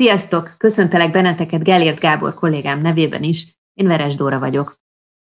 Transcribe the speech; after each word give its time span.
Sziasztok! 0.00 0.54
Köszöntelek 0.58 1.10
benneteket 1.10 1.64
Gellért 1.64 2.00
Gábor 2.00 2.34
kollégám 2.34 2.80
nevében 2.80 3.22
is. 3.22 3.58
Én 3.74 3.86
Veres 3.86 4.14
Dóra 4.14 4.38
vagyok. 4.38 4.76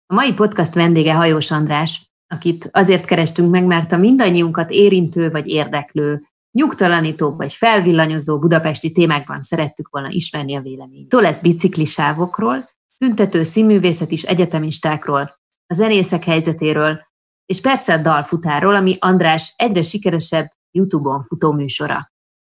A 0.07 0.15
mai 0.15 0.33
podcast 0.33 0.75
vendége 0.75 1.15
Hajós 1.15 1.51
András, 1.51 2.13
akit 2.27 2.69
azért 2.73 3.05
kerestünk 3.05 3.51
meg, 3.51 3.65
mert 3.65 3.93
a 3.93 3.97
mindannyiunkat 3.97 4.71
érintő 4.71 5.31
vagy 5.31 5.47
érdeklő, 5.47 6.23
nyugtalanító 6.51 7.37
vagy 7.37 7.53
felvillanyozó 7.53 8.39
budapesti 8.39 8.93
témákban 8.93 9.41
szerettük 9.41 9.89
volna 9.91 10.09
ismerni 10.09 10.55
a 10.55 10.61
véleményt. 10.61 11.11
Szó 11.11 11.19
lesz 11.19 11.41
biciklisávokról, 11.41 12.69
tüntető 12.99 13.43
színművészet 13.43 14.11
is 14.11 14.23
egyetemistákról, 14.23 15.35
a 15.67 15.75
zenészek 15.75 16.25
helyzetéről, 16.25 17.01
és 17.47 17.61
persze 17.61 17.95
a 17.95 18.03
dalfutáról, 18.03 18.75
ami 18.75 18.97
András 18.99 19.53
egyre 19.57 19.83
sikeresebb 19.83 20.51
YouTube-on 20.71 21.23
futó 21.23 21.53
műsora. 21.53 22.11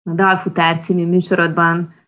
A 0.09 0.13
Dalfutár 0.13 0.79
című 0.79 1.05
műsorodban 1.05 2.03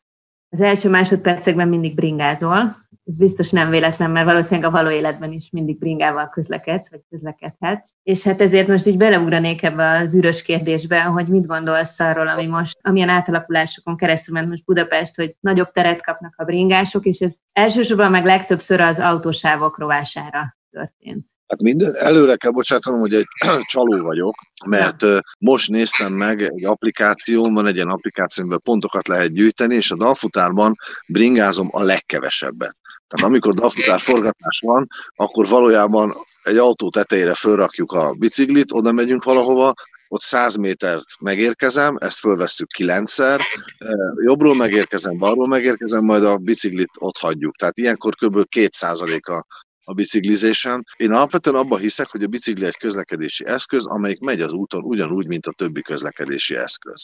az 0.50 0.62
első 0.62 0.90
másodpercekben 0.90 1.68
mindig 1.68 1.96
bringázol, 1.96 2.86
ez 3.08 3.18
biztos 3.18 3.50
nem 3.50 3.70
véletlen, 3.70 4.12
mert 4.12 4.26
valószínűleg 4.26 4.70
a 4.70 4.74
való 4.74 4.90
életben 4.90 5.32
is 5.32 5.50
mindig 5.52 5.78
bringával 5.78 6.30
közlekedsz, 6.30 6.90
vagy 6.92 7.02
közlekedhetsz. 7.10 7.92
És 8.04 8.24
hát 8.24 8.42
ezért 8.42 8.68
most 8.68 8.86
így 8.86 8.98
beleugranék 8.98 9.64
ebbe 9.64 9.98
az 9.98 10.16
űrös 10.16 10.42
kérdésbe, 10.42 11.02
hogy 11.02 11.28
mit 11.28 11.46
gondolsz 11.46 12.00
arról, 12.00 12.28
ami 12.28 12.46
most, 12.46 12.78
amilyen 12.82 13.10
átalakulásokon 13.10 13.98
keresztül 13.98 14.34
ment 14.34 14.50
most 14.50 14.66
Budapest, 14.66 15.16
hogy 15.16 15.36
nagyobb 15.40 15.72
teret 15.72 16.04
kapnak 16.04 16.34
a 16.38 16.44
bringások, 16.44 17.06
és 17.06 17.20
ez 17.20 17.38
elsősorban 17.54 18.12
meg 18.12 18.26
legtöbbször 18.26 18.80
az 18.80 19.00
autósávok 19.00 19.80
rovására 19.80 20.57
történt. 20.78 21.26
Hát 21.48 21.62
minden, 21.62 21.94
előre 21.96 22.36
kell 22.36 22.52
bocsátanom, 22.52 23.00
hogy 23.00 23.14
egy 23.14 23.26
csaló 23.74 24.04
vagyok, 24.04 24.36
mert 24.66 25.06
most 25.40 25.70
néztem 25.70 26.14
meg 26.14 26.42
egy 26.42 26.66
applikáción, 26.66 27.54
van 27.54 27.68
egy 27.68 27.76
ilyen 27.76 27.90
applikáció, 27.90 28.44
amiben 28.44 28.62
pontokat 28.64 29.08
lehet 29.08 29.34
gyűjteni, 29.34 29.76
és 29.76 29.92
a 29.92 29.96
dalfutárban 29.96 30.76
bringázom 31.08 31.68
a 31.72 31.84
legkevesebbet. 31.84 32.76
Tehát 33.08 33.30
amikor 33.30 33.54
dalfutár 33.54 34.00
forgatás 34.00 34.60
van, 34.60 34.88
akkor 35.16 35.48
valójában 35.48 36.14
egy 36.42 36.58
autó 36.58 36.90
tetejére 36.90 37.34
fölrakjuk 37.34 37.92
a 37.92 38.14
biciklit, 38.14 38.72
oda 38.72 38.92
megyünk 38.92 39.24
valahova, 39.24 39.74
ott 40.10 40.22
100 40.22 40.56
métert 40.56 41.06
megérkezem, 41.20 41.96
ezt 42.00 42.20
fölvesszük 42.20 42.68
kilencszer, 42.68 43.42
jobbról 44.26 44.56
megérkezem, 44.56 45.18
balról 45.18 45.48
megérkezem, 45.48 46.04
majd 46.04 46.24
a 46.24 46.38
biciklit 46.38 46.90
ott 47.00 47.18
hagyjuk. 47.18 47.56
Tehát 47.56 47.78
ilyenkor 47.78 48.16
kb. 48.16 48.38
2%-a 48.56 49.46
a 49.90 49.94
biciklizésem. 49.94 50.84
Én 50.96 51.12
alapvetően 51.12 51.56
abban 51.56 51.80
hiszek, 51.80 52.08
hogy 52.08 52.24
a 52.24 52.28
bicikli 52.28 52.66
egy 52.66 52.78
közlekedési 52.78 53.46
eszköz, 53.46 53.86
amelyik 53.86 54.20
megy 54.20 54.42
az 54.42 54.54
úton 54.54 54.84
ugyanúgy, 54.84 55.28
mint 55.28 55.46
a 55.46 55.52
többi 55.52 55.82
közlekedési 55.82 56.56
eszköz. 56.56 57.04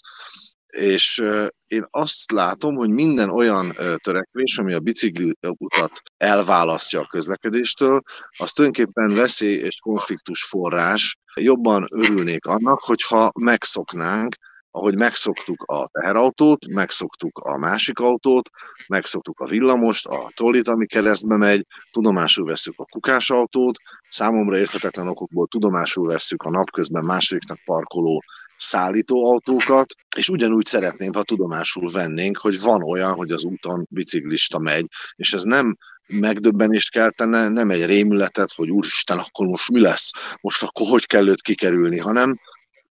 És 0.68 1.24
én 1.68 1.86
azt 1.90 2.32
látom, 2.32 2.76
hogy 2.76 2.90
minden 2.90 3.30
olyan 3.30 3.76
törekvés, 4.04 4.58
ami 4.58 4.74
a 4.74 4.80
bicikli 4.80 5.34
utat 5.58 6.02
elválasztja 6.18 7.00
a 7.00 7.08
közlekedéstől, 7.08 8.02
az 8.38 8.52
tulajdonképpen 8.52 9.14
veszély 9.14 9.56
és 9.56 9.76
konfliktus 9.82 10.44
forrás. 10.44 11.18
Jobban 11.36 11.88
örülnék 11.90 12.46
annak, 12.46 12.80
hogyha 12.84 13.32
megszoknánk, 13.40 14.36
ahogy 14.76 14.96
megszoktuk 14.96 15.64
a 15.64 15.88
teherautót, 15.88 16.68
megszoktuk 16.68 17.38
a 17.38 17.58
másik 17.58 18.00
autót, 18.00 18.50
megszoktuk 18.88 19.40
a 19.40 19.48
villamost, 19.48 20.06
a 20.06 20.32
trollit, 20.36 20.68
ami 20.68 20.86
keresztbe 20.86 21.38
megy, 21.38 21.66
tudomásul 21.92 22.46
veszük 22.46 22.74
a 22.78 22.86
kukásautót, 22.86 23.78
számomra 24.10 24.58
érthetetlen 24.58 25.08
okokból 25.08 25.48
tudomásul 25.48 26.08
veszük 26.08 26.44
a 26.44 26.50
napközben 26.50 27.04
másodiknak 27.04 27.58
parkoló 27.66 28.24
szállítóautókat, 28.58 29.94
és 30.16 30.30
ugyanúgy 30.30 30.66
szeretném, 30.66 31.14
ha 31.14 31.24
tudomásul 31.24 31.92
vennénk, 31.92 32.38
hogy 32.38 32.62
van 32.62 32.84
olyan, 32.84 33.14
hogy 33.14 33.32
az 33.32 33.44
úton 33.44 33.88
biciklista 33.90 34.60
megy, 34.60 34.86
és 35.16 35.34
ez 35.34 35.44
nem 35.44 35.78
megdöbbenést 36.08 36.92
keltene, 36.92 37.50
nem 37.50 37.70
egy 37.70 37.86
rémületet, 37.86 38.54
hogy 38.54 38.70
úristen, 38.70 39.18
akkor 39.18 39.46
most 39.46 39.72
mi 39.72 39.80
lesz, 39.80 40.12
most 40.42 40.64
akkor 40.64 40.88
hogy 40.88 41.06
kell 41.06 41.28
őt 41.28 41.42
kikerülni, 41.42 42.00
hanem 42.00 42.40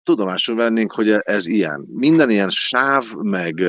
tudomásul 0.08 0.56
vennénk, 0.56 0.92
hogy 0.92 1.10
ez 1.10 1.46
ilyen. 1.46 1.88
Minden 1.94 2.30
ilyen 2.30 2.50
sáv, 2.50 3.04
meg, 3.22 3.62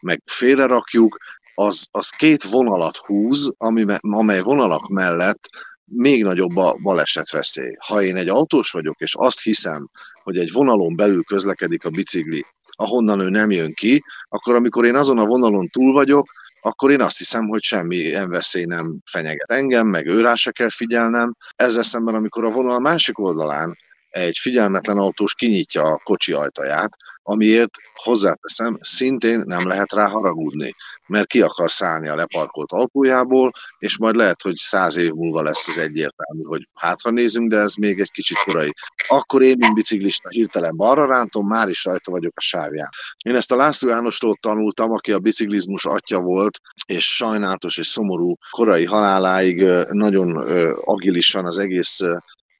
meg 0.00 0.22
félrerakjuk, 0.24 1.16
az, 1.54 1.86
az 1.90 2.08
két 2.08 2.42
vonalat 2.42 2.96
húz, 2.96 3.52
ami, 3.56 3.84
amely 4.00 4.40
vonalak 4.40 4.88
mellett 4.88 5.48
még 5.84 6.22
nagyobb 6.22 6.56
a 6.56 6.76
balesetveszély. 6.82 7.74
Ha 7.86 8.02
én 8.02 8.16
egy 8.16 8.28
autós 8.28 8.70
vagyok, 8.70 9.00
és 9.00 9.14
azt 9.16 9.40
hiszem, 9.40 9.90
hogy 10.22 10.38
egy 10.38 10.52
vonalon 10.52 10.96
belül 10.96 11.22
közlekedik 11.22 11.84
a 11.84 11.90
bicikli, 11.90 12.44
ahonnan 12.76 13.20
ő 13.20 13.28
nem 13.28 13.50
jön 13.50 13.74
ki, 13.74 14.04
akkor 14.28 14.54
amikor 14.54 14.84
én 14.84 14.96
azon 14.96 15.18
a 15.18 15.26
vonalon 15.26 15.68
túl 15.68 15.92
vagyok, 15.92 16.26
akkor 16.60 16.90
én 16.90 17.00
azt 17.00 17.18
hiszem, 17.18 17.48
hogy 17.48 17.62
semmi 17.62 18.10
veszély 18.26 18.64
nem 18.64 18.98
fenyeget 19.04 19.50
engem, 19.50 19.88
meg 19.88 20.06
őrá 20.06 20.34
se 20.34 20.50
kell 20.50 20.70
figyelnem. 20.70 21.36
Ezzel 21.56 21.82
szemben, 21.82 22.14
amikor 22.14 22.44
a 22.44 22.50
vonal 22.50 22.80
másik 22.80 23.18
oldalán 23.18 23.76
egy 24.10 24.38
figyelmetlen 24.38 24.98
autós 24.98 25.34
kinyitja 25.34 25.82
a 25.82 26.00
kocsi 26.04 26.32
ajtaját, 26.32 26.96
amiért 27.22 27.70
hozzáteszem, 27.94 28.78
szintén 28.80 29.42
nem 29.46 29.68
lehet 29.68 29.92
rá 29.92 30.08
haragudni, 30.08 30.74
mert 31.06 31.26
ki 31.26 31.42
akar 31.42 31.70
szállni 31.70 32.08
a 32.08 32.14
leparkolt 32.14 32.72
autójából, 32.72 33.52
és 33.78 33.98
majd 33.98 34.16
lehet, 34.16 34.42
hogy 34.42 34.56
száz 34.56 34.96
év 34.96 35.12
múlva 35.12 35.42
lesz 35.42 35.68
az 35.68 35.78
egyértelmű, 35.78 36.42
hogy 36.42 36.62
hátra 36.74 37.10
nézünk, 37.10 37.50
de 37.50 37.56
ez 37.58 37.74
még 37.74 38.00
egy 38.00 38.10
kicsit 38.10 38.36
korai. 38.36 38.72
Akkor 39.08 39.42
én, 39.42 39.54
mint 39.58 39.74
biciklista, 39.74 40.28
hirtelen 40.28 40.76
balra 40.76 41.06
rántom, 41.06 41.46
már 41.46 41.68
is 41.68 41.84
rajta 41.84 42.10
vagyok 42.10 42.32
a 42.36 42.40
sávján. 42.40 42.88
Én 43.24 43.34
ezt 43.34 43.52
a 43.52 43.56
László 43.56 43.88
Jánostól 43.88 44.36
tanultam, 44.40 44.92
aki 44.92 45.12
a 45.12 45.18
biciklizmus 45.18 45.84
atya 45.84 46.20
volt, 46.20 46.58
és 46.86 47.14
sajnálatos 47.14 47.76
és 47.76 47.86
szomorú 47.86 48.34
korai 48.50 48.84
haláláig 48.84 49.62
nagyon 49.90 50.36
agilisan 50.84 51.46
az 51.46 51.58
egész 51.58 52.00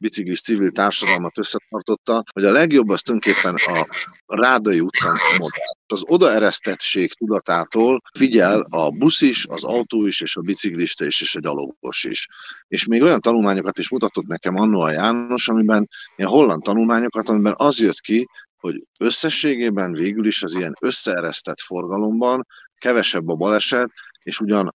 biciklis 0.01 0.41
civil 0.41 0.71
társadalmat 0.71 1.39
összetartotta, 1.39 2.23
hogy 2.33 2.45
a 2.45 2.53
legjobb 2.53 2.89
az 2.89 3.03
tulajdonképpen 3.03 3.55
a 3.55 3.87
Rádai 4.27 4.81
utcán 4.81 5.17
modell. 5.33 5.75
Az 5.87 6.03
odaeresztettség 6.07 7.13
tudatától 7.13 8.03
figyel 8.19 8.61
a 8.71 8.91
busz 8.91 9.21
is, 9.21 9.47
az 9.47 9.65
autó 9.65 10.07
is, 10.07 10.21
és 10.21 10.37
a 10.37 10.41
biciklista 10.41 11.05
is, 11.05 11.21
és 11.21 11.35
a 11.35 11.41
gyalogos 11.41 12.05
is. 12.05 12.27
És 12.69 12.87
még 12.87 13.03
olyan 13.03 13.21
tanulmányokat 13.21 13.79
is 13.79 13.91
mutatott 13.91 14.27
nekem 14.27 14.57
annó 14.57 14.81
a 14.81 14.91
János, 14.91 15.49
amiben 15.49 15.89
ilyen 16.17 16.31
holland 16.31 16.63
tanulmányokat, 16.63 17.29
amiben 17.29 17.55
az 17.57 17.81
jött 17.81 18.01
ki, 18.01 18.27
hogy 18.57 18.75
összességében 19.01 19.93
végül 19.93 20.27
is 20.27 20.43
az 20.43 20.55
ilyen 20.55 20.77
összeeresztett 20.81 21.61
forgalomban 21.61 22.47
kevesebb 22.79 23.29
a 23.29 23.35
baleset, 23.35 23.91
és 24.23 24.41
ugyan 24.41 24.75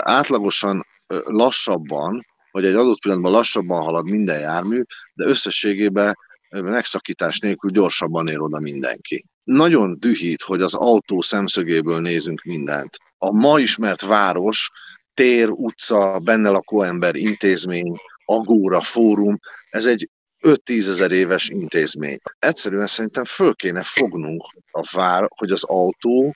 átlagosan 0.00 0.86
lassabban, 1.24 2.26
hogy 2.54 2.64
egy 2.64 2.74
adott 2.74 3.00
pillanatban 3.00 3.32
lassabban 3.32 3.82
halad 3.82 4.10
minden 4.10 4.40
jármű, 4.40 4.82
de 5.14 5.28
összességében 5.28 6.14
megszakítás 6.48 7.38
nélkül 7.38 7.70
gyorsabban 7.70 8.28
ér 8.28 8.40
oda 8.40 8.60
mindenki. 8.60 9.24
Nagyon 9.44 9.96
dühít, 9.98 10.42
hogy 10.42 10.60
az 10.60 10.74
autó 10.74 11.20
szemszögéből 11.20 12.00
nézünk 12.00 12.42
mindent. 12.42 12.96
A 13.18 13.32
ma 13.32 13.58
ismert 13.58 14.00
város, 14.00 14.70
tér, 15.14 15.48
utca, 15.48 16.18
benne 16.18 16.48
lakó 16.48 16.82
ember, 16.82 17.16
intézmény, 17.16 17.96
agóra, 18.24 18.80
fórum, 18.82 19.38
ez 19.70 19.86
egy 19.86 20.10
5-10 20.40 20.88
ezer 20.88 21.12
éves 21.12 21.48
intézmény. 21.48 22.18
Egyszerűen 22.38 22.86
szerintem 22.86 23.24
föl 23.24 23.54
kéne 23.54 23.82
fognunk 23.82 24.42
a 24.70 24.88
vár, 24.92 25.26
hogy 25.36 25.50
az 25.50 25.64
autó, 25.64 26.34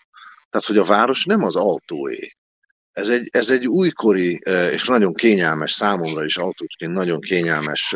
tehát 0.51 0.67
hogy 0.67 0.79
a 0.79 0.85
város 0.85 1.25
nem 1.25 1.43
az 1.43 1.57
autóé. 1.57 2.29
Ez 2.99 3.09
egy, 3.09 3.29
ez 3.31 3.51
egy 3.51 3.67
újkori 3.67 4.41
és 4.73 4.87
nagyon 4.87 5.15
kényelmes, 5.15 5.73
számomra 5.73 6.25
is 6.25 6.37
autósként 6.37 6.93
nagyon 6.93 7.21
kényelmes 7.21 7.95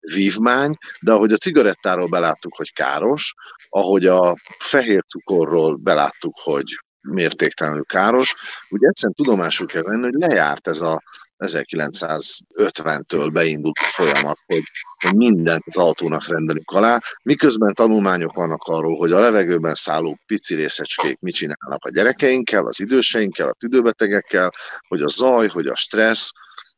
vívmány, 0.00 0.76
de 1.00 1.12
ahogy 1.12 1.32
a 1.32 1.36
cigarettáról 1.36 2.08
beláttuk, 2.08 2.54
hogy 2.56 2.72
káros, 2.72 3.34
ahogy 3.68 4.06
a 4.06 4.34
fehér 4.58 5.04
cukorról 5.06 5.76
beláttuk, 5.76 6.32
hogy 6.42 6.64
mértéktelenül 7.00 7.84
káros. 7.84 8.34
Ugye 8.70 8.88
egyszerűen 8.88 9.14
tudomásul 9.14 9.66
kell 9.66 9.82
venni, 9.82 10.02
hogy 10.02 10.30
lejárt 10.30 10.68
ez 10.68 10.80
a 10.80 11.02
1950-től 11.46 13.30
beindult 13.32 13.78
folyamat, 13.78 14.38
hogy, 14.46 14.62
hogy 15.02 15.14
mindent 15.14 15.64
autónak 15.72 16.28
rendelünk 16.28 16.70
alá, 16.70 16.98
miközben 17.22 17.74
tanulmányok 17.74 18.32
vannak 18.32 18.62
arról, 18.62 18.96
hogy 18.96 19.12
a 19.12 19.20
levegőben 19.20 19.74
szálló 19.74 20.18
pici 20.26 20.54
részecskék 20.54 21.20
mit 21.20 21.34
csinálnak 21.34 21.84
a 21.84 21.90
gyerekeinkkel, 21.90 22.66
az 22.66 22.80
időseinkkel, 22.80 23.48
a 23.48 23.52
tüdőbetegekkel, 23.52 24.50
hogy 24.88 25.02
a 25.02 25.08
zaj, 25.08 25.46
hogy 25.46 25.66
a 25.66 25.76
stressz. 25.76 26.30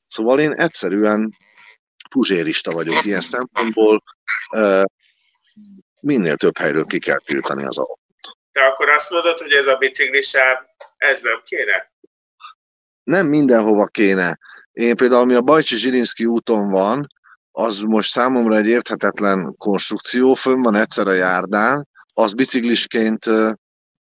Szóval 0.07 0.41
én 0.41 0.53
egyszerűen 0.53 1.37
puzsérista 2.11 2.73
vagyok 2.73 3.05
ilyen 3.05 3.21
szempontból, 3.21 4.03
minél 6.01 6.37
több 6.37 6.59
helyről 6.59 6.85
ki 6.85 6.99
kell 6.99 7.21
tiltani 7.25 7.65
az 7.65 7.79
autót. 7.79 7.99
Te 8.53 8.65
akkor 8.65 8.89
azt 8.89 9.11
mondod, 9.11 9.39
hogy 9.39 9.53
ez 9.53 9.67
a 9.67 9.77
biciklisáv, 9.77 10.57
ez 10.97 11.23
nem 11.23 11.43
kéne? 11.45 11.94
Nem 13.05 13.27
mindenhova 13.27 13.87
kéne. 13.87 14.39
Én 14.73 14.97
például, 14.97 15.21
ami 15.21 15.35
a 15.35 15.41
Bajcsi 15.41 15.77
Zsirinszki 15.77 16.25
úton 16.25 16.69
van, 16.69 17.07
az 17.51 17.81
most 17.81 18.11
számomra 18.11 18.57
egy 18.57 18.67
érthetetlen 18.67 19.55
konstrukció, 19.59 20.35
fönn 20.35 20.63
van 20.63 20.75
egyszer 20.75 21.07
a 21.07 21.13
járdán, 21.13 21.89
az 22.15 22.35
biciklisként 22.35 23.25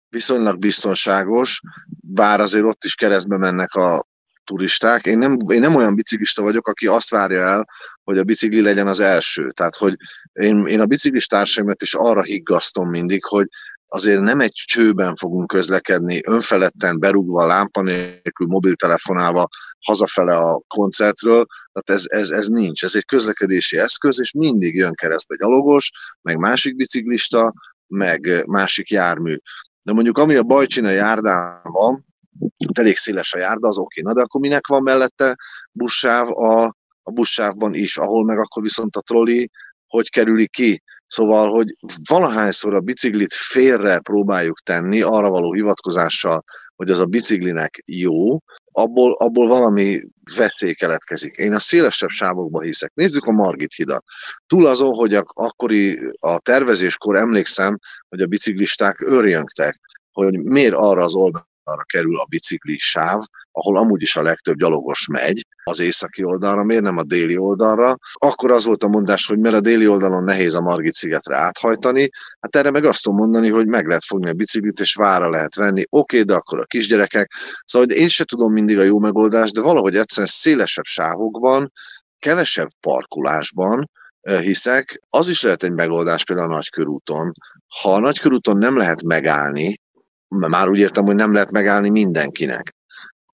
viszonylag 0.09 0.59
biztonságos, 0.59 1.61
bár 2.01 2.41
azért 2.41 2.65
ott 2.65 2.85
is 2.85 2.95
keresztbe 2.95 3.37
mennek 3.37 3.75
a 3.75 4.05
turisták. 4.45 5.07
Én 5.07 5.19
nem, 5.19 5.37
én 5.49 5.61
nem 5.61 5.75
olyan 5.75 5.95
biciklista 5.95 6.43
vagyok, 6.43 6.69
aki 6.69 6.87
azt 6.87 7.11
várja 7.11 7.41
el, 7.41 7.67
hogy 8.05 8.19
a 8.19 8.25
bicikli 8.25 8.61
legyen 8.61 8.87
az 8.87 9.00
első. 9.00 9.50
Tehát, 9.50 9.77
hogy 9.77 9.97
én, 10.33 10.65
én 10.67 10.81
a 10.81 10.87
biciklistársaimat 10.87 11.83
is 11.83 11.95
arra 11.95 12.23
higgasztom 12.23 12.89
mindig, 12.89 13.25
hogy 13.25 13.47
azért 13.94 14.20
nem 14.20 14.41
egy 14.41 14.52
csőben 14.52 15.14
fogunk 15.14 15.46
közlekedni, 15.46 16.20
önfeledten, 16.26 16.99
berúgva, 16.99 17.46
lámpa 17.46 17.82
nélkül, 17.82 18.46
mobiltelefonálva 18.46 19.49
hazafele 19.87 20.37
a 20.37 20.62
koncertről, 20.67 21.46
tehát 21.73 22.00
ez, 22.00 22.20
ez, 22.20 22.31
ez 22.31 22.46
nincs. 22.49 22.85
Ez 22.85 22.94
egy 22.94 23.05
közlekedési 23.05 23.79
eszköz, 23.79 24.20
és 24.20 24.32
mindig 24.32 24.76
jön 24.76 24.94
keresztbe 24.94 25.37
gyalogos, 25.37 25.91
meg 26.23 26.38
másik 26.38 26.76
biciklista, 26.76 27.52
meg 27.87 28.43
másik 28.46 28.88
jármű. 28.88 29.37
De 29.82 29.93
mondjuk 29.93 30.19
ami 30.19 30.35
a 30.35 30.43
Bajcsina 30.43 30.90
járdán 30.90 31.61
van, 31.62 32.06
elég 32.73 32.97
széles 32.97 33.32
a 33.35 33.38
járda, 33.38 33.69
az 33.69 33.79
oké. 33.79 34.00
Na 34.00 34.12
de 34.12 34.20
akkor 34.20 34.40
minek 34.40 34.67
van 34.67 34.82
mellette 34.82 35.37
buszsáv 35.73 36.29
a, 36.29 36.64
a 37.02 37.11
buszsávban 37.11 37.75
is, 37.75 37.97
ahol 37.97 38.25
meg 38.25 38.38
akkor 38.38 38.62
viszont 38.62 38.97
a 38.97 39.00
troli 39.00 39.50
hogy 39.87 40.11
kerüli 40.11 40.49
ki. 40.49 40.82
Szóval, 41.14 41.50
hogy 41.50 41.66
valahányszor 42.08 42.75
a 42.75 42.81
biciklit 42.81 43.34
félre 43.34 44.00
próbáljuk 44.00 44.61
tenni, 44.61 45.02
arra 45.02 45.31
való 45.31 45.52
hivatkozással, 45.52 46.44
hogy 46.76 46.90
az 46.90 46.99
a 46.99 47.06
biciklinek 47.06 47.82
jó, 47.87 48.38
abból, 48.72 49.12
abból 49.19 49.49
valami 49.49 50.00
veszély 50.37 50.72
keletkezik. 50.72 51.34
Én 51.37 51.55
a 51.55 51.61
szélesebb 51.61 52.08
sávokba 52.08 52.61
hiszek. 52.61 52.93
Nézzük 52.94 53.25
a 53.25 53.32
Margit 53.32 53.75
hidat. 53.75 54.05
Túl 54.46 54.66
azon, 54.66 54.94
hogy 54.94 55.14
a, 55.14 55.25
akkori 55.26 55.99
a 56.20 56.38
tervezéskor 56.38 57.16
emlékszem, 57.16 57.78
hogy 58.08 58.20
a 58.20 58.26
biciklisták 58.26 59.00
örjöngtek, 59.00 59.81
hogy 60.12 60.38
miért 60.38 60.75
arra 60.75 61.05
az 61.05 61.14
oldal 61.14 61.49
arra 61.64 61.82
kerül 61.82 62.19
a 62.19 62.26
bicikli 62.28 62.78
sáv, 62.78 63.20
ahol 63.52 63.76
amúgy 63.76 64.02
is 64.02 64.16
a 64.16 64.22
legtöbb 64.22 64.56
gyalogos 64.56 65.06
megy, 65.06 65.46
az 65.64 65.78
északi 65.78 66.25
oldalra, 66.25 66.64
miért 66.64 66.82
nem 66.82 66.96
a 66.96 67.02
déli 67.02 67.37
oldalra. 67.37 67.96
Akkor 68.12 68.50
az 68.50 68.64
volt 68.64 68.84
a 68.84 68.88
mondás, 68.88 69.26
hogy 69.26 69.38
mert 69.38 69.55
a 69.55 69.61
déli 69.61 69.88
oldalon 69.88 70.25
nehéz 70.25 70.55
a 70.55 70.61
Margit 70.61 70.94
szigetre 70.94 71.37
áthajtani, 71.37 72.11
hát 72.40 72.56
erre 72.56 72.70
meg 72.70 72.84
azt 72.84 73.02
tudom 73.02 73.19
mondani, 73.19 73.49
hogy 73.49 73.66
meg 73.66 73.87
lehet 73.87 74.05
fogni 74.05 74.31
a 74.31 74.32
biciklit, 74.32 74.81
és 74.81 74.94
vára 74.94 75.31
lehet 75.31 75.55
venni. 75.55 75.84
Oké, 75.88 76.20
okay, 76.20 76.22
de 76.22 76.34
akkor 76.34 76.61
a 76.61 76.64
kisgyerekek. 76.64 77.32
Szóval 77.64 77.88
én 77.88 78.08
se 78.08 78.25
tudom 78.25 78.52
mindig 78.52 78.78
a 78.78 78.82
jó 78.82 78.99
megoldást, 78.99 79.55
de 79.55 79.61
valahogy 79.61 79.96
egyszerűen 79.96 80.28
szélesebb 80.28 80.84
sávokban, 80.84 81.72
kevesebb 82.19 82.69
parkolásban, 82.81 83.90
eh, 84.20 84.40
hiszek, 84.40 85.00
az 85.08 85.28
is 85.28 85.43
lehet 85.43 85.62
egy 85.62 85.72
megoldás 85.72 86.25
például 86.25 86.52
a 86.52 86.55
nagykörúton. 86.55 87.32
Ha 87.81 87.94
a 87.94 88.00
nagykörúton 88.00 88.58
nem 88.58 88.76
lehet 88.76 89.02
megállni, 89.02 89.82
már 90.29 90.69
úgy 90.69 90.79
értem, 90.79 91.05
hogy 91.05 91.15
nem 91.15 91.32
lehet 91.32 91.50
megállni 91.50 91.91
mindenkinek. 91.91 92.75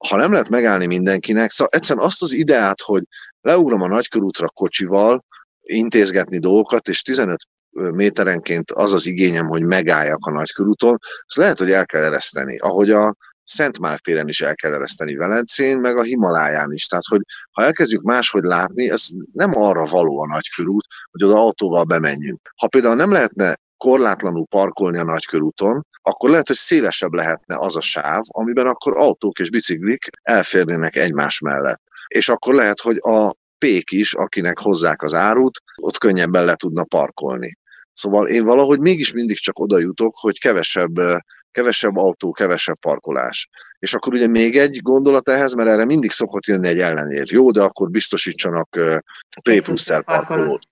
Ha 0.08 0.16
nem 0.16 0.32
lehet 0.32 0.48
megállni 0.48 0.87
mindenkinek, 0.87 1.50
szóval 1.50 1.72
egyszerűen 1.72 2.06
azt 2.06 2.22
az 2.22 2.32
ideát, 2.32 2.81
hogy 2.81 3.02
leugrom 3.40 3.82
a 3.82 3.88
nagykörútra 3.88 4.48
kocsival, 4.48 5.25
intézgetni 5.60 6.38
dolgokat, 6.38 6.88
és 6.88 7.02
15 7.02 7.40
méterenként 7.70 8.70
az 8.70 8.92
az 8.92 9.06
igényem, 9.06 9.46
hogy 9.46 9.62
megálljak 9.62 10.26
a 10.26 10.31
nagykörúton, 10.31 10.98
azt 11.26 11.37
lehet, 11.37 11.58
hogy 11.58 11.70
el 11.70 11.87
kell 11.87 12.02
ereszteni. 12.02 12.58
Ahogy 12.58 12.90
a 12.90 13.16
Szent 13.44 13.78
Mártéren 13.78 14.28
is 14.28 14.40
el 14.40 14.54
kell 14.54 14.72
ereszteni 14.72 15.14
Velencén, 15.14 15.78
meg 15.78 15.96
a 15.96 16.02
Himaláján 16.02 16.72
is. 16.72 16.87
Tehát, 16.87 17.04
hogy 17.08 17.20
ha 17.50 17.62
elkezdjük 17.62 18.02
máshogy 18.02 18.42
látni, 18.42 18.90
ez 18.90 19.06
nem 19.32 19.50
arra 19.54 19.84
való 19.87 20.20
a 20.20 20.26
nagykörút, 20.26 20.87
hogy 21.10 21.25
oda 21.25 21.38
autóval 21.38 21.84
bemenjünk. 21.84 22.40
Ha 22.56 22.69
például 22.69 22.94
nem 22.94 23.12
lehetne 23.12 23.56
korlátlanul 23.80 24.46
parkolni 24.46 24.98
a 24.98 25.04
nagykörúton, 25.04 25.86
akkor 26.02 26.30
lehet, 26.30 26.46
hogy 26.46 26.56
szélesebb 26.56 27.12
lehetne 27.12 27.56
az 27.58 27.76
a 27.76 27.80
sáv, 27.80 28.22
amiben 28.28 28.66
akkor 28.66 28.96
autók 28.96 29.38
és 29.38 29.50
biciklik 29.50 30.08
elférnének 30.22 30.96
egymás 30.96 31.38
mellett. 31.38 31.82
És 32.08 32.28
akkor 32.28 32.54
lehet, 32.54 32.80
hogy 32.80 32.96
a 33.00 33.32
pék 33.58 33.90
is, 33.90 34.14
akinek 34.14 34.58
hozzák 34.58 35.02
az 35.02 35.14
árut, 35.14 35.58
ott 35.82 35.98
könnyebben 35.98 36.44
le 36.44 36.54
tudna 36.54 36.84
parkolni. 36.84 37.52
Szóval 37.92 38.28
én 38.28 38.44
valahogy 38.44 38.80
mégis 38.80 39.12
mindig 39.12 39.36
csak 39.36 39.58
oda 39.58 39.78
jutok, 39.78 40.12
hogy 40.14 40.40
kevesebb, 40.40 40.94
kevesebb 41.52 41.96
autó, 41.96 42.30
kevesebb 42.30 42.78
parkolás. 42.80 43.48
És 43.78 43.94
akkor 43.94 44.12
ugye 44.12 44.26
még 44.26 44.58
egy 44.58 44.78
gondolat 44.82 45.28
ehhez, 45.28 45.54
mert 45.54 45.68
erre 45.68 45.84
mindig 45.84 46.10
szokott 46.10 46.46
jönni 46.46 46.68
egy 46.68 46.80
ellenér. 46.80 47.32
Jó, 47.32 47.50
de 47.50 47.62
akkor 47.62 47.90
biztosítsanak 47.90 48.78
prépluszer 49.42 50.04
parkolót. 50.04 50.62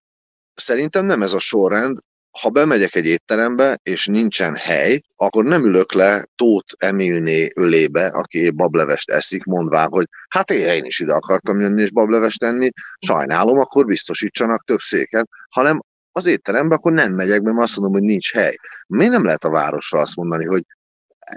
Szerintem 0.54 1.04
nem 1.04 1.22
ez 1.22 1.32
a 1.32 1.38
sorrend, 1.38 1.98
ha 2.30 2.50
bemegyek 2.50 2.94
egy 2.94 3.06
étterembe, 3.06 3.78
és 3.82 4.06
nincsen 4.06 4.56
hely, 4.56 5.00
akkor 5.16 5.44
nem 5.44 5.64
ülök 5.64 5.92
le 5.92 6.24
Tóth 6.36 6.74
Emilné 6.76 7.50
ölébe, 7.54 8.06
aki 8.06 8.50
bablevest 8.50 9.10
eszik, 9.10 9.44
mondvá, 9.44 9.86
hogy 9.90 10.06
hát 10.28 10.50
én 10.50 10.84
is 10.84 10.98
ide 10.98 11.12
akartam 11.12 11.60
jönni 11.60 11.82
és 11.82 11.92
bablevest 11.92 12.44
enni, 12.44 12.70
sajnálom, 13.06 13.58
akkor 13.58 13.84
biztosítsanak 13.84 14.64
több 14.64 14.80
széket, 14.80 15.28
hanem 15.50 15.80
az 16.12 16.26
étterembe, 16.26 16.74
akkor 16.74 16.92
nem 16.92 17.14
megyek, 17.14 17.40
mert 17.40 17.60
azt 17.60 17.76
mondom, 17.76 17.94
hogy 18.00 18.10
nincs 18.10 18.32
hely. 18.32 18.56
Miért 18.86 19.12
nem 19.12 19.24
lehet 19.24 19.44
a 19.44 19.50
városra 19.50 20.00
azt 20.00 20.16
mondani, 20.16 20.44
hogy 20.44 20.62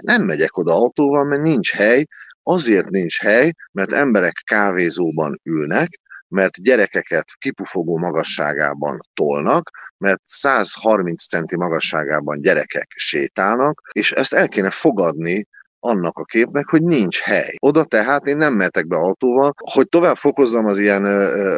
nem 0.00 0.24
megyek 0.24 0.56
oda 0.56 0.72
autóval, 0.72 1.24
mert 1.24 1.42
nincs 1.42 1.72
hely, 1.72 2.06
azért 2.42 2.88
nincs 2.88 3.18
hely, 3.18 3.52
mert 3.72 3.92
emberek 3.92 4.42
kávézóban 4.44 5.40
ülnek, 5.42 5.88
mert 6.32 6.62
gyerekeket 6.62 7.24
kipufogó 7.38 7.98
magasságában 7.98 8.98
tolnak, 9.14 9.70
mert 9.98 10.20
130 10.24 11.26
centi 11.26 11.56
magasságában 11.56 12.40
gyerekek 12.40 12.86
sétálnak, 12.96 13.82
és 13.92 14.12
ezt 14.12 14.32
el 14.32 14.48
kéne 14.48 14.70
fogadni 14.70 15.46
annak 15.84 16.18
a 16.18 16.24
képnek, 16.24 16.66
hogy 16.66 16.82
nincs 16.82 17.20
hely. 17.20 17.54
Oda 17.58 17.84
tehát 17.84 18.26
én 18.26 18.36
nem 18.36 18.54
mehetek 18.54 18.86
be 18.86 18.96
autóval, 18.96 19.54
hogy 19.72 19.88
tovább 19.88 20.16
fokozzam 20.16 20.66
az 20.66 20.78
ilyen 20.78 21.04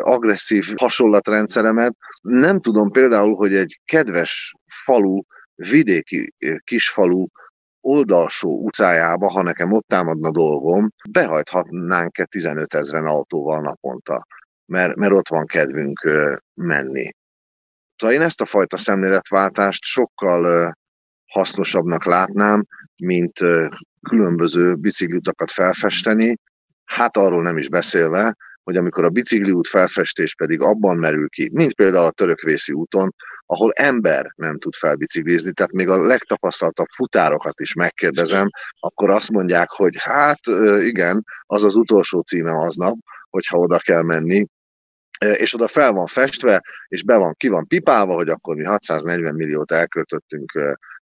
agresszív 0.00 0.64
hasonlatrendszeremet. 0.76 1.97
Nem 2.23 2.61
tudom 2.61 2.90
például, 2.90 3.35
hogy 3.35 3.54
egy 3.54 3.81
kedves 3.85 4.54
falu, 4.66 5.21
vidéki 5.54 6.35
kisfalu 6.64 7.26
oldalsó 7.81 8.64
utcájába, 8.64 9.31
ha 9.31 9.43
nekem 9.43 9.73
ott 9.73 9.87
támadna 9.88 10.31
dolgom, 10.31 10.93
behajthatnánk-e 11.11 12.25
15 12.25 12.75
ezeren 12.75 13.07
autóval 13.07 13.61
naponta 13.61 14.26
mert, 14.66 14.94
mert 14.94 15.12
ott 15.12 15.28
van 15.28 15.47
kedvünk 15.47 16.00
menni. 16.54 17.11
Szóval 17.97 18.16
én 18.16 18.23
ezt 18.23 18.40
a 18.40 18.44
fajta 18.44 18.78
szemléletváltást 18.78 19.85
sokkal 19.85 20.73
hasznosabbnak 21.26 22.04
látnám, 22.04 22.66
mint 23.02 23.38
különböző 24.09 24.75
bicikliutakat 24.75 25.50
felfesteni, 25.50 26.37
hát 26.85 27.16
arról 27.16 27.42
nem 27.42 27.56
is 27.56 27.68
beszélve, 27.68 28.35
hogy 28.62 28.76
amikor 28.76 29.04
a 29.04 29.11
bicikliút 29.11 29.68
felfestés 29.68 30.35
pedig 30.35 30.61
abban 30.61 30.97
merül 30.97 31.28
ki, 31.28 31.50
mint 31.52 31.75
például 31.75 32.04
a 32.04 32.11
törökvészi 32.11 32.73
úton, 32.73 33.14
ahol 33.47 33.73
ember 33.73 34.26
nem 34.37 34.59
tud 34.59 34.75
felbiciklizni, 34.75 35.52
tehát 35.52 35.73
még 35.73 35.88
a 35.88 36.06
legtapasztaltabb 36.06 36.87
futárokat 36.87 37.61
is 37.61 37.75
megkérdezem, 37.75 38.49
akkor 38.80 39.11
azt 39.11 39.30
mondják, 39.30 39.71
hogy 39.71 39.97
hát 39.99 40.40
igen, 40.80 41.25
az 41.40 41.64
az 41.64 41.75
utolsó 41.75 42.21
címe 42.21 42.52
aznap, 42.52 42.94
hogyha 43.30 43.56
oda 43.56 43.78
kell 43.78 44.02
menni, 44.02 44.47
és 45.18 45.54
oda 45.54 45.68
fel 45.68 45.92
van 45.92 46.06
festve, 46.06 46.62
és 46.88 47.02
be 47.02 47.16
van, 47.16 47.35
ki 47.37 47.49
van 47.49 47.66
pipálva, 47.66 48.14
hogy 48.14 48.28
akkor 48.28 48.56
mi 48.56 48.64
640 48.64 49.35
milliót 49.35 49.73
elköltöttünk 49.73 50.52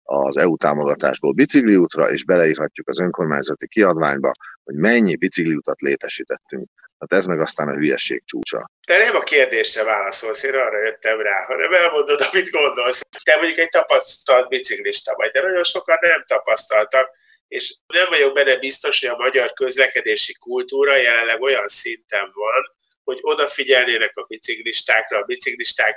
az 0.09 0.37
EU 0.37 0.57
támogatásból 0.57 1.33
bicikliútra, 1.33 2.09
és 2.09 2.23
beleírhatjuk 2.23 2.89
az 2.89 2.99
önkormányzati 2.99 3.67
kiadványba, 3.67 4.31
hogy 4.63 4.75
mennyi 4.75 5.15
bicikliutat 5.15 5.81
létesítettünk. 5.81 6.69
Hát 6.99 7.13
ez 7.13 7.25
meg 7.25 7.39
aztán 7.39 7.67
a 7.67 7.73
hülyeség 7.73 8.23
csúcsa. 8.25 8.69
De 8.87 8.97
nem 8.97 9.15
a 9.15 9.19
kérdésre 9.19 9.83
válaszolsz, 9.83 10.43
én 10.43 10.53
arra 10.53 10.83
jöttem 10.83 11.21
rá, 11.21 11.45
hanem 11.47 11.73
elmondod, 11.73 12.21
amit 12.31 12.49
gondolsz. 12.49 13.01
Te 13.23 13.35
mondjuk 13.35 13.57
egy 13.57 13.69
tapasztalt 13.69 14.47
biciklista 14.49 15.15
vagy, 15.15 15.31
de 15.31 15.41
nagyon 15.41 15.63
sokan 15.63 15.97
nem 16.01 16.23
tapasztaltak, 16.25 17.09
és 17.47 17.75
nem 17.87 18.05
vagyok 18.09 18.33
benne 18.33 18.57
biztos, 18.57 18.99
hogy 18.99 19.09
a 19.09 19.23
magyar 19.23 19.53
közlekedési 19.53 20.33
kultúra 20.33 20.97
jelenleg 20.97 21.41
olyan 21.41 21.67
szinten 21.67 22.31
van, 22.33 22.76
hogy 23.07 23.19
odafigyelnének 23.21 24.11
a 24.15 24.25
biciklistákra, 24.27 25.17
a 25.17 25.23
biciklisták 25.23 25.95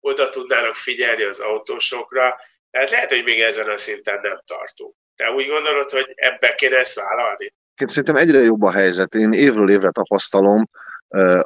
oda 0.00 0.28
tudnának 0.28 0.74
figyelni 0.74 1.22
az 1.22 1.40
autósokra, 1.40 2.40
tehát 2.70 2.90
lehet, 2.90 3.10
hogy 3.10 3.24
még 3.24 3.40
ezen 3.40 3.68
a 3.68 3.76
szinten 3.76 4.18
nem 4.22 4.42
tartunk. 4.44 4.94
Te 5.16 5.30
úgy 5.30 5.46
gondolod, 5.46 5.90
hogy 5.90 6.12
ebbe 6.14 6.54
kéne 6.54 6.76
ezt 6.76 6.94
vállalni? 6.94 7.52
Szerintem 7.74 8.16
egyre 8.16 8.38
jobb 8.38 8.62
a 8.62 8.70
helyzet. 8.70 9.14
Én 9.14 9.32
évről 9.32 9.70
évre 9.70 9.90
tapasztalom, 9.90 10.68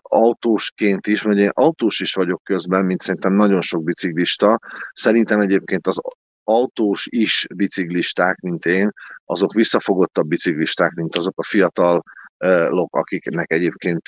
autósként 0.03 1.07
is, 1.07 1.23
mert 1.23 1.39
én 1.39 1.51
autós 1.53 2.01
is 2.01 2.15
vagyok 2.15 2.43
közben, 2.45 2.85
mint 2.85 3.01
szerintem 3.01 3.35
nagyon 3.35 3.63
sok 3.63 3.85
biciklista. 3.85 4.59
Szerintem 4.93 5.41
egyébként 5.41 5.87
az 5.87 6.01
autós 6.45 7.07
is 7.11 7.47
biciklisták, 7.55 8.37
mint 8.41 8.65
én, 8.65 8.93
azok 9.25 9.53
visszafogottabb 9.53 10.27
biciklisták, 10.27 10.93
mint 10.93 11.17
azok 11.17 11.39
a 11.39 11.45
fiatalok, 11.45 12.89
akiknek 12.91 13.53
egyébként 13.53 14.03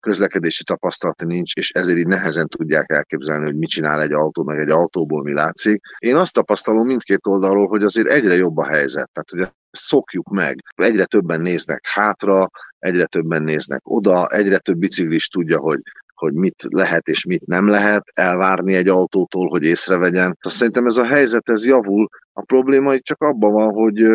közlekedési 0.00 0.64
tapasztalata 0.64 1.24
nincs, 1.24 1.54
és 1.54 1.70
ezért 1.70 1.98
így 1.98 2.06
nehezen 2.06 2.46
tudják 2.46 2.90
elképzelni, 2.90 3.44
hogy 3.44 3.56
mit 3.56 3.68
csinál 3.68 4.02
egy 4.02 4.12
autó, 4.12 4.44
meg 4.44 4.58
egy 4.58 4.70
autóból 4.70 5.22
mi 5.22 5.32
látszik. 5.32 5.80
Én 5.98 6.16
azt 6.16 6.34
tapasztalom 6.34 6.86
mindkét 6.86 7.26
oldalról, 7.26 7.68
hogy 7.68 7.82
azért 7.82 8.08
egyre 8.08 8.34
jobb 8.34 8.56
a 8.56 8.66
helyzet. 8.66 9.10
Tehát 9.12 9.32
ugye 9.32 9.46
szokjuk 9.70 10.28
meg. 10.28 10.62
Egyre 10.74 11.04
többen 11.04 11.40
néznek 11.40 11.86
hátra, 11.86 12.46
egyre 12.78 13.06
többen 13.06 13.42
néznek 13.42 13.80
oda, 13.84 14.26
egyre 14.28 14.58
több 14.58 14.78
biciklis 14.78 15.28
tudja, 15.28 15.58
hogy 15.58 15.80
hogy 16.20 16.34
mit 16.34 16.62
lehet 16.68 17.08
és 17.08 17.24
mit 17.24 17.46
nem 17.46 17.68
lehet 17.68 18.02
elvárni 18.14 18.74
egy 18.74 18.88
autótól, 18.88 19.48
hogy 19.48 19.64
észrevegyen. 19.64 20.38
Szerintem 20.40 20.86
ez 20.86 20.96
a 20.96 21.06
helyzet, 21.06 21.48
ez 21.48 21.66
javul. 21.66 22.08
A 22.32 22.44
probléma 22.44 22.94
itt 22.94 23.04
csak 23.04 23.22
abban 23.22 23.52
van, 23.52 23.72
hogy, 23.72 24.06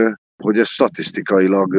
hogy 0.44 0.60
ez 0.60 0.68
statisztikailag 0.68 1.76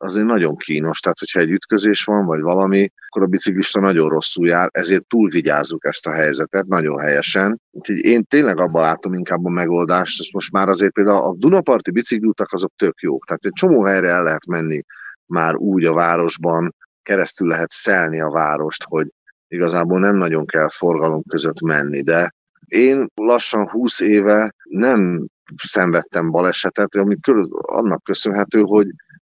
azért 0.00 0.26
nagyon 0.26 0.56
kínos, 0.56 1.00
tehát 1.00 1.18
hogyha 1.18 1.40
egy 1.40 1.50
ütközés 1.50 2.04
van, 2.04 2.26
vagy 2.26 2.40
valami, 2.40 2.92
akkor 3.06 3.22
a 3.22 3.26
biciklista 3.26 3.80
nagyon 3.80 4.08
rosszul 4.08 4.46
jár, 4.46 4.68
ezért 4.72 5.06
túlvigyázzuk 5.06 5.84
ezt 5.84 6.06
a 6.06 6.12
helyzetet, 6.12 6.66
nagyon 6.66 7.00
helyesen. 7.00 7.60
Úgyhogy 7.70 8.04
én 8.04 8.24
tényleg 8.24 8.58
abban 8.60 8.82
látom 8.82 9.12
inkább 9.12 9.44
a 9.44 9.50
megoldást, 9.50 10.20
és 10.20 10.32
most 10.32 10.52
már 10.52 10.68
azért 10.68 10.92
például 10.92 11.18
a 11.18 11.34
Dunaparti 11.38 11.90
biciklutak 11.90 12.52
azok 12.52 12.72
tök 12.76 13.00
jók, 13.00 13.24
tehát 13.24 13.44
egy 13.44 13.52
csomó 13.52 13.82
helyre 13.82 14.08
el 14.08 14.22
lehet 14.22 14.46
menni 14.46 14.82
már 15.26 15.54
úgy 15.54 15.84
a 15.84 15.94
városban, 15.94 16.74
keresztül 17.02 17.48
lehet 17.48 17.70
szelni 17.70 18.20
a 18.20 18.30
várost, 18.30 18.84
hogy 18.84 19.06
igazából 19.48 20.00
nem 20.00 20.16
nagyon 20.16 20.46
kell 20.46 20.68
forgalom 20.68 21.22
között 21.28 21.60
menni, 21.60 22.02
de 22.02 22.34
én 22.66 23.10
lassan 23.14 23.68
20 23.68 24.00
éve 24.00 24.54
nem 24.62 25.26
szenvedtem 25.56 26.30
balesetet, 26.30 26.94
ami 26.94 27.16
annak 27.60 28.02
köszönhető, 28.02 28.60
hogy 28.60 28.86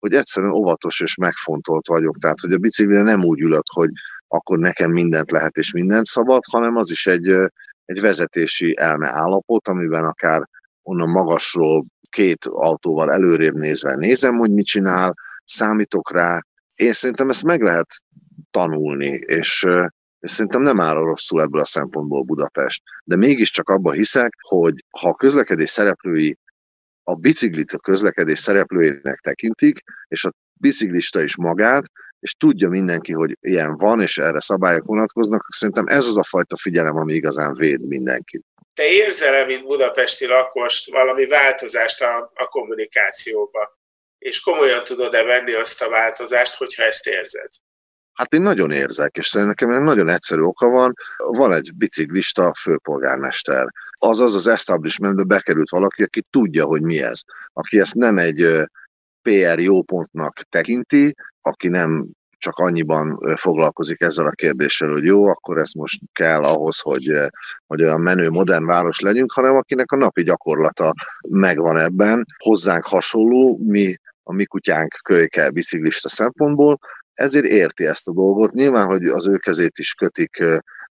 hogy 0.05 0.15
egyszerűen 0.15 0.53
óvatos 0.53 1.01
és 1.01 1.17
megfontolt 1.17 1.87
vagyok. 1.87 2.19
Tehát, 2.19 2.41
hogy 2.41 2.53
a 2.53 2.59
biciklire 2.59 3.03
nem 3.03 3.25
úgy 3.25 3.41
ülök, 3.41 3.65
hogy 3.75 3.91
akkor 4.29 4.59
nekem 4.59 4.93
mindent 4.93 5.31
lehet 5.31 5.57
és 5.57 5.73
mindent 5.73 6.07
szabad, 6.07 6.43
hanem 6.51 6.77
az 6.77 6.91
is 6.91 7.07
egy, 7.07 7.29
egy 7.85 8.01
vezetési 8.01 8.75
elme 8.79 9.09
állapot, 9.09 9.69
amiben 9.69 10.05
akár 10.05 10.49
onnan 10.83 11.09
magasról 11.09 11.87
két 12.11 12.45
autóval 12.45 13.13
előrébb 13.13 13.55
nézve 13.55 13.95
nézem, 13.95 14.35
hogy 14.37 14.51
mit 14.51 14.67
csinál, 14.67 15.15
számítok 15.45 16.13
rá. 16.13 16.41
Én 16.75 16.93
szerintem 16.93 17.29
ezt 17.29 17.45
meg 17.45 17.63
lehet 17.63 17.89
tanulni, 18.51 19.11
és, 19.27 19.67
és 20.21 20.31
szerintem 20.31 20.63
nem 20.63 20.81
áll 20.81 20.95
rosszul 20.95 21.43
ebből 21.43 21.61
a 21.61 21.65
szempontból 21.65 22.23
Budapest. 22.23 22.83
De 23.05 23.17
mégiscsak 23.17 23.69
abba 23.69 23.93
hiszek, 23.93 24.35
hogy 24.41 24.85
ha 25.01 25.09
a 25.09 25.15
közlekedés 25.15 25.71
szereplői 25.71 26.39
a 27.05 27.15
biciklit 27.15 27.73
a 27.73 27.79
közlekedés 27.79 28.39
szereplőjének 28.39 29.19
tekintik, 29.21 29.79
és 30.09 30.25
a 30.25 30.31
biciklista 30.61 31.23
is 31.23 31.37
magát, 31.37 31.85
és 32.21 32.35
tudja 32.35 32.69
mindenki, 32.69 33.13
hogy 33.13 33.37
ilyen 33.41 33.75
van, 33.75 34.01
és 34.01 34.19
erre 34.19 34.41
szabályok 34.41 34.85
vonatkoznak, 34.85 35.47
szerintem 35.49 35.87
ez 35.87 36.07
az 36.07 36.17
a 36.17 36.25
fajta 36.25 36.57
figyelem, 36.57 36.97
ami 36.97 37.15
igazán 37.15 37.55
véd 37.55 37.87
mindenkit. 37.87 38.45
Te 38.75 38.85
érzel-e, 38.85 39.45
mint 39.45 39.67
budapesti 39.67 40.27
lakost, 40.27 40.91
valami 40.91 41.27
változást 41.27 42.03
a, 42.03 42.33
a 42.35 42.47
kommunikációba? 42.47 43.79
És 44.19 44.41
komolyan 44.41 44.85
tudod-e 44.85 45.23
venni 45.23 45.53
azt 45.53 45.83
a 45.83 45.89
változást, 45.89 46.55
hogyha 46.55 46.83
ezt 46.83 47.07
érzed? 47.07 47.51
Hát 48.15 48.35
én 48.35 48.43
nagyon 48.43 48.71
érzek, 48.71 49.17
és 49.17 49.27
szerintem 49.27 49.69
nekem 49.69 49.85
nagyon 49.85 50.09
egyszerű 50.09 50.41
oka 50.41 50.69
van. 50.69 50.95
Van 51.17 51.53
egy 51.53 51.71
biciklista 51.77 52.55
főpolgármester. 52.55 53.67
Azaz 53.91 54.35
az 54.35 54.47
establishmentbe 54.47 55.23
bekerült 55.23 55.71
valaki, 55.71 56.03
aki 56.03 56.23
tudja, 56.31 56.65
hogy 56.65 56.83
mi 56.83 57.03
ez. 57.03 57.21
Aki 57.53 57.81
ezt 57.81 57.95
nem 57.95 58.19
egy 58.19 58.47
PR 59.23 59.59
jópontnak 59.59 60.33
tekinti, 60.33 61.15
aki 61.41 61.69
nem 61.69 62.07
csak 62.39 62.57
annyiban 62.57 63.19
foglalkozik 63.37 64.01
ezzel 64.01 64.27
a 64.27 64.31
kérdéssel, 64.31 64.89
hogy 64.89 65.05
jó, 65.05 65.27
akkor 65.27 65.59
ez 65.59 65.73
most 65.73 66.01
kell 66.13 66.43
ahhoz, 66.43 66.81
hogy, 66.81 67.11
hogy 67.67 67.83
olyan 67.83 68.01
menő, 68.01 68.31
modern 68.31 68.67
város 68.67 69.01
legyünk, 69.01 69.33
hanem 69.33 69.57
akinek 69.57 69.93
a 69.93 69.97
napi 69.97 70.23
gyakorlata 70.23 70.93
megvan 71.31 71.79
ebben. 71.79 72.27
Hozzánk 72.39 72.85
hasonló, 72.85 73.61
mi 73.63 73.95
a 74.23 74.33
mi 74.33 74.45
kutyánk 74.45 74.95
kölyke 75.03 75.51
biciklista 75.51 76.09
szempontból, 76.09 76.79
ezért 77.15 77.45
érti 77.45 77.87
ezt 77.87 78.09
a 78.09 78.13
dolgot. 78.13 78.53
Nyilván, 78.53 78.87
hogy 78.87 79.05
az 79.05 79.29
ő 79.29 79.37
kezét 79.37 79.79
is 79.79 79.95
kötik 79.95 80.45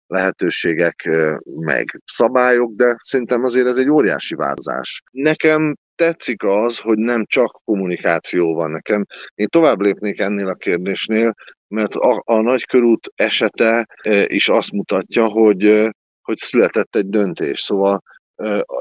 lehetőségek, 0.07 1.09
meg 1.43 2.01
szabályok, 2.05 2.71
de 2.75 2.95
szerintem 3.01 3.43
azért 3.43 3.67
ez 3.67 3.77
egy 3.77 3.89
óriási 3.89 4.35
változás. 4.35 5.01
Nekem 5.11 5.75
tetszik 5.95 6.43
az, 6.43 6.77
hogy 6.77 6.97
nem 6.97 7.25
csak 7.25 7.51
kommunikáció 7.65 8.53
van 8.53 8.71
nekem. 8.71 9.05
Én 9.35 9.47
tovább 9.47 9.79
lépnék 9.79 10.19
ennél 10.19 10.47
a 10.47 10.53
kérdésnél, 10.53 11.33
mert 11.67 11.95
a, 11.95 12.21
a 12.25 12.41
nagykörút 12.41 13.11
esete 13.15 13.87
is 14.27 14.49
azt 14.49 14.71
mutatja, 14.71 15.25
hogy, 15.25 15.89
hogy 16.21 16.37
született 16.37 16.95
egy 16.95 17.09
döntés. 17.09 17.59
Szóval 17.59 18.03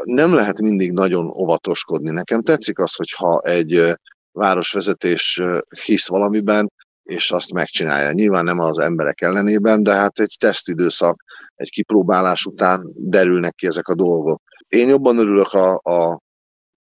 nem 0.04 0.34
lehet 0.34 0.60
mindig 0.60 0.92
nagyon 0.92 1.26
óvatoskodni. 1.26 2.10
Nekem 2.10 2.42
tetszik 2.42 2.78
az, 2.78 2.94
hogyha 2.94 3.38
egy 3.38 3.92
városvezetés 4.32 5.42
hisz 5.84 6.08
valamiben, 6.08 6.72
és 7.10 7.30
azt 7.30 7.52
megcsinálja. 7.52 8.12
Nyilván 8.12 8.44
nem 8.44 8.58
az 8.58 8.78
emberek 8.78 9.20
ellenében, 9.20 9.82
de 9.82 9.94
hát 9.94 10.20
egy 10.20 10.36
tesztidőszak, 10.38 11.22
egy 11.54 11.70
kipróbálás 11.70 12.44
után 12.44 12.92
derülnek 12.94 13.54
ki 13.54 13.66
ezek 13.66 13.88
a 13.88 13.94
dolgok. 13.94 14.42
Én 14.68 14.88
jobban 14.88 15.18
örülök 15.18 15.52
a, 15.52 15.74
a, 15.74 16.20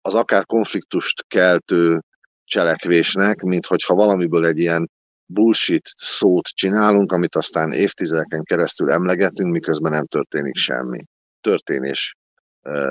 az 0.00 0.14
akár 0.14 0.46
konfliktust 0.46 1.24
keltő 1.28 2.00
cselekvésnek, 2.44 3.42
mint 3.42 3.66
hogyha 3.66 3.94
valamiből 3.94 4.46
egy 4.46 4.58
ilyen 4.58 4.90
bullshit 5.26 5.90
szót 5.96 6.46
csinálunk, 6.46 7.12
amit 7.12 7.36
aztán 7.36 7.72
évtizedeken 7.72 8.42
keresztül 8.42 8.90
emlegetünk, 8.90 9.52
miközben 9.52 9.92
nem 9.92 10.06
történik 10.06 10.56
semmi. 10.56 10.98
Történés 11.40 12.16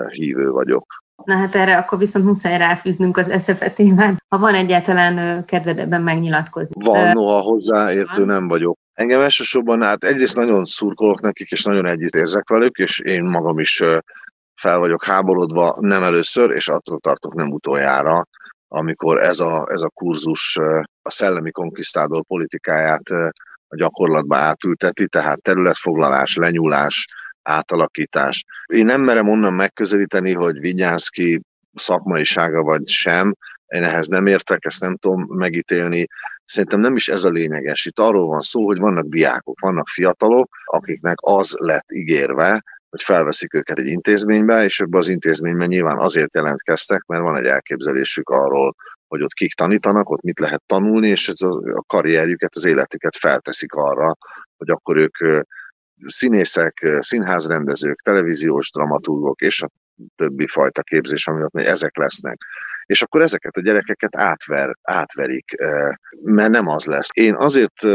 hívő 0.09 0.49
vagyok. 0.49 1.02
Na 1.25 1.35
hát 1.35 1.55
erre 1.55 1.77
akkor 1.77 1.97
viszont 1.97 2.25
muszáj 2.25 2.57
ráfűznünk 2.57 3.17
az 3.17 3.29
eszefe 3.29 3.71
témát, 3.71 4.23
ha 4.27 4.37
van 4.37 4.55
egyáltalán 4.55 5.45
kedved 5.45 5.79
ebben 5.79 6.01
megnyilatkozni. 6.01 6.73
Van, 6.85 7.11
noha 7.11 7.39
hozzáértő 7.39 8.25
nem 8.25 8.47
vagyok. 8.47 8.77
Engem 8.93 9.21
elsősorban, 9.21 9.83
hát 9.83 10.03
egyrészt 10.03 10.35
nagyon 10.35 10.65
szurkolok 10.65 11.21
nekik, 11.21 11.51
és 11.51 11.63
nagyon 11.63 11.87
együtt 11.87 12.15
érzek 12.15 12.49
velük, 12.49 12.77
és 12.77 12.99
én 12.99 13.23
magam 13.23 13.59
is 13.59 13.83
fel 14.55 14.79
vagyok 14.79 15.03
háborodva 15.03 15.75
nem 15.79 16.03
először, 16.03 16.51
és 16.51 16.67
attól 16.67 16.99
tartok 16.99 17.33
nem 17.33 17.51
utoljára, 17.51 18.23
amikor 18.67 19.21
ez 19.21 19.39
a, 19.39 19.67
ez 19.69 19.81
a 19.81 19.89
kurzus 19.89 20.57
a 21.01 21.11
szellemi 21.11 21.51
konkisztádor 21.51 22.23
politikáját 22.27 23.09
a 23.67 23.75
gyakorlatba 23.75 24.35
átülteti, 24.35 25.07
tehát 25.07 25.41
területfoglalás, 25.41 26.35
lenyúlás, 26.35 27.07
átalakítás. 27.43 28.45
Én 28.65 28.85
nem 28.85 29.01
merem 29.01 29.27
onnan 29.27 29.53
megközelíteni, 29.53 30.33
hogy 30.33 30.59
Vigyánszki 30.59 31.41
szakmaisága 31.75 32.61
vagy 32.61 32.87
sem, 32.87 33.35
én 33.67 33.83
ehhez 33.83 34.07
nem 34.07 34.25
értek, 34.25 34.65
ezt 34.65 34.79
nem 34.79 34.97
tudom 34.97 35.25
megítélni. 35.29 36.07
Szerintem 36.45 36.79
nem 36.79 36.95
is 36.95 37.07
ez 37.07 37.23
a 37.23 37.29
lényeges. 37.29 37.85
Itt 37.85 37.99
arról 37.99 38.27
van 38.27 38.41
szó, 38.41 38.65
hogy 38.65 38.79
vannak 38.79 39.05
diákok, 39.05 39.59
vannak 39.59 39.87
fiatalok, 39.87 40.55
akiknek 40.63 41.17
az 41.21 41.55
lett 41.57 41.91
ígérve, 41.91 42.63
hogy 42.89 43.01
felveszik 43.01 43.53
őket 43.53 43.79
egy 43.79 43.87
intézménybe, 43.87 44.63
és 44.63 44.79
ebbe 44.79 44.97
az 44.97 45.07
intézményben 45.07 45.67
nyilván 45.67 45.97
azért 45.97 46.33
jelentkeztek, 46.33 47.03
mert 47.05 47.21
van 47.21 47.37
egy 47.37 47.45
elképzelésük 47.45 48.29
arról, 48.29 48.75
hogy 49.07 49.21
ott 49.21 49.33
kik 49.33 49.53
tanítanak, 49.53 50.09
ott 50.09 50.21
mit 50.21 50.39
lehet 50.39 50.63
tanulni, 50.65 51.07
és 51.07 51.27
ez 51.27 51.41
a 51.41 51.83
karrierjüket, 51.87 52.55
az 52.55 52.65
életüket 52.65 53.15
felteszik 53.15 53.73
arra, 53.73 54.13
hogy 54.57 54.69
akkor 54.69 54.97
ők 54.97 55.45
színészek, 56.05 56.87
színházrendezők, 56.99 57.95
televíziós 57.95 58.71
dramaturgok 58.71 59.41
és 59.41 59.61
a 59.61 59.69
többi 60.15 60.47
fajta 60.47 60.81
képzés, 60.81 61.27
ami 61.27 61.43
ott 61.43 61.59
ezek 61.59 61.97
lesznek. 61.97 62.37
És 62.85 63.01
akkor 63.01 63.21
ezeket 63.21 63.57
a 63.57 63.61
gyerekeket 63.61 64.15
átver, 64.15 64.77
átverik, 64.81 65.51
mert 66.21 66.51
nem 66.51 66.67
az 66.67 66.85
lesz. 66.85 67.09
Én 67.13 67.35
azért 67.35 67.87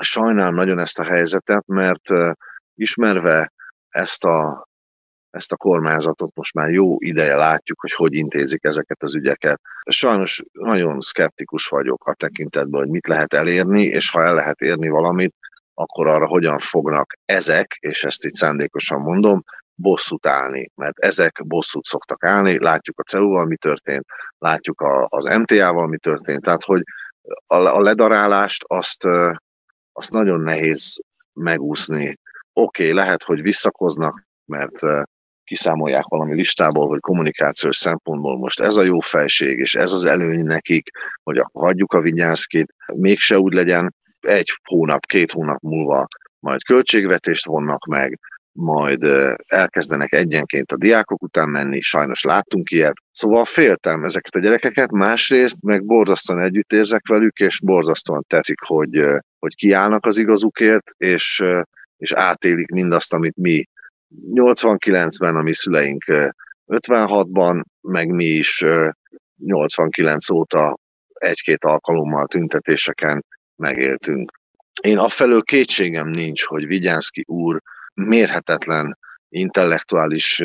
sajnálom 0.00 0.54
nagyon 0.54 0.78
ezt 0.78 0.98
a 0.98 1.04
helyzetet, 1.04 1.66
mert 1.66 2.08
ismerve 2.74 3.52
ezt 3.88 4.24
a, 4.24 4.68
ezt 5.30 5.52
a 5.52 5.56
kormányzatot 5.56 6.34
most 6.34 6.54
már 6.54 6.70
jó 6.70 6.96
ideje 6.98 7.36
látjuk, 7.36 7.80
hogy 7.80 7.92
hogy 7.92 8.14
intézik 8.14 8.64
ezeket 8.64 9.02
az 9.02 9.14
ügyeket. 9.14 9.60
Sajnos 9.90 10.42
nagyon 10.52 11.00
szkeptikus 11.00 11.66
vagyok 11.68 12.06
a 12.06 12.14
tekintetben, 12.14 12.80
hogy 12.80 12.90
mit 12.90 13.06
lehet 13.06 13.34
elérni, 13.34 13.82
és 13.82 14.10
ha 14.10 14.22
el 14.22 14.34
lehet 14.34 14.60
érni 14.60 14.88
valamit, 14.88 15.34
akkor 15.78 16.08
arra 16.08 16.26
hogyan 16.26 16.58
fognak 16.58 17.18
ezek, 17.24 17.76
és 17.80 18.04
ezt 18.04 18.24
itt 18.24 18.34
szándékosan 18.34 19.00
mondom, 19.00 19.44
bosszút 19.74 20.26
állni, 20.26 20.70
mert 20.74 20.98
ezek 20.98 21.46
bosszút 21.46 21.84
szoktak 21.84 22.24
állni, 22.24 22.58
látjuk 22.58 23.00
a 23.00 23.02
CEU-val 23.02 23.46
mi 23.46 23.56
történt, 23.56 24.04
látjuk 24.38 24.80
a, 24.80 25.06
az 25.10 25.24
MTA-val 25.24 25.86
mi 25.86 25.96
történt, 25.96 26.42
tehát 26.42 26.64
hogy 26.64 26.82
a, 27.46 27.54
a 27.56 27.80
ledarálást 27.80 28.64
azt, 28.66 29.04
azt 29.92 30.10
nagyon 30.10 30.40
nehéz 30.40 31.00
megúszni. 31.32 32.18
Oké, 32.52 32.82
okay, 32.82 32.94
lehet, 32.94 33.22
hogy 33.22 33.42
visszakoznak, 33.42 34.26
mert 34.44 34.80
kiszámolják 35.44 36.04
valami 36.04 36.34
listából, 36.34 36.88
hogy 36.88 37.00
kommunikációs 37.00 37.76
szempontból 37.76 38.38
most 38.38 38.60
ez 38.60 38.76
a 38.76 38.82
jó 38.82 39.00
felség, 39.00 39.58
és 39.58 39.74
ez 39.74 39.92
az 39.92 40.04
előny 40.04 40.44
nekik, 40.44 40.90
hogy 41.22 41.38
akkor 41.38 41.64
hagyjuk 41.66 41.92
a 41.92 42.00
vigyázkét, 42.00 42.74
mégse 42.94 43.38
úgy 43.38 43.52
legyen, 43.52 43.94
egy 44.26 44.60
hónap, 44.64 45.06
két 45.06 45.32
hónap 45.32 45.60
múlva 45.60 46.06
majd 46.38 46.62
költségvetést 46.62 47.46
vonnak 47.46 47.86
meg, 47.86 48.18
majd 48.52 49.04
elkezdenek 49.46 50.12
egyenként 50.12 50.72
a 50.72 50.76
diákok 50.76 51.22
után 51.22 51.50
menni, 51.50 51.80
sajnos 51.80 52.22
láttunk 52.22 52.70
ilyet. 52.70 52.96
Szóval 53.12 53.44
féltem 53.44 54.04
ezeket 54.04 54.34
a 54.34 54.38
gyerekeket, 54.38 54.90
másrészt 54.90 55.62
meg 55.62 55.84
borzasztóan 55.84 56.40
együtt 56.40 56.72
érzek 56.72 57.08
velük, 57.08 57.38
és 57.38 57.60
borzasztóan 57.60 58.24
tetszik, 58.28 58.60
hogy, 58.60 59.06
hogy 59.38 59.54
kiállnak 59.54 60.06
az 60.06 60.18
igazukért, 60.18 60.90
és, 60.96 61.44
és 61.96 62.12
átélik 62.12 62.70
mindazt, 62.70 63.12
amit 63.12 63.36
mi 63.36 63.64
89-ben, 64.34 65.36
a 65.36 65.42
mi 65.42 65.52
szüleink 65.52 66.04
56-ban, 66.66 67.62
meg 67.80 68.08
mi 68.08 68.24
is 68.24 68.64
89 69.36 70.30
óta 70.30 70.76
egy-két 71.12 71.64
alkalommal 71.64 72.26
tüntetéseken 72.26 73.24
megéltünk. 73.56 74.30
Én 74.82 74.98
afelől 74.98 75.42
kétségem 75.42 76.08
nincs, 76.08 76.44
hogy 76.44 76.66
Vigyánszki 76.66 77.24
úr 77.26 77.62
mérhetetlen 77.94 78.98
intellektuális 79.28 80.42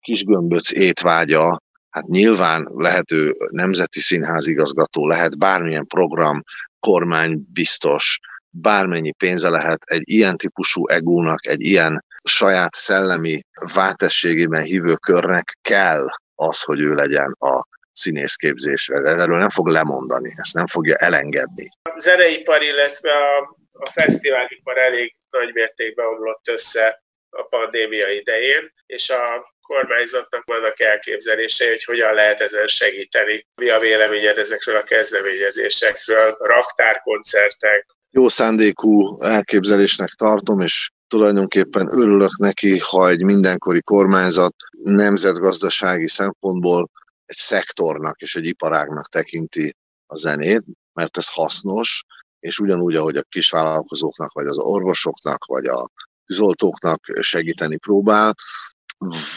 kisgömböc 0.00 0.72
étvágya, 0.72 1.62
hát 1.90 2.06
nyilván 2.06 2.68
lehető 2.74 3.34
nemzeti 3.50 4.00
színház 4.00 4.48
igazgató, 4.48 5.06
lehet 5.06 5.38
bármilyen 5.38 5.86
program, 5.86 6.42
kormány 6.80 7.46
biztos, 7.52 8.18
bármennyi 8.50 9.12
pénze 9.12 9.48
lehet 9.48 9.82
egy 9.84 10.02
ilyen 10.04 10.36
típusú 10.36 10.88
egónak, 10.88 11.46
egy 11.46 11.60
ilyen 11.60 12.04
saját 12.24 12.74
szellemi 12.74 13.40
váltességében 13.74 14.62
hívő 14.62 14.94
körnek 14.94 15.58
kell 15.62 16.06
az, 16.34 16.62
hogy 16.62 16.80
ő 16.80 16.94
legyen 16.94 17.36
a 17.38 17.66
színészképzés. 17.96 18.88
Erről 18.88 19.38
nem 19.38 19.48
fog 19.48 19.66
lemondani, 19.66 20.32
ezt 20.36 20.54
nem 20.54 20.66
fogja 20.66 20.96
elengedni. 20.96 21.68
A 21.82 22.00
zeneipar, 22.00 22.62
illetve 22.62 23.10
a, 23.10 23.56
a 23.72 23.90
fesztiválipar 23.90 24.78
elég 24.78 25.16
nagy 25.30 25.52
mértékben 25.54 26.06
omlott 26.06 26.48
össze 26.48 27.04
a 27.30 27.42
pandémia 27.42 28.08
idején, 28.08 28.72
és 28.86 29.10
a 29.10 29.54
kormányzatnak 29.60 30.44
vannak 30.44 30.80
elképzelései, 30.80 31.68
hogy 31.68 31.84
hogyan 31.84 32.14
lehet 32.14 32.40
ezen 32.40 32.66
segíteni. 32.66 33.46
Mi 33.54 33.68
a 33.68 33.78
véleményed 33.78 34.38
ezekről 34.38 34.76
a 34.76 34.82
kezdeményezésekről, 34.82 36.36
raktárkoncertek? 36.38 37.86
Jó 38.10 38.28
szándékú 38.28 39.22
elképzelésnek 39.22 40.08
tartom, 40.08 40.60
és 40.60 40.90
tulajdonképpen 41.08 41.88
örülök 41.90 42.36
neki, 42.38 42.78
ha 42.78 43.08
egy 43.08 43.24
mindenkori 43.24 43.82
kormányzat 43.82 44.54
nemzetgazdasági 44.82 46.08
szempontból 46.08 46.90
egy 47.26 47.36
szektornak 47.36 48.20
és 48.20 48.34
egy 48.34 48.46
iparágnak 48.46 49.08
tekinti 49.08 49.76
a 50.06 50.16
zenét, 50.16 50.64
mert 50.92 51.16
ez 51.16 51.28
hasznos, 51.28 52.04
és 52.38 52.58
ugyanúgy, 52.58 52.94
ahogy 52.94 53.16
a 53.16 53.22
kisvállalkozóknak, 53.22 54.32
vagy 54.32 54.46
az 54.46 54.58
orvosoknak, 54.58 55.44
vagy 55.44 55.66
a 55.66 55.90
tűzoltóknak 56.24 57.00
segíteni 57.20 57.78
próbál, 57.78 58.34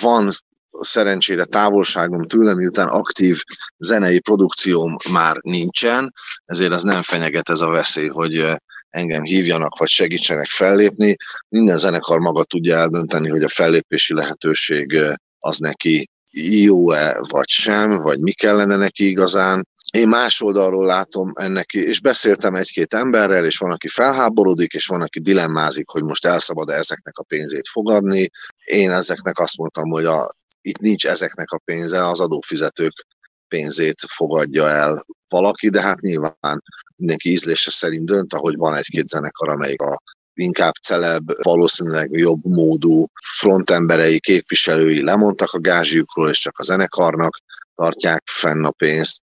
van 0.02 0.32
szerencsére 0.70 1.46
távolságom 1.46 2.24
tőlem, 2.28 2.58
miután 2.58 2.88
aktív 2.88 3.44
zenei 3.78 4.20
produkcióm 4.20 4.96
már 5.12 5.38
nincsen, 5.42 6.14
ezért 6.46 6.72
az 6.72 6.84
nem 6.84 7.02
fenyeget 7.02 7.50
ez 7.50 7.62
a 7.62 7.70
veszély, 7.70 8.08
hogy 8.08 8.46
engem 8.90 9.24
hívjanak, 9.24 9.78
vagy 9.78 9.90
segítsenek 9.90 10.50
fellépni. 10.50 11.16
Minden 11.50 11.78
zenekar 11.78 12.20
maga 12.20 12.44
tudja 12.44 12.78
eldönteni, 12.78 13.30
hogy 13.30 13.44
a 13.44 13.50
fellépési 13.50 14.14
lehetőség 14.14 14.98
az 15.40 15.58
neki 15.58 16.10
jó-e, 16.32 17.20
vagy 17.30 17.50
sem, 17.50 17.90
vagy 17.90 18.20
mi 18.20 18.32
kellene 18.32 18.76
neki 18.76 19.08
igazán. 19.08 19.68
Én 19.92 20.08
más 20.10 20.42
oldalról 20.42 20.86
látom 20.86 21.32
ennek, 21.36 21.74
és 21.74 22.02
beszéltem 22.02 22.54
egy-két 22.54 22.94
emberrel, 22.94 23.46
és 23.46 23.58
van, 23.58 23.72
aki 23.72 23.88
felháborodik, 23.88 24.74
és 24.74 24.88
van, 24.88 25.02
aki 25.02 25.20
dilemmázik, 25.20 25.88
hogy 25.88 26.04
most 26.04 26.26
elszabad-e 26.26 26.74
ezeknek 26.74 27.18
a 27.18 27.24
pénzét 27.24 27.68
fogadni. 27.68 28.30
Én 28.66 28.92
ezeknek 28.92 29.40
azt 29.40 29.58
mondtam, 29.58 29.90
hogy 29.90 30.06
a, 30.06 30.32
itt 30.62 30.78
nincs 30.78 31.08
ezeknek 31.08 31.52
a 31.52 31.62
pénze, 31.66 32.08
az 32.08 32.20
adófizetők 32.20 33.06
pénzét 33.48 34.02
fogadja 34.08 34.70
el 34.70 35.06
valaki, 35.28 35.70
de 35.70 35.82
hát 35.82 36.00
nyilván 36.00 36.64
mindenki 36.96 37.30
ízlése 37.30 37.72
szerint 37.72 38.06
dönt, 38.06 38.34
ahogy 38.34 38.56
van 38.56 38.76
egy-két 38.76 39.08
zenekar, 39.08 39.50
amelyik 39.50 39.82
a 39.82 39.98
inkább 40.40 40.74
celeb, 40.74 41.32
valószínűleg 41.42 42.12
jobb 42.12 42.46
módú 42.46 43.06
frontemberei, 43.26 44.20
képviselői 44.20 45.04
lemondtak 45.04 45.52
a 45.52 45.60
gázsjukról, 45.60 46.30
és 46.30 46.40
csak 46.40 46.58
a 46.58 46.64
zenekarnak 46.64 47.38
tartják 47.76 48.24
fenn 48.26 48.64
a 48.64 48.72
pénzt. 48.72 49.22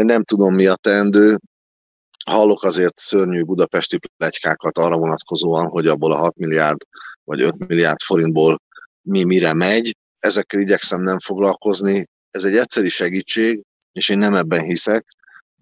Nem 0.00 0.24
tudom, 0.24 0.54
mi 0.54 0.66
a 0.66 0.74
teendő. 0.74 1.38
Hallok 2.24 2.62
azért 2.62 2.98
szörnyű 2.98 3.42
budapesti 3.42 3.98
plegykákat 4.16 4.78
arra 4.78 4.96
vonatkozóan, 4.96 5.66
hogy 5.66 5.86
abból 5.86 6.12
a 6.12 6.16
6 6.16 6.36
milliárd 6.36 6.78
vagy 7.24 7.40
5 7.40 7.54
milliárd 7.68 8.00
forintból 8.00 8.62
mi 9.02 9.24
mire 9.24 9.54
megy. 9.54 9.96
Ezekkel 10.18 10.60
igyekszem 10.60 11.02
nem 11.02 11.18
foglalkozni. 11.18 12.04
Ez 12.30 12.44
egy 12.44 12.56
egyszeri 12.56 12.88
segítség, 12.88 13.64
és 13.92 14.08
én 14.08 14.18
nem 14.18 14.34
ebben 14.34 14.60
hiszek 14.60 15.06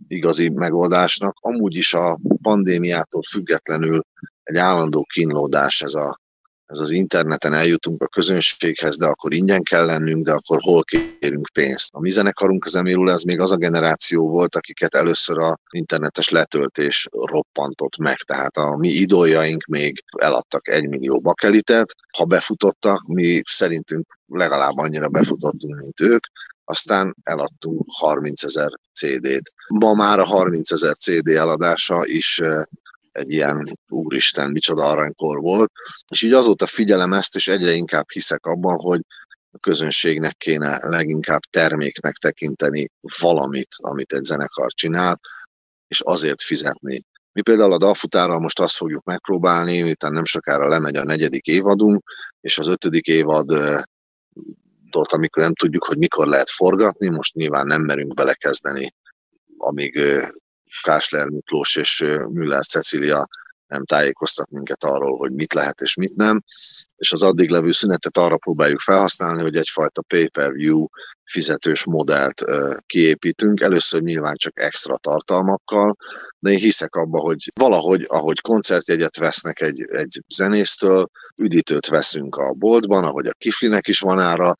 igazi 0.08 0.48
megoldásnak. 0.48 1.36
Amúgy 1.40 1.76
is 1.76 1.94
a 1.94 2.18
pandémiától 2.42 3.22
függetlenül 3.22 4.02
egy 4.42 4.56
állandó 4.56 5.02
kínlódás 5.02 5.82
ez, 5.82 5.94
a, 5.94 6.20
ez 6.66 6.78
az 6.78 6.90
interneten 6.90 7.52
eljutunk 7.52 8.02
a 8.02 8.08
közönséghez, 8.08 8.96
de 8.96 9.06
akkor 9.06 9.34
ingyen 9.34 9.62
kell 9.62 9.84
lennünk, 9.84 10.24
de 10.24 10.32
akkor 10.32 10.58
hol 10.60 10.84
kérünk 10.84 11.48
pénzt. 11.52 11.88
A 11.92 12.00
mi 12.00 12.10
zenekarunk 12.10 12.64
az 12.64 12.74
Emilul, 12.74 13.10
ez 13.10 13.22
még 13.22 13.40
az 13.40 13.52
a 13.52 13.56
generáció 13.56 14.28
volt, 14.28 14.56
akiket 14.56 14.94
először 14.94 15.38
a 15.38 15.58
internetes 15.70 16.28
letöltés 16.28 17.08
roppantott 17.10 17.96
meg, 17.96 18.16
tehát 18.16 18.56
a 18.56 18.76
mi 18.76 18.88
idoljaink 18.88 19.64
még 19.64 20.04
eladtak 20.18 20.68
egy 20.68 20.88
millió 20.88 21.20
bakelitet, 21.20 21.94
ha 22.16 22.24
befutottak, 22.24 23.06
mi 23.06 23.42
szerintünk 23.44 24.18
legalább 24.26 24.76
annyira 24.76 25.08
befutottunk, 25.08 25.76
mint 25.76 26.00
ők, 26.00 26.24
aztán 26.64 27.16
eladtunk 27.22 27.84
30 27.98 28.42
ezer 28.42 28.70
CD-t. 28.94 29.50
Ma 29.68 29.94
már 29.94 30.18
a 30.18 30.24
30 30.24 30.70
ezer 30.70 30.96
CD 30.96 31.28
eladása 31.28 32.06
is 32.06 32.40
egy 33.12 33.32
ilyen 33.32 33.78
úristen, 33.90 34.50
micsoda 34.50 34.82
aranykor 34.82 35.40
volt, 35.40 35.72
és 36.08 36.22
így 36.22 36.32
azóta 36.32 36.66
figyelem 36.66 37.12
ezt, 37.12 37.36
és 37.36 37.48
egyre 37.48 37.72
inkább 37.72 38.10
hiszek 38.10 38.46
abban, 38.46 38.76
hogy 38.76 39.00
a 39.50 39.58
közönségnek 39.58 40.36
kéne 40.36 40.88
leginkább 40.88 41.40
terméknek 41.40 42.14
tekinteni 42.14 42.88
valamit, 43.20 43.68
amit 43.76 44.12
egy 44.12 44.22
zenekar 44.22 44.72
csinál, 44.72 45.20
és 45.88 46.00
azért 46.00 46.42
fizetni. 46.42 47.02
Mi 47.32 47.42
például 47.42 47.72
a 47.72 47.78
Dalfutárral 47.78 48.38
most 48.38 48.60
azt 48.60 48.76
fogjuk 48.76 49.04
megpróbálni, 49.04 49.80
miután 49.80 50.12
nem 50.12 50.24
sokára 50.24 50.68
lemegy 50.68 50.96
a 50.96 51.04
negyedik 51.04 51.46
évadunk, 51.46 52.02
és 52.40 52.58
az 52.58 52.66
ötödik 52.66 53.06
évad 53.06 53.50
ott, 54.92 55.12
amikor 55.12 55.42
nem 55.42 55.54
tudjuk, 55.54 55.84
hogy 55.84 55.98
mikor 55.98 56.26
lehet 56.26 56.50
forgatni, 56.50 57.08
most 57.08 57.34
nyilván 57.34 57.66
nem 57.66 57.82
merünk 57.82 58.14
belekezdeni, 58.14 58.94
amíg 59.56 60.00
Kásler 60.82 61.26
Miklós 61.26 61.76
és 61.76 62.04
Müller 62.30 62.66
Cecilia 62.66 63.26
nem 63.72 63.84
tájékoztat 63.84 64.50
minket 64.50 64.84
arról, 64.84 65.16
hogy 65.16 65.32
mit 65.32 65.54
lehet 65.54 65.80
és 65.80 65.94
mit 65.94 66.14
nem, 66.14 66.42
és 66.96 67.12
az 67.12 67.22
addig 67.22 67.50
levő 67.50 67.72
szünetet 67.72 68.16
arra 68.16 68.36
próbáljuk 68.36 68.80
felhasználni, 68.80 69.42
hogy 69.42 69.56
egyfajta 69.56 70.02
pay-per-view 70.02 70.84
fizetős 71.24 71.84
modellt 71.84 72.44
kiépítünk, 72.86 73.60
először 73.60 74.00
nyilván 74.00 74.36
csak 74.36 74.60
extra 74.60 74.96
tartalmakkal, 74.96 75.96
de 76.38 76.50
én 76.50 76.58
hiszek 76.58 76.94
abba, 76.94 77.18
hogy 77.18 77.50
valahogy, 77.54 78.04
ahogy 78.08 78.40
koncertjegyet 78.40 79.16
vesznek 79.16 79.60
egy, 79.60 79.80
egy 79.80 80.22
zenésztől, 80.28 81.06
üdítőt 81.36 81.86
veszünk 81.86 82.36
a 82.36 82.52
boltban, 82.52 83.04
ahogy 83.04 83.26
a 83.26 83.34
kiflinek 83.38 83.88
is 83.88 84.00
van 84.00 84.20
ára, 84.20 84.54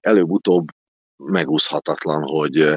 előbb-utóbb 0.00 0.66
megúszhatatlan, 1.16 2.22
hogy 2.22 2.74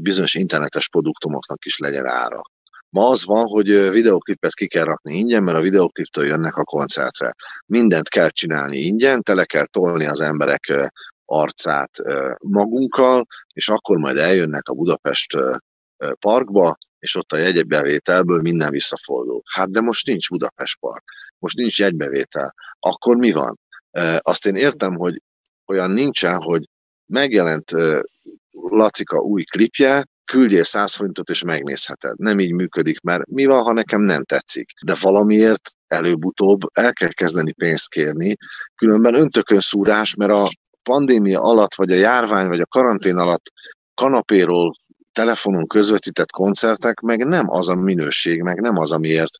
bizonyos 0.00 0.34
internetes 0.34 0.88
produktumoknak 0.88 1.64
is 1.64 1.78
legyen 1.78 2.06
ára. 2.06 2.40
Ma 2.88 3.10
az 3.10 3.24
van, 3.24 3.46
hogy 3.46 3.90
videoklipet 3.90 4.54
ki 4.54 4.66
kell 4.66 4.84
rakni 4.84 5.14
ingyen, 5.14 5.42
mert 5.42 5.56
a 5.56 5.60
videokliptől 5.60 6.26
jönnek 6.26 6.56
a 6.56 6.64
koncertre. 6.64 7.32
Mindent 7.66 8.08
kell 8.08 8.28
csinálni 8.28 8.76
ingyen, 8.76 9.22
tele 9.22 9.44
kell 9.44 9.66
tolni 9.66 10.06
az 10.06 10.20
emberek 10.20 10.90
arcát 11.24 11.90
magunkkal, 12.40 13.26
és 13.52 13.68
akkor 13.68 13.98
majd 13.98 14.16
eljönnek 14.16 14.68
a 14.68 14.74
Budapest 14.74 15.36
parkba, 16.20 16.76
és 16.98 17.14
ott 17.14 17.32
a 17.32 17.36
jegybevételből 17.36 18.40
minden 18.40 18.70
visszafordul. 18.70 19.42
Hát 19.52 19.70
de 19.70 19.80
most 19.80 20.06
nincs 20.06 20.28
Budapest 20.28 20.78
park, 20.78 21.04
most 21.38 21.56
nincs 21.56 21.78
jegybevétel. 21.78 22.54
Akkor 22.78 23.16
mi 23.16 23.32
van? 23.32 23.60
Azt 24.18 24.46
én 24.46 24.54
értem, 24.54 24.94
hogy 24.94 25.22
olyan 25.66 25.90
nincsen, 25.90 26.36
hogy 26.36 26.68
megjelent 27.06 27.70
Lacika 28.50 29.18
új 29.18 29.42
klipje, 29.44 30.04
küldjél 30.24 30.64
100 30.64 30.94
forintot 30.94 31.30
és 31.30 31.42
megnézheted. 31.42 32.18
Nem 32.18 32.38
így 32.38 32.52
működik, 32.52 33.00
mert 33.00 33.26
mi 33.26 33.44
van, 33.44 33.62
ha 33.62 33.72
nekem 33.72 34.02
nem 34.02 34.24
tetszik? 34.24 34.72
De 34.84 34.96
valamiért 35.00 35.70
előbb-utóbb 35.86 36.60
el 36.72 36.92
kell 36.92 37.12
kezdeni 37.12 37.52
pénzt 37.52 37.88
kérni, 37.88 38.36
különben 38.74 39.14
öntökön 39.14 39.60
szúrás, 39.60 40.14
mert 40.14 40.32
a 40.32 40.50
pandémia 40.82 41.42
alatt, 41.42 41.74
vagy 41.74 41.92
a 41.92 41.96
járvány, 41.96 42.48
vagy 42.48 42.60
a 42.60 42.66
karantén 42.66 43.16
alatt 43.16 43.52
kanapéról, 43.94 44.74
telefonon 45.12 45.66
közvetített 45.66 46.30
koncertek, 46.30 47.00
meg 47.00 47.26
nem 47.26 47.50
az 47.50 47.68
a 47.68 47.74
minőség, 47.74 48.42
meg 48.42 48.60
nem 48.60 48.76
az, 48.76 48.92
amiért, 48.92 49.32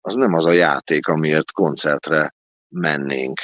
az 0.00 0.14
nem 0.14 0.32
az 0.32 0.46
a 0.46 0.52
játék, 0.52 1.06
amiért 1.06 1.52
koncertre 1.52 2.34
mennénk. 2.68 3.40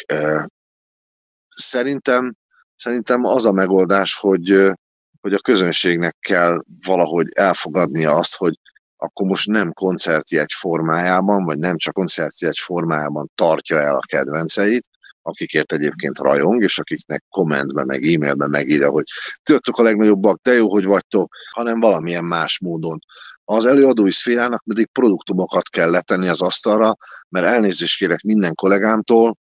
Szerintem, 1.48 2.36
szerintem 2.82 3.24
az 3.24 3.46
a 3.46 3.52
megoldás, 3.52 4.16
hogy 4.16 4.72
hogy 5.20 5.32
a 5.32 5.38
közönségnek 5.38 6.16
kell 6.20 6.62
valahogy 6.86 7.26
elfogadnia 7.34 8.14
azt, 8.14 8.36
hogy 8.36 8.58
akkor 8.96 9.26
most 9.26 9.48
nem 9.48 9.72
koncertjegy 9.72 10.52
formájában, 10.52 11.44
vagy 11.44 11.58
nem 11.58 11.76
csak 11.76 11.94
koncertjegy 11.94 12.58
formájában 12.58 13.30
tartja 13.34 13.78
el 13.78 13.96
a 13.96 14.06
kedvenceit, 14.06 14.88
akikért 15.22 15.72
egyébként 15.72 16.18
rajong, 16.18 16.62
és 16.62 16.78
akiknek 16.78 17.24
kommentben, 17.28 17.86
meg 17.86 18.02
e-mailben 18.02 18.50
megírja, 18.50 18.90
hogy 18.90 19.04
tőtök 19.42 19.76
a 19.76 19.82
legnagyobbak, 19.82 20.38
de 20.42 20.52
jó, 20.52 20.70
hogy 20.70 20.84
vagytok, 20.84 21.34
hanem 21.50 21.80
valamilyen 21.80 22.24
más 22.24 22.58
módon. 22.60 22.98
Az 23.44 23.66
előadói 23.66 24.10
szférának 24.10 24.62
pedig 24.66 24.88
produktumokat 24.92 25.68
kell 25.68 25.90
letenni 25.90 26.28
az 26.28 26.42
asztalra, 26.42 26.94
mert 27.28 27.46
elnézést 27.46 27.98
kérek 27.98 28.22
minden 28.22 28.54
kollégámtól, 28.54 29.36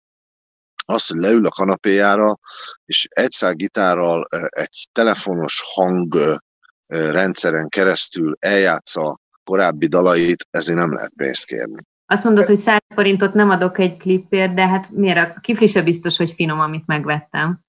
az, 0.90 1.08
hogy 1.08 1.18
leül 1.18 1.46
a 1.46 1.50
kanapéjára, 1.50 2.36
és 2.86 3.08
egy 3.10 3.32
szál 3.32 3.54
gitárral 3.54 4.28
egy 4.50 4.88
telefonos 4.92 5.62
hang 5.74 6.40
rendszeren 6.88 7.70
keresztül 7.70 8.36
eljátsza 8.40 9.20
korábbi 9.44 9.88
dalait, 9.88 10.48
ezért 10.50 10.78
nem 10.78 10.94
lehet 10.94 11.14
pénzt 11.16 11.46
kérni. 11.46 11.82
Azt 12.06 12.24
mondod, 12.24 12.48
hogy 12.48 12.58
100 12.58 12.80
forintot 12.96 13.34
nem 13.34 13.50
adok 13.50 13.80
egy 13.80 13.98
klipért, 13.98 14.54
de 14.54 14.68
hát 14.68 14.90
miért? 14.90 15.38
A 15.38 15.40
kifli 15.40 15.82
biztos, 15.82 16.18
hogy 16.18 16.32
finom, 16.32 16.60
amit 16.60 16.86
megvettem. 16.86 17.60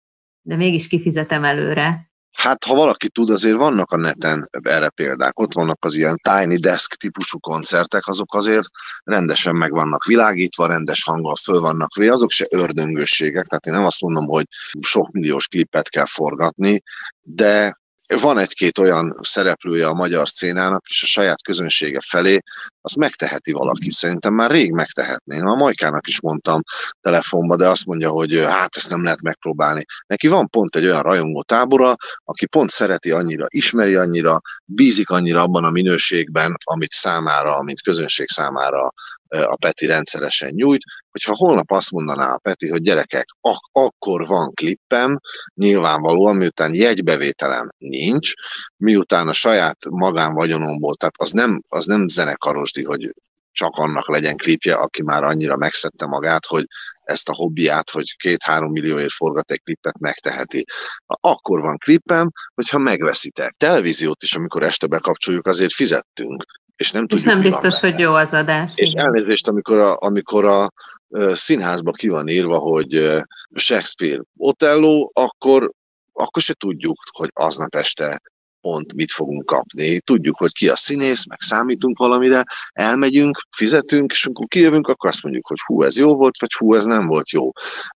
De 0.43 0.57
mégis 0.57 0.89
kifizetem 0.89 1.45
előre. 1.45 2.10
Hát, 2.33 2.65
ha 2.65 2.75
valaki 2.75 3.09
tud, 3.09 3.31
azért 3.31 3.57
vannak 3.57 3.91
a 3.93 3.97
neten 3.97 4.49
erre 4.63 4.89
példák. 4.89 5.39
Ott 5.39 5.53
vannak 5.53 5.85
az 5.85 5.95
ilyen 5.95 6.21
tiny 6.23 6.61
desk 6.61 6.95
típusú 6.95 7.39
koncertek, 7.39 8.07
azok 8.07 8.35
azért 8.35 8.69
rendesen 9.05 9.57
meg 9.57 9.71
vannak 9.71 10.05
világítva, 10.05 10.67
rendes 10.67 11.05
hanggal 11.05 11.37
föl 11.37 11.61
vannak 11.61 11.95
vé, 11.95 12.09
azok 12.09 12.31
se 12.31 12.47
ördöngősségek, 12.51 13.47
tehát 13.47 13.67
én 13.67 13.73
nem 13.73 13.85
azt 13.85 14.01
mondom, 14.01 14.27
hogy 14.27 14.45
sok 14.81 15.11
milliós 15.11 15.49
klipet 15.49 15.89
kell 15.89 16.07
forgatni, 16.07 16.83
de 17.23 17.79
van 18.17 18.39
egy-két 18.39 18.79
olyan 18.79 19.17
szereplője 19.23 19.87
a 19.87 19.95
magyar 19.95 20.29
szcénának, 20.29 20.83
és 20.89 21.03
a 21.03 21.07
saját 21.07 21.43
közönsége 21.43 22.01
felé, 22.01 22.39
azt 22.81 22.97
megteheti 22.97 23.53
valaki. 23.53 23.91
Szerintem 23.91 24.35
már 24.35 24.51
rég 24.51 24.73
megtehetné. 24.73 25.39
A 25.39 25.55
Majkának 25.55 26.09
is 26.09 26.21
mondtam 26.21 26.61
telefonba, 27.01 27.57
de 27.57 27.69
azt 27.69 27.87
mondja, 27.87 28.11
hogy 28.11 28.45
hát 28.45 28.77
ezt 28.77 28.91
nem 28.91 29.03
lehet 29.03 29.23
megpróbálni. 29.23 29.85
Neki 30.07 30.29
van 30.29 30.49
pont 30.49 30.77
egy 30.77 30.85
olyan 30.85 31.03
rajongó 31.03 31.43
tábora, 31.43 31.95
aki 32.25 32.47
pont 32.47 32.71
szereti 32.71 33.11
annyira, 33.11 33.47
ismeri 33.49 33.95
annyira, 33.95 34.41
bízik 34.65 35.11
annyira 35.11 35.43
abban 35.43 35.65
a 35.65 35.71
minőségben, 35.71 36.57
amit 36.65 36.93
számára, 36.93 37.57
amit 37.57 37.83
közönség 37.83 38.29
számára 38.29 38.91
a 39.31 39.57
Peti 39.57 39.87
rendszeresen 39.87 40.51
nyújt, 40.55 40.83
hogyha 41.11 41.35
holnap 41.37 41.71
azt 41.71 41.91
mondaná 41.91 42.33
a 42.33 42.39
Peti, 42.39 42.69
hogy 42.69 42.81
gyerekek, 42.81 43.27
ak- 43.41 43.69
akkor 43.73 44.27
van 44.27 44.53
klippem, 44.55 45.21
nyilvánvalóan, 45.55 46.37
miután 46.37 46.75
jegybevételem 46.75 47.71
nincs, 47.79 48.33
miután 48.77 49.29
a 49.29 49.33
saját 49.33 49.79
magánvagyonomból, 49.91 50.95
tehát 50.95 51.15
az 51.19 51.31
nem, 51.31 51.63
az 51.69 51.87
nem 51.87 52.07
zenekarosdi, 52.71 52.85
hogy 52.85 53.13
csak 53.53 53.77
annak 53.77 54.09
legyen 54.09 54.37
klipje, 54.37 54.75
aki 54.75 55.03
már 55.03 55.23
annyira 55.23 55.57
megszedte 55.57 56.07
magát, 56.07 56.47
hogy 56.47 56.65
ezt 57.03 57.29
a 57.29 57.35
hobbiát, 57.35 57.91
hogy 57.91 58.17
két-három 58.17 58.71
millióért 58.71 59.13
forgat 59.13 59.51
egy 59.51 59.63
klippet, 59.63 59.99
megteheti. 59.99 60.65
Akkor 61.07 61.61
van 61.61 61.79
klippem, 61.79 62.31
hogyha 62.55 62.79
megveszitek. 62.79 63.51
Televíziót 63.51 64.23
is, 64.23 64.35
amikor 64.35 64.63
este 64.63 64.87
bekapcsoljuk, 64.87 65.47
azért 65.47 65.73
fizettünk 65.73 66.45
és 66.77 66.91
nem 66.91 67.07
tudjuk, 67.07 67.27
És 67.27 67.33
nem 67.33 67.41
biztos, 67.41 67.81
hogy 67.81 67.99
jó 67.99 68.15
az 68.15 68.33
adás. 68.33 68.73
És 68.75 68.91
igen. 68.91 69.05
elnézést, 69.05 69.49
amikor 69.49 69.79
a, 69.79 69.97
amikor 69.99 70.45
a 70.45 70.71
színházba 71.33 71.91
ki 71.91 72.09
van 72.09 72.29
írva, 72.29 72.59
hogy 72.59 73.21
Shakespeare 73.55 74.23
Otello, 74.37 75.09
akkor, 75.13 75.71
akkor 76.13 76.43
se 76.43 76.55
tudjuk, 76.55 76.97
hogy 77.17 77.31
aznap 77.33 77.75
este 77.75 78.21
pont 78.61 78.93
mit 78.93 79.11
fogunk 79.11 79.45
kapni. 79.45 80.01
Tudjuk, 80.01 80.37
hogy 80.37 80.53
ki 80.53 80.69
a 80.69 80.77
színész, 80.77 81.27
meg 81.27 81.41
számítunk 81.41 81.99
valamire, 81.99 82.45
elmegyünk, 82.73 83.41
fizetünk, 83.57 84.13
és 84.13 84.25
amikor 84.27 84.47
kijövünk, 84.47 84.89
akkor 84.89 85.11
azt 85.11 85.23
mondjuk, 85.23 85.47
hogy 85.47 85.59
hú, 85.65 85.83
ez 85.83 85.97
jó 85.97 86.17
volt, 86.17 86.41
vagy 86.41 86.53
hú, 86.53 86.75
ez 86.75 86.85
nem 86.85 87.07
volt 87.07 87.31
jó. 87.31 87.51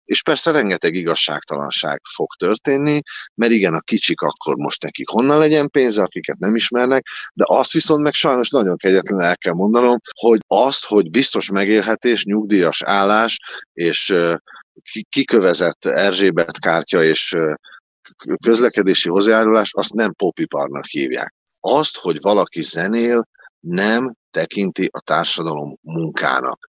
És 0.04 0.22
persze 0.22 0.50
rengeteg 0.50 0.94
igazságtalanság 0.94 2.00
fog 2.14 2.32
történni, 2.38 3.00
mert 3.34 3.52
igen, 3.52 3.74
a 3.74 3.80
kicsik 3.80 4.20
akkor 4.20 4.56
most 4.56 4.82
nekik 4.82 5.08
honnan 5.08 5.38
legyen 5.38 5.70
pénze, 5.70 6.02
akiket 6.02 6.38
nem 6.38 6.54
ismernek, 6.54 7.06
de 7.34 7.44
azt 7.46 7.72
viszont 7.72 8.02
meg 8.02 8.12
sajnos 8.12 8.50
nagyon 8.50 8.76
kegyetlen 8.76 9.20
el 9.20 9.36
kell 9.36 9.52
mondanom, 9.52 9.98
hogy 10.20 10.40
azt, 10.46 10.84
hogy 10.84 11.10
biztos 11.10 11.50
megélhetés, 11.50 12.24
nyugdíjas 12.24 12.82
állás, 12.82 13.38
és 13.72 14.14
kikövezett 15.08 15.84
Erzsébet 15.84 16.58
kártya 16.58 17.02
és 17.02 17.36
közlekedési 18.42 19.08
hozzájárulás, 19.08 19.72
azt 19.72 19.92
nem 19.92 20.12
popiparnak 20.12 20.86
hívják. 20.86 21.34
Azt, 21.60 21.96
hogy 21.96 22.20
valaki 22.20 22.62
zenél, 22.62 23.28
nem 23.60 24.14
tekinti 24.30 24.88
a 24.92 25.00
társadalom 25.00 25.78
munkának, 25.82 26.70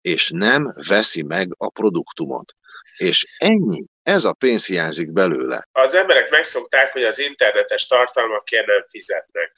és 0.00 0.30
nem 0.34 0.64
veszi 0.88 1.22
meg 1.22 1.48
a 1.56 1.70
produktumot. 1.70 2.52
És 2.96 3.36
ennyi. 3.38 3.84
Ez 4.02 4.24
a 4.24 4.32
pénz 4.32 4.66
hiányzik 4.66 5.12
belőle. 5.12 5.64
Az 5.72 5.94
emberek 5.94 6.30
megszokták, 6.30 6.92
hogy 6.92 7.02
az 7.02 7.18
internetes 7.18 7.86
tartalmakért 7.86 8.66
nem 8.66 8.84
fizetnek. 8.88 9.52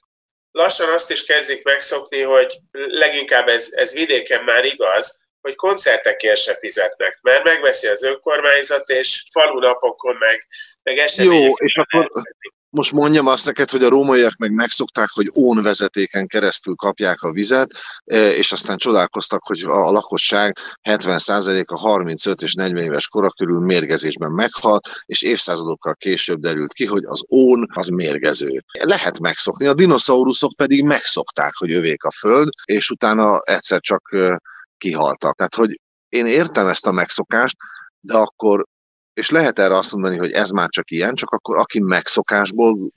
Lassan 0.50 0.92
azt 0.92 1.10
is 1.10 1.24
kezdik 1.24 1.64
megszokni, 1.64 2.22
hogy 2.22 2.58
leginkább 2.72 3.48
ez, 3.48 3.68
ez 3.72 3.92
vidéken 3.92 4.44
már 4.44 4.64
igaz, 4.64 5.20
hogy 5.40 5.54
koncertekért 5.54 6.40
se 6.40 6.56
fizetnek, 6.60 7.18
mert 7.22 7.44
megveszi 7.44 7.86
az 7.86 8.02
önkormányzat, 8.02 8.88
és 8.88 9.24
falunapokon 9.32 10.16
meg, 10.18 10.46
meg 10.82 10.98
események. 10.98 11.46
Jó, 11.46 11.54
és 11.54 11.74
akkor 11.74 12.08
most 12.70 12.92
mondjam 12.92 13.26
azt 13.26 13.46
neked, 13.46 13.70
hogy 13.70 13.82
a 13.82 13.88
rómaiak 13.88 14.36
meg 14.36 14.52
megszokták, 14.52 15.08
hogy 15.12 15.30
ón 15.34 15.62
vezetéken 15.62 16.26
keresztül 16.26 16.74
kapják 16.74 17.22
a 17.22 17.32
vizet, 17.32 17.70
e, 18.04 18.30
és 18.30 18.52
aztán 18.52 18.76
csodálkoztak, 18.76 19.44
hogy 19.44 19.64
a 19.66 19.90
lakosság 19.90 20.56
70%-a 20.88 21.76
35 21.76 22.42
és 22.42 22.54
40 22.54 22.84
éves 22.84 23.08
kora 23.08 23.28
körül 23.28 23.60
mérgezésben 23.60 24.32
meghal, 24.32 24.80
és 25.06 25.22
évszázadokkal 25.22 25.94
később 25.94 26.40
derült 26.40 26.72
ki, 26.72 26.86
hogy 26.86 27.04
az 27.04 27.24
ón 27.28 27.66
az 27.74 27.88
mérgező. 27.88 28.62
Lehet 28.82 29.18
megszokni, 29.18 29.66
a 29.66 29.74
dinoszauruszok 29.74 30.52
pedig 30.56 30.84
megszokták, 30.84 31.52
hogy 31.54 31.72
övék 31.72 32.04
a 32.04 32.12
föld, 32.12 32.48
és 32.64 32.90
utána 32.90 33.40
egyszer 33.44 33.80
csak 33.80 34.02
kihaltak. 34.80 35.34
Tehát, 35.34 35.54
hogy 35.54 35.80
én 36.08 36.26
értem 36.26 36.66
ezt 36.66 36.86
a 36.86 36.92
megszokást, 36.92 37.56
de 38.00 38.14
akkor, 38.14 38.66
és 39.14 39.30
lehet 39.30 39.58
erre 39.58 39.76
azt 39.76 39.92
mondani, 39.92 40.16
hogy 40.16 40.30
ez 40.30 40.50
már 40.50 40.68
csak 40.68 40.90
ilyen, 40.90 41.14
csak 41.14 41.30
akkor 41.30 41.58
aki 41.58 41.80
megszokásból 41.80 42.88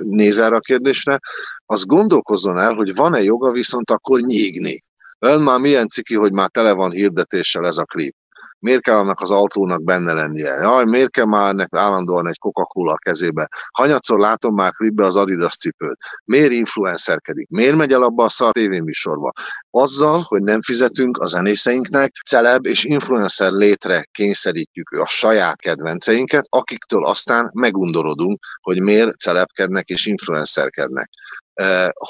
néz 0.00 0.38
erre 0.38 0.56
a 0.56 0.60
kérdésre, 0.60 1.18
az 1.66 1.84
gondolkozzon 1.84 2.58
el, 2.58 2.74
hogy 2.74 2.94
van-e 2.94 3.22
joga 3.22 3.50
viszont 3.50 3.90
akkor 3.90 4.20
nyígni. 4.20 4.78
Ön 5.18 5.42
már 5.42 5.60
milyen 5.60 5.88
ciki, 5.88 6.14
hogy 6.14 6.32
már 6.32 6.48
tele 6.48 6.72
van 6.72 6.90
hirdetéssel 6.90 7.66
ez 7.66 7.76
a 7.76 7.84
klip. 7.84 8.16
Miért 8.62 8.82
kell 8.82 8.96
annak 8.96 9.20
az 9.20 9.30
autónak 9.30 9.84
benne 9.84 10.12
lennie? 10.12 10.52
Jaj, 10.60 10.84
miért 10.84 11.10
kell 11.10 11.24
már 11.24 11.48
ennek 11.48 11.68
állandóan 11.76 12.28
egy 12.28 12.38
Coca-Cola 12.38 12.92
a 12.92 12.96
kezébe? 12.96 13.48
Hanyatszor 13.72 14.18
látom 14.18 14.54
már 14.54 14.70
klipbe 14.70 15.04
az 15.04 15.16
Adidas 15.16 15.56
cipőt? 15.56 15.98
Miért 16.24 16.52
influencerkedik? 16.52 17.48
Miért 17.48 17.76
megy 17.76 17.92
el 17.92 18.02
abba 18.02 18.24
a 18.24 18.28
szar 18.28 18.52
tévéműsorba? 18.52 19.32
Azzal, 19.70 20.22
hogy 20.24 20.42
nem 20.42 20.60
fizetünk 20.60 21.18
a 21.18 21.26
zenészeinknek, 21.26 22.12
celeb 22.26 22.66
és 22.66 22.84
influencer 22.84 23.50
létre 23.50 24.08
kényszerítjük 24.12 24.90
a 24.90 25.06
saját 25.06 25.60
kedvenceinket, 25.60 26.46
akiktől 26.48 27.04
aztán 27.04 27.50
megundorodunk, 27.52 28.44
hogy 28.60 28.80
miért 28.80 29.20
celebkednek 29.20 29.88
és 29.88 30.06
influencerkednek. 30.06 31.10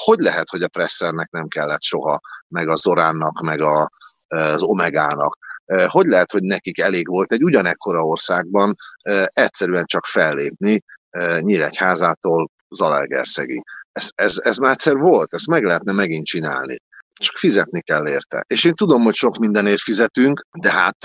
Hogy 0.05 0.19
lehet, 0.19 0.49
hogy 0.49 0.61
a 0.61 0.67
Pressernek 0.67 1.29
nem 1.31 1.47
kellett 1.47 1.81
soha, 1.83 2.19
meg 2.47 2.69
a 2.69 2.75
Zoránnak, 2.75 3.41
meg 3.41 3.61
a, 3.61 3.89
az 4.27 4.61
Omegának? 4.61 5.37
Hogy 5.87 6.05
lehet, 6.05 6.31
hogy 6.31 6.43
nekik 6.43 6.79
elég 6.79 7.07
volt 7.07 7.31
egy 7.31 7.43
ugyanekkora 7.43 8.01
országban 8.01 8.75
egyszerűen 9.25 9.85
csak 9.85 10.05
fellépni 10.05 10.81
Nyíregyházától 11.39 12.49
Zalaegerszegi? 12.69 13.63
Ez, 13.91 14.09
ez, 14.15 14.37
ez 14.37 14.57
már 14.57 14.71
egyszer 14.71 14.95
volt, 14.95 15.33
ezt 15.33 15.47
meg 15.47 15.63
lehetne 15.63 15.91
megint 15.91 16.25
csinálni 16.25 16.77
csak 17.13 17.37
fizetni 17.37 17.81
kell 17.81 18.07
érte. 18.07 18.43
És 18.47 18.63
én 18.63 18.73
tudom, 18.73 19.01
hogy 19.01 19.15
sok 19.15 19.37
mindenért 19.37 19.81
fizetünk, 19.81 20.45
de 20.59 20.71
hát 20.71 20.97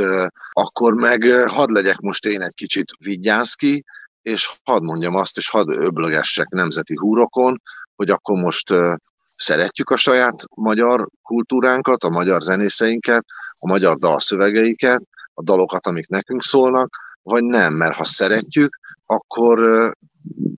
akkor 0.51 0.95
meg 0.95 1.23
uh, 1.23 1.47
hadd 1.47 1.73
legyek 1.73 1.99
most 1.99 2.27
én 2.27 2.43
egy 2.43 2.55
kicsit 2.55 2.93
vigyázki, 3.05 3.85
és 4.23 4.51
hadd 4.65 4.83
mondjam 4.83 5.15
azt, 5.15 5.37
és 5.37 5.51
hadd 5.51 5.71
öblögessek 5.71 6.49
nemzeti 6.49 6.95
húrokon, 6.97 7.63
hogy 7.97 8.11
akkor 8.11 8.39
most 8.39 8.75
szeretjük 9.39 9.91
a 9.91 9.97
saját 9.97 10.43
magyar 10.55 11.09
kultúránkat, 11.23 12.05
a 12.05 12.09
magyar 12.09 12.41
zenészeinket, 12.41 13.25
a 13.59 13.67
magyar 13.67 13.97
dalszövegeiket, 13.97 15.03
a 15.35 15.43
dalokat, 15.43 15.87
amik 15.87 16.09
nekünk 16.09 16.43
szólnak, 16.43 16.97
vagy 17.23 17.45
nem, 17.45 17.75
mert 17.75 17.95
ha 17.95 18.05
szeretjük, 18.05 18.79
akkor, 19.07 19.59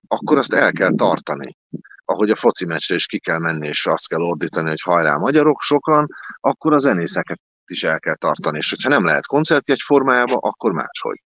akkor 0.07 0.37
azt 0.37 0.53
el 0.53 0.71
kell 0.71 0.91
tartani. 0.95 1.57
Ahogy 2.05 2.29
a 2.29 2.35
foci 2.35 2.65
meccsre 2.65 2.95
is 2.95 3.05
ki 3.05 3.19
kell 3.19 3.37
menni, 3.37 3.67
és 3.67 3.85
azt 3.85 4.07
kell 4.07 4.21
ordítani, 4.21 4.69
hogy 4.69 4.81
hajrá 4.81 5.15
magyarok 5.15 5.61
sokan, 5.61 6.07
akkor 6.39 6.73
a 6.73 6.77
zenészeket 6.77 7.39
is 7.65 7.83
el 7.83 7.99
kell 7.99 8.15
tartani, 8.15 8.57
és 8.57 8.69
hogyha 8.69 8.89
nem 8.89 9.05
lehet 9.05 9.25
koncertjegy 9.25 9.81
formájába, 9.81 10.37
akkor 10.37 10.71
máshogy. 10.71 11.21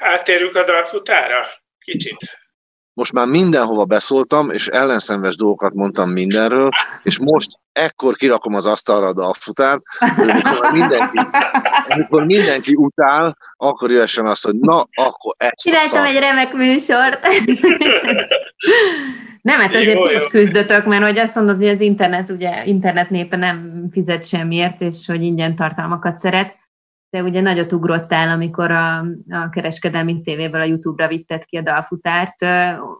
Áttérünk 0.00 0.54
a 0.54 0.64
dalfutára? 0.64 1.46
Kicsit 1.78 2.47
most 2.98 3.12
már 3.12 3.26
mindenhova 3.26 3.84
beszóltam, 3.84 4.50
és 4.50 4.66
ellenszenves 4.66 5.36
dolgokat 5.36 5.74
mondtam 5.74 6.10
mindenről, 6.10 6.68
és 7.02 7.18
most 7.18 7.50
ekkor 7.72 8.16
kirakom 8.16 8.54
az 8.54 8.66
asztalra 8.66 9.06
a 9.06 9.12
dalfutárt, 9.12 9.82
amikor 10.16 10.70
mindenki, 10.72 11.18
amikor 11.88 12.24
mindenki 12.24 12.74
utál, 12.74 13.36
akkor 13.56 13.90
jöhessen 13.90 14.26
azt, 14.26 14.44
hogy 14.44 14.54
na, 14.54 14.76
akkor 14.94 15.34
ezt 15.36 15.62
Csináltam 15.62 16.04
egy 16.04 16.18
remek 16.18 16.52
műsort. 16.52 17.26
Nem, 19.42 19.60
hát 19.60 19.74
azért 19.74 20.08
ti 20.08 20.14
is 20.14 20.26
küzdötök, 20.30 20.84
mert 20.84 21.02
hogy 21.02 21.18
azt 21.18 21.34
mondod, 21.34 21.56
hogy 21.56 21.68
az 21.68 21.80
internet, 21.80 22.30
ugye, 22.30 22.64
internet 22.64 23.10
népe 23.10 23.36
nem 23.36 23.88
fizet 23.92 24.28
semmiért, 24.28 24.80
és 24.80 25.06
hogy 25.06 25.22
ingyen 25.22 25.56
tartalmakat 25.56 26.18
szeret 26.18 26.56
te 27.10 27.22
ugye 27.22 27.40
nagyot 27.40 27.72
ugrottál, 27.72 28.28
amikor 28.28 28.70
a, 28.70 28.98
a 29.28 29.48
kereskedelmi 29.50 30.20
tévéből 30.20 30.60
a 30.60 30.64
YouTube-ra 30.64 31.08
vitted 31.08 31.44
ki 31.44 31.56
a 31.56 31.62
dalfutárt. 31.62 32.34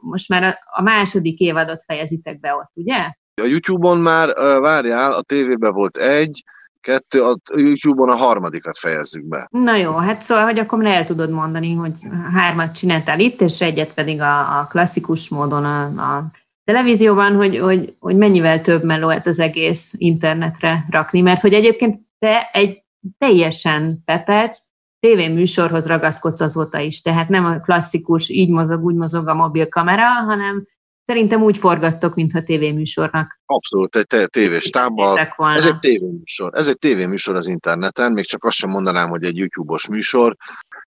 Most 0.00 0.28
már 0.28 0.42
a, 0.42 0.58
a 0.64 0.82
második 0.82 1.38
évadot 1.38 1.82
fejezitek 1.86 2.40
be 2.40 2.54
ott, 2.54 2.70
ugye? 2.74 2.96
A 3.42 3.46
YouTube-on 3.46 3.98
már, 3.98 4.34
várjál, 4.60 5.12
a 5.12 5.22
tévében 5.22 5.72
volt 5.72 5.96
egy, 5.96 6.42
kettő, 6.80 7.22
a 7.22 7.36
YouTube-on 7.56 8.10
a 8.10 8.16
harmadikat 8.16 8.78
fejezzük 8.78 9.24
be. 9.24 9.48
Na 9.50 9.76
jó, 9.76 9.92
hát 9.92 10.22
szóval, 10.22 10.44
hogy 10.44 10.58
akkor 10.58 10.86
el 10.86 11.04
tudod 11.04 11.30
mondani, 11.30 11.74
hogy 11.74 11.92
hármat 12.34 12.74
csináltál 12.74 13.20
itt, 13.20 13.40
és 13.40 13.60
egyet 13.60 13.94
pedig 13.94 14.20
a, 14.20 14.58
a 14.58 14.66
klasszikus 14.70 15.28
módon 15.28 15.64
a, 15.64 15.82
a 15.84 16.30
televízióban, 16.64 17.34
hogy, 17.34 17.58
hogy, 17.58 17.94
hogy 17.98 18.16
mennyivel 18.16 18.60
több 18.60 18.84
meló 18.84 19.08
ez 19.08 19.26
az 19.26 19.38
egész 19.38 19.94
internetre 19.96 20.84
rakni, 20.90 21.20
mert 21.20 21.40
hogy 21.40 21.54
egyébként 21.54 22.00
te 22.18 22.48
egy 22.52 22.82
teljesen 23.18 24.02
pepec, 24.04 24.58
tévéműsorhoz 25.00 25.86
ragaszkodsz 25.86 26.40
azóta 26.40 26.78
is, 26.78 27.00
tehát 27.00 27.28
nem 27.28 27.44
a 27.44 27.60
klasszikus, 27.60 28.28
így 28.28 28.50
mozog, 28.50 28.84
úgy 28.84 28.94
mozog 28.94 29.28
a 29.28 29.34
mobil 29.34 29.68
kamera, 29.68 30.04
hanem 30.04 30.66
szerintem 31.04 31.42
úgy 31.42 31.58
forgattok, 31.58 32.14
mintha 32.14 32.42
tévéműsornak. 32.42 33.40
Abszolút, 33.46 33.96
egy 33.96 34.26
tévés 34.26 34.70
tábbal. 34.70 35.18
Ez 35.56 35.66
egy 35.66 35.78
tévéműsor. 35.78 36.54
Ez 36.54 36.68
egy 36.68 36.78
tévéműsor 36.78 37.36
az 37.36 37.46
interneten, 37.46 38.12
még 38.12 38.24
csak 38.24 38.44
azt 38.44 38.56
sem 38.56 38.70
mondanám, 38.70 39.08
hogy 39.08 39.24
egy 39.24 39.36
YouTube-os 39.36 39.88
műsor, 39.88 40.36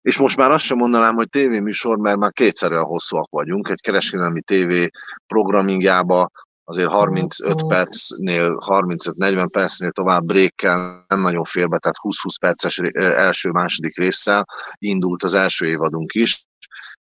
és 0.02 0.18
most 0.18 0.36
már 0.36 0.50
azt 0.50 0.64
sem 0.64 0.76
mondanám, 0.76 1.14
hogy 1.14 1.28
tévéműsor, 1.28 1.98
mert 1.98 2.16
már 2.16 2.32
kétszer 2.32 2.72
olyan 2.72 2.84
hosszúak 2.84 3.30
vagyunk. 3.30 3.68
Egy 3.68 3.80
kereskedelmi 3.80 4.40
tévé 4.40 4.88
programingjába 5.26 6.28
azért 6.72 6.90
35 6.90 7.66
percnél, 7.66 8.64
35-40 8.66 9.48
percnél 9.52 9.90
tovább 9.90 10.24
brékkel 10.24 11.04
nem 11.08 11.20
nagyon 11.20 11.44
férbe, 11.44 11.78
tehát 11.78 11.96
20-20 12.02 12.34
perces 12.40 12.78
első-második 13.16 13.96
résszel 13.96 14.46
indult 14.78 15.22
az 15.22 15.34
első 15.34 15.66
évadunk 15.66 16.14
is, 16.14 16.44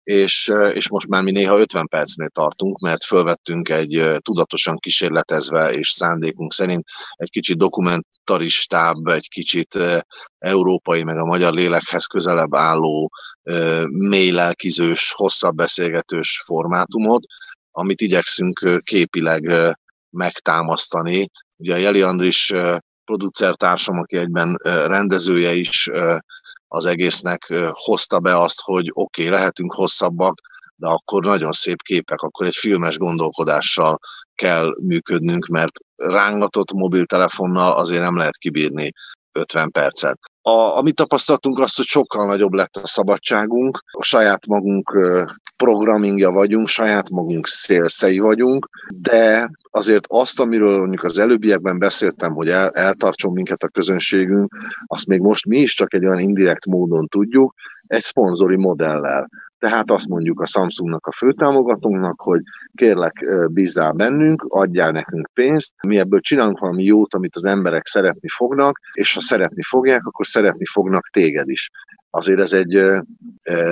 és, 0.03 0.53
és 0.73 0.89
most 0.89 1.09
már 1.09 1.23
mi 1.23 1.31
néha 1.31 1.59
50 1.59 1.87
percnél 1.87 2.29
tartunk, 2.29 2.79
mert 2.79 3.05
fölvettünk 3.05 3.69
egy 3.69 4.05
tudatosan 4.19 4.77
kísérletezve 4.77 5.73
és 5.73 5.89
szándékunk 5.89 6.53
szerint 6.53 6.85
egy 7.15 7.31
kicsit 7.31 7.59
dokumentaristább, 7.59 9.07
egy 9.07 9.29
kicsit 9.29 9.79
európai, 10.39 11.03
meg 11.03 11.17
a 11.19 11.25
magyar 11.25 11.53
lélekhez 11.53 12.07
közelebb 12.07 12.55
álló, 12.55 13.11
mély 13.89 14.31
lelkizős, 14.31 15.13
hosszabb 15.13 15.55
beszélgetős 15.55 16.43
formátumot, 16.47 17.25
amit 17.79 18.01
igyekszünk 18.01 18.81
képileg 18.85 19.51
megtámasztani. 20.11 21.31
Ugye 21.59 21.75
a 21.75 21.79
Jeli 21.79 22.03
Andris 22.03 22.53
producertársam, 23.05 23.99
aki 23.99 24.17
egyben 24.17 24.57
rendezője 24.65 25.53
is 25.55 25.91
az 26.69 26.85
egésznek 26.85 27.55
hozta 27.71 28.19
be 28.19 28.41
azt, 28.41 28.61
hogy 28.61 28.91
oké, 28.93 29.27
okay, 29.27 29.39
lehetünk 29.39 29.73
hosszabbak, 29.73 30.41
de 30.77 30.87
akkor 30.87 31.25
nagyon 31.25 31.53
szép 31.53 31.83
képek, 31.83 32.21
akkor 32.21 32.47
egy 32.47 32.57
filmes 32.57 32.97
gondolkodással 32.97 33.99
kell 34.35 34.75
működnünk, 34.83 35.47
mert 35.47 35.79
rángatott 35.97 36.73
mobiltelefonnal 36.73 37.73
azért 37.73 38.03
nem 38.03 38.17
lehet 38.17 38.37
kibírni 38.37 38.93
50 39.39 39.71
percet. 39.71 40.19
A, 40.43 40.77
amit 40.77 40.95
tapasztaltunk 40.95 41.59
azt, 41.59 41.77
hogy 41.77 41.87
sokkal 41.87 42.27
nagyobb 42.27 42.53
lett 42.53 42.77
a 42.77 42.87
szabadságunk, 42.87 43.85
a 43.91 44.03
saját 44.03 44.47
magunk 44.47 44.99
programingja 45.57 46.31
vagyunk, 46.31 46.67
saját 46.67 47.11
magunk 47.11 47.47
szélszei 47.47 48.19
vagyunk, 48.19 48.69
de 49.01 49.51
azért 49.71 50.05
azt, 50.09 50.41
amiről 50.41 50.79
mondjuk 50.79 51.03
az 51.03 51.19
előbbiekben 51.19 51.79
beszéltem, 51.79 52.33
hogy 52.33 52.49
el, 52.49 52.71
eltartson 52.71 53.33
minket 53.33 53.63
a 53.63 53.69
közönségünk, 53.69 54.55
azt 54.87 55.07
még 55.07 55.21
most 55.21 55.47
mi 55.47 55.59
is 55.59 55.75
csak 55.75 55.95
egy 55.95 56.05
olyan 56.05 56.19
indirekt 56.19 56.67
módon 56.67 57.07
tudjuk, 57.07 57.55
egy 57.87 58.03
szponzori 58.03 58.57
modellel. 58.57 59.29
Tehát 59.59 59.91
azt 59.91 60.09
mondjuk 60.09 60.41
a 60.41 60.47
Samsungnak, 60.47 61.07
a 61.07 61.13
főtámogatónknak, 61.13 62.21
hogy 62.21 62.41
kérlek 62.75 63.13
bízzál 63.55 63.93
bennünk, 63.93 64.43
adjál 64.43 64.91
nekünk 64.91 65.31
pénzt, 65.33 65.75
mi 65.87 65.99
ebből 65.99 66.21
csinálunk 66.21 66.59
valami 66.59 66.85
jót, 66.85 67.15
amit 67.15 67.37
az 67.37 67.45
emberek 67.45 67.87
szeretni 67.87 68.29
fognak, 68.29 68.81
és 68.93 69.15
ha 69.15 69.21
szeretni 69.21 69.63
fogják, 69.63 70.07
akkor 70.07 70.27
szeretni 70.27 70.65
fognak 70.65 71.09
téged 71.13 71.49
is. 71.49 71.71
Azért 72.11 72.41
ez 72.41 72.53
egy 72.53 72.83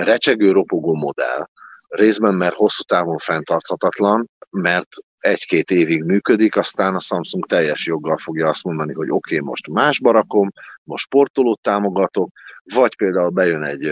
recsegő, 0.03 0.51
ropogó 0.51 0.95
modell. 0.95 1.45
Részben, 1.89 2.35
mert 2.35 2.55
hosszú 2.55 2.83
távon 2.83 3.17
fenntarthatatlan, 3.17 4.29
mert 4.51 4.87
egy-két 5.17 5.71
évig 5.71 6.03
működik, 6.03 6.57
aztán 6.57 6.95
a 6.95 6.99
Samsung 6.99 7.45
teljes 7.45 7.85
joggal 7.85 8.17
fogja 8.17 8.49
azt 8.49 8.63
mondani, 8.63 8.93
hogy 8.93 9.09
oké, 9.09 9.35
okay, 9.35 9.47
most 9.47 9.69
más 9.69 9.99
barakom, 9.99 10.51
most 10.83 11.05
sportolót 11.05 11.61
támogatok, 11.61 12.29
vagy 12.73 12.95
például 12.95 13.29
bejön 13.29 13.63
egy 13.63 13.89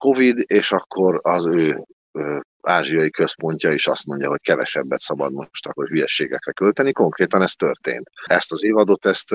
Covid, 0.00 0.44
és 0.46 0.72
akkor 0.72 1.18
az 1.22 1.46
ő 1.46 1.84
ázsiai 2.62 3.10
központja 3.10 3.72
is 3.72 3.86
azt 3.86 4.06
mondja, 4.06 4.28
hogy 4.28 4.42
kevesebbet 4.42 5.00
szabad 5.00 5.32
most 5.32 5.66
akkor 5.66 5.88
hülyességekre 5.88 6.52
költeni. 6.52 6.92
Konkrétan 6.92 7.42
ez 7.42 7.52
történt. 7.52 8.10
Ezt 8.24 8.52
az 8.52 8.64
évadot, 8.64 9.06
ezt 9.06 9.34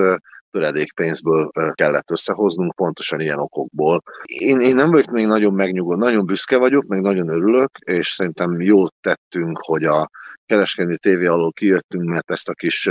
töredékpénzből 0.50 1.50
kellett 1.72 2.10
összehoznunk, 2.10 2.74
pontosan 2.74 3.20
ilyen 3.20 3.38
okokból. 3.38 4.02
Én, 4.24 4.60
én 4.60 4.74
nem 4.74 4.90
vagyok 4.90 5.10
még 5.10 5.26
nagyon 5.26 5.54
megnyugodt, 5.54 6.00
nagyon 6.00 6.26
büszke 6.26 6.56
vagyok, 6.56 6.86
meg 6.86 7.00
nagyon 7.00 7.28
örülök, 7.28 7.70
és 7.84 8.08
szerintem 8.08 8.60
jót 8.60 8.94
tettünk, 9.00 9.58
hogy 9.60 9.84
a 9.84 10.10
kereskedő 10.46 10.96
tévé 10.96 11.26
alól 11.26 11.52
kijöttünk, 11.52 12.08
mert 12.08 12.30
ezt 12.30 12.48
a 12.48 12.54
kis 12.54 12.88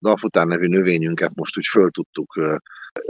dalfutár 0.00 0.46
nevű 0.46 0.66
növényünket 0.66 1.34
most 1.34 1.58
úgy 1.58 1.66
föl 1.66 1.90
tudtuk 1.90 2.60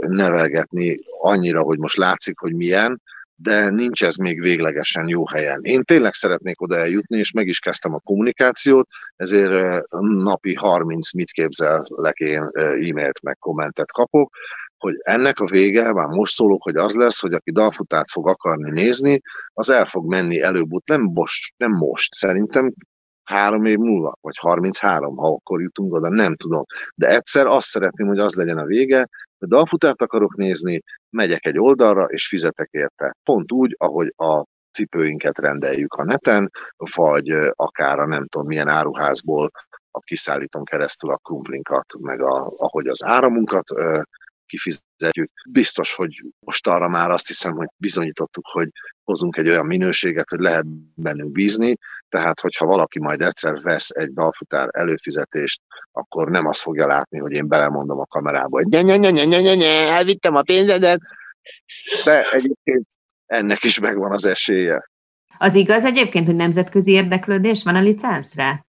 nevelgetni 0.07 0.97
annyira, 1.21 1.61
hogy 1.61 1.77
most 1.77 1.97
látszik, 1.97 2.39
hogy 2.39 2.55
milyen, 2.55 3.01
de 3.41 3.69
nincs 3.69 4.03
ez 4.03 4.15
még 4.15 4.41
véglegesen 4.41 5.07
jó 5.07 5.27
helyen. 5.27 5.59
Én 5.63 5.83
tényleg 5.83 6.13
szeretnék 6.13 6.61
oda 6.61 6.75
eljutni, 6.75 7.17
és 7.17 7.31
meg 7.31 7.47
is 7.47 7.59
kezdtem 7.59 7.93
a 7.93 7.99
kommunikációt, 7.99 8.89
ezért 9.15 9.81
napi 9.99 10.55
30 10.55 11.13
mit 11.13 11.31
képzellek 11.31 12.17
én 12.17 12.49
e-mailt 12.53 13.21
meg 13.21 13.37
kommentet 13.37 13.91
kapok, 13.91 14.35
hogy 14.77 14.93
ennek 14.99 15.39
a 15.39 15.45
vége, 15.45 15.93
már 15.93 16.07
most 16.07 16.33
szólok, 16.33 16.63
hogy 16.63 16.75
az 16.75 16.95
lesz, 16.95 17.21
hogy 17.21 17.33
aki 17.33 17.51
dalfutárt 17.51 18.11
fog 18.11 18.27
akarni 18.27 18.71
nézni, 18.71 19.21
az 19.53 19.69
el 19.69 19.85
fog 19.85 20.07
menni 20.07 20.41
előbb 20.41 20.69
nem 20.85 21.01
most, 21.01 21.53
nem 21.57 21.71
most, 21.71 22.13
szerintem 22.13 22.73
három 23.23 23.65
év 23.65 23.77
múlva, 23.77 24.13
vagy 24.21 24.37
33, 24.37 25.17
ha 25.17 25.27
akkor 25.27 25.61
jutunk 25.61 25.93
oda, 25.93 26.09
nem 26.09 26.35
tudom. 26.35 26.63
De 26.95 27.07
egyszer 27.07 27.45
azt 27.45 27.67
szeretném, 27.67 28.07
hogy 28.07 28.19
az 28.19 28.33
legyen 28.33 28.57
a 28.57 28.65
vége, 28.65 29.09
dalfutárt 29.45 30.01
akarok 30.01 30.35
nézni, 30.35 30.81
megyek 31.09 31.45
egy 31.45 31.59
oldalra, 31.59 32.05
és 32.05 32.27
fizetek 32.27 32.67
érte. 32.71 33.15
Pont 33.23 33.51
úgy, 33.51 33.75
ahogy 33.77 34.13
a 34.17 34.45
cipőinket 34.71 35.37
rendeljük 35.37 35.93
a 35.93 36.03
neten, 36.03 36.51
vagy 36.95 37.29
akár 37.51 37.99
a 37.99 38.05
nem 38.05 38.27
tudom 38.27 38.47
milyen 38.47 38.69
áruházból 38.69 39.51
a 39.91 39.99
kiszállítom 39.99 40.63
keresztül 40.63 41.11
a 41.11 41.17
krumplinkat, 41.17 41.85
meg 41.99 42.21
a, 42.21 42.53
ahogy 42.57 42.87
az 42.87 43.03
áramunkat 43.03 43.63
kifizetjük. 44.49 45.29
Biztos, 45.49 45.93
hogy 45.93 46.09
most 46.39 46.67
arra 46.67 46.87
már 46.87 47.09
azt 47.09 47.27
hiszem, 47.27 47.53
hogy 47.53 47.67
bizonyítottuk, 47.77 48.47
hogy 48.47 48.69
hozunk 49.03 49.37
egy 49.37 49.49
olyan 49.49 49.65
minőséget, 49.65 50.29
hogy 50.29 50.39
lehet 50.39 50.65
bennünk 50.95 51.31
bízni, 51.31 51.73
tehát 52.09 52.39
hogyha 52.39 52.65
valaki 52.65 52.99
majd 52.99 53.21
egyszer 53.21 53.55
vesz 53.61 53.89
egy 53.89 54.11
dalfutár 54.11 54.67
előfizetést, 54.71 55.61
akkor 55.91 56.29
nem 56.29 56.45
azt 56.45 56.61
fogja 56.61 56.87
látni, 56.87 57.19
hogy 57.19 57.31
én 57.31 57.47
belemondom 57.47 57.99
a 57.99 58.05
kamerába, 58.05 58.57
hogy 58.57 58.67
nye, 58.67 58.81
nye, 58.81 58.97
nye, 58.97 59.25
nye, 59.25 59.39
nye, 59.41 59.55
nye, 59.55 59.91
elvittem 59.91 60.35
a 60.35 60.41
pénzedet, 60.41 60.99
de 62.03 62.21
egyébként 62.31 62.87
ennek 63.25 63.63
is 63.63 63.79
megvan 63.79 64.11
az 64.11 64.25
esélye. 64.25 64.89
Az 65.37 65.55
igaz 65.55 65.85
egyébként, 65.85 66.25
hogy 66.25 66.35
nemzetközi 66.35 66.91
érdeklődés 66.91 67.63
van 67.63 67.75
a 67.75 67.81
licenszre? 67.81 68.65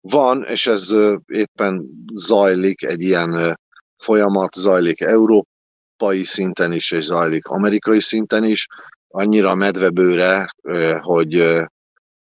Van, 0.00 0.44
és 0.44 0.66
ez 0.66 0.94
éppen 1.26 1.86
zajlik, 2.12 2.82
egy 2.82 3.00
ilyen 3.00 3.56
folyamat 4.02 4.54
zajlik 4.54 5.00
európai 5.00 6.24
szinten 6.24 6.72
is, 6.72 6.90
és 6.90 7.04
zajlik 7.04 7.46
amerikai 7.46 8.00
szinten 8.00 8.44
is, 8.44 8.66
annyira 9.08 9.54
medvebőre, 9.54 10.54
hogy, 10.62 11.00
hogy, 11.00 11.32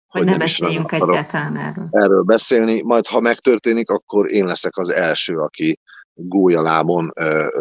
hogy 0.07 0.25
nem 0.25 0.37
beszéljünk 0.37 0.91
egyáltalán 0.91 1.57
erről. 1.57 1.87
erről 1.91 2.21
beszélni. 2.21 2.81
Majd, 2.83 3.07
ha 3.07 3.19
megtörténik, 3.19 3.89
akkor 3.89 4.31
én 4.31 4.45
leszek 4.45 4.77
az 4.77 4.89
első, 4.89 5.37
aki 5.37 5.79
gólyalábon 6.13 7.11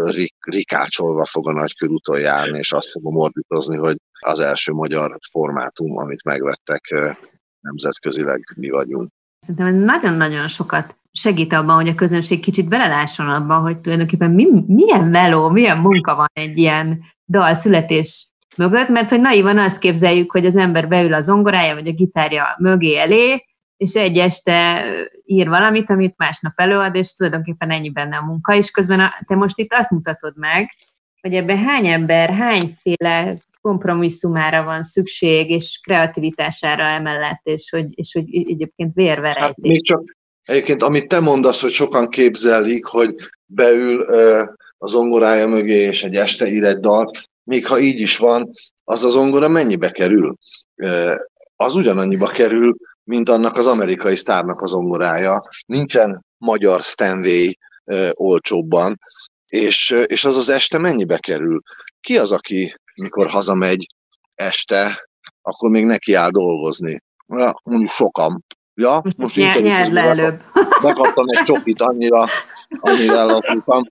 rik, 0.04 0.34
rikácsolva 0.40 1.24
fog 1.24 1.48
a 1.48 1.52
nagykörúton 1.52 2.20
járni, 2.20 2.58
és 2.58 2.72
azt 2.72 2.90
fogom 2.90 3.16
ordítozni, 3.16 3.76
hogy 3.76 3.96
az 4.20 4.40
első 4.40 4.72
magyar 4.72 5.18
formátum, 5.30 5.98
amit 5.98 6.24
megvettek 6.24 7.14
nemzetközileg 7.60 8.52
mi 8.56 8.70
vagyunk. 8.70 9.10
Szerintem 9.40 9.66
ez 9.66 9.84
nagyon-nagyon 9.84 10.48
sokat 10.48 10.96
segít 11.12 11.52
abban, 11.52 11.74
hogy 11.74 11.88
a 11.88 11.94
közönség 11.94 12.40
kicsit 12.40 12.68
belelásson 12.68 13.28
abban, 13.28 13.60
hogy 13.60 13.78
tulajdonképpen 13.78 14.30
mi, 14.30 14.46
milyen 14.66 15.04
meló, 15.04 15.48
milyen 15.48 15.78
munka 15.78 16.14
van 16.14 16.30
egy 16.32 16.58
ilyen 16.58 17.02
dal 17.26 17.54
születés 17.54 18.32
mögött, 18.56 18.88
mert 18.88 19.10
hogy 19.10 19.20
naivan 19.20 19.58
azt 19.58 19.78
képzeljük, 19.78 20.32
hogy 20.32 20.46
az 20.46 20.56
ember 20.56 20.88
beül 20.88 21.14
a 21.14 21.20
zongorája 21.20 21.74
vagy 21.74 21.86
a 21.86 21.92
gitárja 21.92 22.56
mögé 22.58 22.96
elé, 22.96 23.44
és 23.76 23.94
egy 23.94 24.18
este 24.18 24.84
ír 25.24 25.48
valamit, 25.48 25.90
amit 25.90 26.16
másnap 26.16 26.52
előad, 26.56 26.94
és 26.94 27.12
tulajdonképpen 27.12 27.70
ennyi 27.70 27.90
benne 27.90 28.16
a 28.16 28.24
munka, 28.24 28.54
és 28.54 28.70
közben 28.70 29.00
a, 29.00 29.12
te 29.26 29.34
most 29.34 29.58
itt 29.58 29.72
azt 29.72 29.90
mutatod 29.90 30.32
meg, 30.36 30.70
hogy 31.20 31.34
ebben 31.34 31.58
hány 31.58 31.86
ember, 31.86 32.30
hányféle 32.30 33.36
kompromisszumára 33.60 34.62
van 34.64 34.82
szükség, 34.82 35.50
és 35.50 35.80
kreativitására 35.82 36.84
emellett, 36.84 37.40
és 37.42 37.70
hogy, 37.70 37.86
és 37.90 38.12
hogy 38.12 38.24
egyébként 38.34 38.94
vérverejtés. 38.94 39.42
Hát 39.42 39.56
még 39.56 39.84
csak 39.84 40.16
egyébként, 40.44 40.82
amit 40.82 41.08
te 41.08 41.20
mondasz, 41.20 41.60
hogy 41.60 41.72
sokan 41.72 42.08
képzelik, 42.08 42.84
hogy 42.84 43.14
beül 43.46 44.00
uh, 44.00 44.42
a 44.78 44.86
zongorája 44.86 45.48
mögé, 45.48 45.78
és 45.78 46.02
egy 46.02 46.14
este 46.14 46.46
ír 46.46 46.64
egy 46.64 46.78
dalt, 46.78 47.30
még 47.44 47.66
ha 47.66 47.78
így 47.78 48.00
is 48.00 48.16
van, 48.16 48.50
az 48.84 49.04
az 49.04 49.12
zongora 49.12 49.48
mennyibe 49.48 49.90
kerül? 49.90 50.36
Az 51.56 51.74
ugyanannyiba 51.74 52.26
kerül, 52.26 52.76
mint 53.04 53.28
annak 53.28 53.56
az 53.56 53.66
amerikai 53.66 54.16
sztárnak 54.16 54.60
az 54.60 54.68
zongorája. 54.68 55.42
Nincsen 55.66 56.24
magyar 56.38 56.80
Stanway 56.82 57.52
olcsóbban, 58.12 58.98
és, 59.46 59.90
és 60.06 60.24
az 60.24 60.36
az 60.36 60.48
este 60.48 60.78
mennyibe 60.78 61.18
kerül? 61.18 61.60
Ki 62.00 62.18
az, 62.18 62.32
aki 62.32 62.74
mikor 62.94 63.26
hazamegy 63.26 63.86
este, 64.34 65.08
akkor 65.42 65.70
még 65.70 65.84
neki 65.84 66.14
áll 66.14 66.30
dolgozni. 66.30 67.00
Ja, 67.26 67.60
mondjuk 67.62 67.90
sokan. 67.90 68.44
Ja, 68.74 69.00
most, 69.04 69.18
most 69.18 69.36
ny- 69.36 69.60
nyerd 69.60 69.92
le 69.92 70.02
előbb. 70.02 70.34
Megkaptam 70.82 71.28
egy 71.28 71.44
csokit, 71.44 71.80
annyira, 71.80 72.26
annyira 72.80 73.14
ellapultam. 73.18 73.90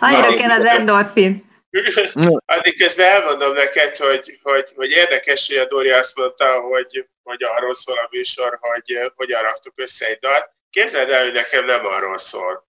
Annyira 0.00 0.34
kell 0.34 0.50
az 0.50 0.64
endorfin. 0.64 1.48
Addig 2.46 2.78
közben 2.78 3.10
elmondom 3.10 3.52
neked, 3.52 3.96
hogy, 3.96 4.38
hogy, 4.42 4.72
hogy 4.74 4.90
érdekes, 4.90 5.48
hogy 5.48 5.56
a 5.56 5.66
Dori 5.66 5.90
azt 5.90 6.16
mondta, 6.16 6.60
hogy, 6.60 7.06
hogy 7.22 7.44
arról 7.44 7.72
szól 7.72 7.98
a 7.98 8.08
műsor, 8.10 8.58
hogy 8.60 9.12
hogyan 9.14 9.42
raktuk 9.42 9.72
össze 9.76 10.06
egy 10.06 10.18
dalt. 10.18 10.50
Képzeld 10.70 11.10
el, 11.10 11.22
hogy 11.22 11.32
nekem 11.32 11.64
nem 11.64 11.86
arról 11.86 12.18
szól, 12.18 12.68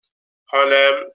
hanem 0.44 1.12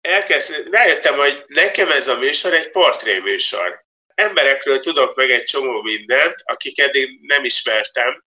elkezd, 0.00 0.68
rájöttem, 0.70 1.14
hogy 1.14 1.44
nekem 1.46 1.90
ez 1.90 2.08
a 2.08 2.18
műsor 2.18 2.54
egy 2.54 2.70
portré 2.70 3.18
műsor. 3.18 3.84
Emberekről 4.14 4.80
tudok 4.80 5.16
meg 5.16 5.30
egy 5.30 5.44
csomó 5.44 5.82
mindent, 5.82 6.34
akik 6.44 6.80
eddig 6.80 7.18
nem 7.22 7.44
ismertem, 7.44 8.24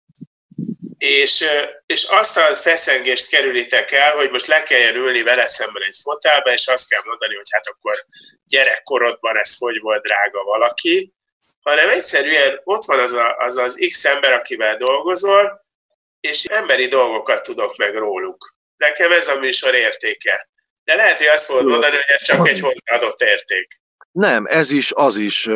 és, 1.04 1.46
és 1.86 2.04
azt 2.04 2.38
a 2.38 2.56
feszengést 2.56 3.28
kerülitek 3.28 3.92
el, 3.92 4.16
hogy 4.16 4.30
most 4.32 4.46
le 4.46 4.64
kelljen 4.64 4.96
ülni 4.96 5.24
veled 5.24 5.48
szemben 5.48 5.84
egy 5.84 5.98
fotelbe, 6.02 6.54
és 6.54 6.68
azt 6.68 6.90
kell 6.90 7.02
mondani, 7.06 7.36
hogy 7.36 7.46
hát 7.50 7.68
akkor 7.68 7.96
gyerekkorodban 8.46 9.38
ez 9.38 9.58
hogy 9.58 9.80
volt 9.80 10.02
drága 10.04 10.44
valaki, 10.44 11.14
hanem 11.62 11.90
egyszerűen 11.90 12.62
ott 12.64 12.86
van 12.86 13.00
az, 13.00 13.14
a, 13.14 13.36
az 13.38 13.58
az 13.58 13.88
X 13.90 14.06
ember, 14.06 14.34
akivel 14.34 14.76
dolgozol, 14.76 15.66
és 16.20 16.44
emberi 16.44 16.88
dolgokat 16.88 17.44
tudok 17.44 17.76
meg 17.76 17.96
róluk. 17.96 18.56
Nekem 18.78 19.12
ez 19.12 19.28
a 19.28 19.40
műsor 19.40 19.76
értéke. 19.76 20.50
De 20.84 20.96
lehet, 20.96 21.18
hogy 21.18 21.28
azt 21.28 21.46
fogod 21.46 21.66
mondani, 21.66 21.96
hogy 21.96 22.06
ez 22.08 22.24
csak 22.24 22.48
egy 22.48 22.60
hozzáadott 22.60 23.22
érték. 23.22 23.68
Nem, 24.14 24.44
ez 24.46 24.72
is, 24.72 24.92
az 24.92 25.18
is. 25.18 25.50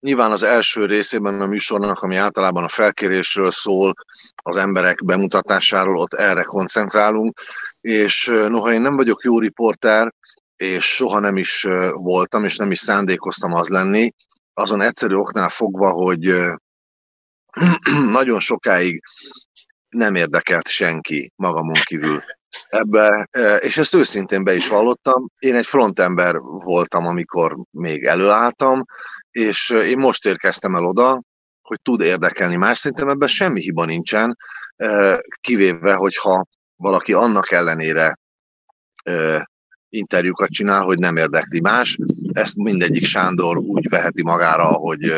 Nyilván 0.00 0.30
az 0.30 0.42
első 0.42 0.86
részében 0.86 1.40
a 1.40 1.46
műsornak, 1.46 2.00
ami 2.00 2.16
általában 2.16 2.64
a 2.64 2.68
felkérésről 2.68 3.50
szól, 3.50 3.94
az 4.42 4.56
emberek 4.56 5.04
bemutatásáról, 5.04 5.96
ott 5.96 6.14
erre 6.14 6.42
koncentrálunk, 6.42 7.40
és 7.80 8.26
noha 8.48 8.72
én 8.72 8.80
nem 8.80 8.96
vagyok 8.96 9.22
jó 9.22 9.38
riporter, 9.38 10.14
és 10.56 10.94
soha 10.94 11.18
nem 11.18 11.36
is 11.36 11.66
voltam, 11.92 12.44
és 12.44 12.56
nem 12.56 12.70
is 12.70 12.78
szándékoztam 12.78 13.52
az 13.52 13.68
lenni, 13.68 14.14
azon 14.54 14.82
egyszerű 14.82 15.14
oknál 15.14 15.48
fogva, 15.48 15.90
hogy 15.90 16.34
nagyon 18.18 18.40
sokáig 18.40 19.02
nem 19.88 20.14
érdekelt 20.14 20.68
senki 20.68 21.32
magamon 21.36 21.80
kívül 21.84 22.22
ebbe, 22.68 23.28
és 23.60 23.76
ezt 23.78 23.94
őszintén 23.94 24.44
be 24.44 24.54
is 24.54 24.68
vallottam. 24.68 25.28
Én 25.38 25.54
egy 25.54 25.66
frontember 25.66 26.34
voltam, 26.40 27.06
amikor 27.06 27.58
még 27.70 28.04
előálltam, 28.04 28.84
és 29.30 29.70
én 29.70 29.98
most 29.98 30.26
érkeztem 30.26 30.74
el 30.74 30.84
oda, 30.84 31.22
hogy 31.62 31.80
tud 31.82 32.00
érdekelni 32.00 32.56
más. 32.56 32.78
Szerintem 32.78 33.08
ebben 33.08 33.28
semmi 33.28 33.60
hiba 33.60 33.84
nincsen, 33.84 34.36
kivéve, 35.40 35.94
hogyha 35.94 36.46
valaki 36.76 37.12
annak 37.12 37.50
ellenére 37.50 38.18
interjúkat 39.88 40.48
csinál, 40.48 40.84
hogy 40.84 40.98
nem 40.98 41.16
érdekli 41.16 41.60
más. 41.60 41.98
Ezt 42.32 42.56
mindegyik 42.56 43.04
Sándor 43.04 43.56
úgy 43.56 43.88
veheti 43.88 44.22
magára, 44.22 44.68
ahogy, 44.68 45.12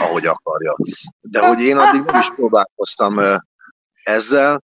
ahogy 0.00 0.26
akarja. 0.26 0.76
De 1.20 1.48
hogy 1.48 1.60
én 1.60 1.76
addig 1.76 2.04
is 2.18 2.30
próbálkoztam 2.30 3.18
ezzel, 4.02 4.62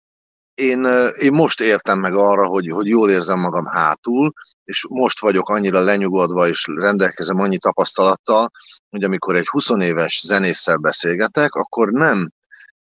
én, 0.55 0.85
én 1.19 1.33
most 1.33 1.61
értem 1.61 1.99
meg 1.99 2.15
arra, 2.15 2.47
hogy, 2.47 2.71
hogy 2.71 2.87
jól 2.87 3.11
érzem 3.11 3.41
magam 3.41 3.67
hátul, 3.67 4.33
és 4.65 4.87
most 4.89 5.21
vagyok 5.21 5.49
annyira 5.49 5.81
lenyugodva, 5.81 6.49
és 6.49 6.67
rendelkezem 6.75 7.41
annyi 7.41 7.59
tapasztalattal, 7.59 8.51
hogy 8.91 9.05
amikor 9.05 9.37
egy 9.37 9.47
20 9.47 9.69
éves 9.81 10.23
zenésszel 10.25 10.77
beszélgetek, 10.77 11.55
akkor 11.55 11.89
nem 11.91 12.31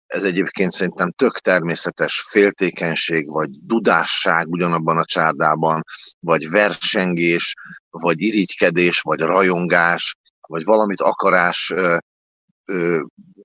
ez 0.06 0.22
egyébként 0.22 0.72
szerintem 0.72 1.10
tök 1.10 1.38
természetes 1.38 2.24
féltékenység, 2.28 3.30
vagy 3.30 3.50
dudásság 3.50 4.48
ugyanabban 4.48 4.98
a 4.98 5.04
csárdában, 5.04 5.84
vagy 6.20 6.50
versengés, 6.50 7.54
vagy 7.90 8.20
irigykedés, 8.20 9.00
vagy 9.00 9.20
rajongás, 9.20 10.16
vagy 10.48 10.64
valamit 10.64 11.00
akarás 11.00 11.70
ö, 11.70 11.96
ö, 12.64 13.02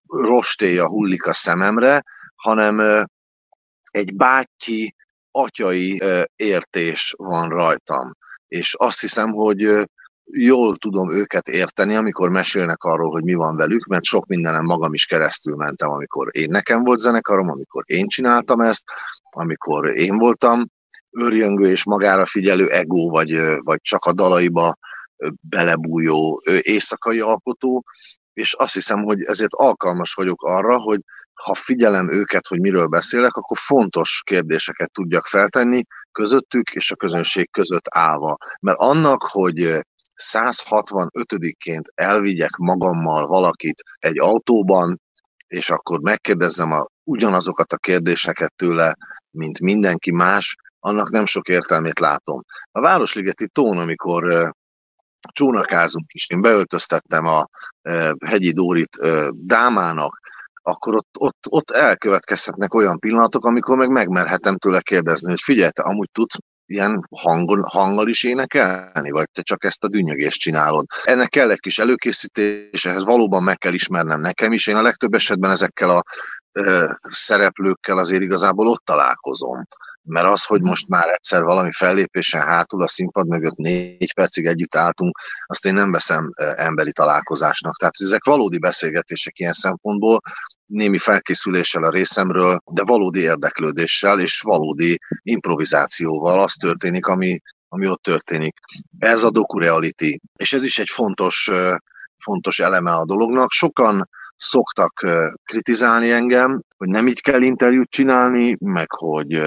rostéja 0.08 0.88
hullik 0.88 1.26
a 1.26 1.34
szememre, 1.34 2.04
hanem 2.36 3.06
egy 3.92 4.16
bátyi, 4.16 4.96
atyai 5.32 6.02
értés 6.36 7.14
van 7.18 7.50
rajtam. 7.50 8.18
És 8.48 8.74
azt 8.74 9.02
hiszem, 9.02 9.32
hogy 9.32 9.88
jól 10.32 10.76
tudom 10.76 11.12
őket 11.12 11.48
érteni, 11.48 11.96
amikor 11.96 12.30
mesélnek 12.30 12.84
arról, 12.84 13.12
hogy 13.12 13.24
mi 13.24 13.34
van 13.34 13.56
velük, 13.56 13.86
mert 13.86 14.04
sok 14.04 14.26
mindenem 14.26 14.66
magam 14.66 14.94
is 14.94 15.06
keresztül 15.06 15.56
mentem, 15.56 15.90
amikor 15.90 16.28
én 16.32 16.50
nekem 16.50 16.84
volt 16.84 17.00
zenekarom, 17.00 17.50
amikor 17.50 17.84
én 17.86 18.08
csináltam 18.08 18.60
ezt, 18.60 18.84
amikor 19.30 19.98
én 19.98 20.18
voltam 20.18 20.70
örjöngő 21.12 21.70
és 21.70 21.84
magára 21.84 22.26
figyelő 22.26 22.70
ego, 22.70 23.10
vagy, 23.10 23.60
vagy 23.64 23.82
csak 23.82 24.06
a 24.06 24.14
dalaiba 24.14 24.78
belebújó 25.42 26.42
éjszakai 26.62 27.20
alkotó, 27.20 27.84
és 28.38 28.54
azt 28.54 28.74
hiszem, 28.74 29.04
hogy 29.04 29.22
ezért 29.22 29.54
alkalmas 29.54 30.14
vagyok 30.14 30.44
arra, 30.44 30.78
hogy 30.80 31.00
ha 31.34 31.54
figyelem 31.54 32.12
őket, 32.12 32.48
hogy 32.48 32.60
miről 32.60 32.88
beszélek, 32.88 33.34
akkor 33.34 33.58
fontos 33.58 34.22
kérdéseket 34.26 34.92
tudjak 34.92 35.26
feltenni 35.26 35.84
közöttük 36.12 36.74
és 36.74 36.92
a 36.92 36.96
közönség 36.96 37.52
között 37.52 37.86
állva. 37.90 38.38
Mert 38.62 38.78
annak, 38.78 39.24
hogy 39.24 39.80
165-ként 40.24 41.84
elvigyek 41.96 42.56
magammal 42.56 43.28
valakit 43.28 43.84
egy 44.00 44.20
autóban, 44.20 45.02
és 45.48 45.70
akkor 45.70 46.00
megkérdezzem 46.02 46.72
a, 46.72 46.86
ugyanazokat 47.04 47.72
a 47.72 47.78
kérdéseket 47.78 48.54
tőle, 48.56 48.96
mint 49.32 49.60
mindenki 49.60 50.12
más, 50.12 50.56
annak 50.80 51.10
nem 51.10 51.26
sok 51.26 51.48
értelmét 51.48 52.00
látom. 52.00 52.44
A 52.72 52.82
Városligeti 52.82 53.48
tón, 53.48 53.78
amikor 53.78 54.54
csónakázunk 55.32 56.06
is, 56.14 56.30
én 56.30 56.42
beöltöztettem 56.42 57.26
a 57.26 57.46
hegyi 58.26 58.52
Dórit 58.52 58.98
dámának, 59.34 60.20
akkor 60.62 60.96
ott, 60.96 61.16
ott, 61.20 61.46
ott 61.50 61.72
elkövetkezhetnek 61.72 62.74
olyan 62.74 63.00
pillanatok, 63.00 63.46
amikor 63.46 63.78
meg 63.78 63.90
megmerhetem 63.90 64.58
tőle 64.58 64.82
kérdezni, 64.82 65.30
hogy 65.30 65.42
figyelj, 65.42 65.70
te 65.70 65.82
amúgy 65.82 66.10
tudsz 66.12 66.36
ilyen 66.66 67.08
hangol, 67.16 67.62
hanggal 67.62 68.08
is 68.08 68.24
énekelni, 68.24 69.10
vagy 69.10 69.26
te 69.32 69.42
csak 69.42 69.64
ezt 69.64 69.84
a 69.84 69.88
dünnyögést 69.88 70.40
csinálod. 70.40 70.86
Ennek 71.04 71.30
kell 71.30 71.52
egy 71.52 71.60
kis 71.60 71.80
előkészítés, 71.80 72.86
ehhez 72.86 73.06
valóban 73.06 73.44
meg 73.44 73.58
kell 73.58 73.74
ismernem 73.74 74.20
nekem 74.20 74.52
is. 74.52 74.68
Én 74.68 74.76
a 74.76 74.82
legtöbb 74.82 75.14
esetben 75.14 75.52
ezekkel 75.52 75.90
a 75.90 76.04
ö, 76.52 76.86
szereplőkkel 77.02 77.98
azért 77.98 78.22
igazából 78.22 78.68
ott 78.68 78.86
találkozom 78.86 79.68
mert 80.08 80.28
az, 80.28 80.46
hogy 80.46 80.62
most 80.62 80.88
már 80.88 81.08
egyszer 81.08 81.44
valami 81.44 81.72
fellépésen 81.72 82.42
hátul 82.42 82.82
a 82.82 82.88
színpad 82.88 83.28
mögött 83.28 83.56
négy 83.56 84.14
percig 84.14 84.46
együtt 84.46 84.76
álltunk, 84.76 85.18
azt 85.46 85.66
én 85.66 85.74
nem 85.74 85.92
veszem 85.92 86.32
emberi 86.56 86.92
találkozásnak. 86.92 87.76
Tehát 87.76 87.94
ezek 87.98 88.24
valódi 88.24 88.58
beszélgetések 88.58 89.40
ilyen 89.40 89.54
szempontból, 89.54 90.20
némi 90.66 90.98
felkészüléssel 90.98 91.84
a 91.84 91.90
részemről, 91.90 92.62
de 92.72 92.84
valódi 92.84 93.20
érdeklődéssel 93.20 94.20
és 94.20 94.42
valódi 94.42 95.00
improvizációval 95.24 96.40
az 96.40 96.54
történik, 96.54 97.06
ami, 97.06 97.42
ami 97.68 97.88
ott 97.88 98.02
történik. 98.02 98.60
Ez 99.00 99.24
a 99.24 99.32
doku-reality, 99.32 100.20
és 100.36 100.54
ez 100.54 100.64
is 100.64 100.80
egy 100.80 100.90
fontos, 100.90 101.50
fontos 102.18 102.60
eleme 102.60 102.92
a 102.92 103.06
dolognak. 103.06 103.52
Sokan 103.52 104.10
szoktak 104.36 105.06
kritizálni 105.44 106.12
engem, 106.12 106.62
hogy 106.78 106.88
nem 106.88 107.08
így 107.08 107.22
kell 107.22 107.42
interjút 107.42 107.90
csinálni, 107.90 108.58
meg 108.60 108.92
hogy 108.92 109.42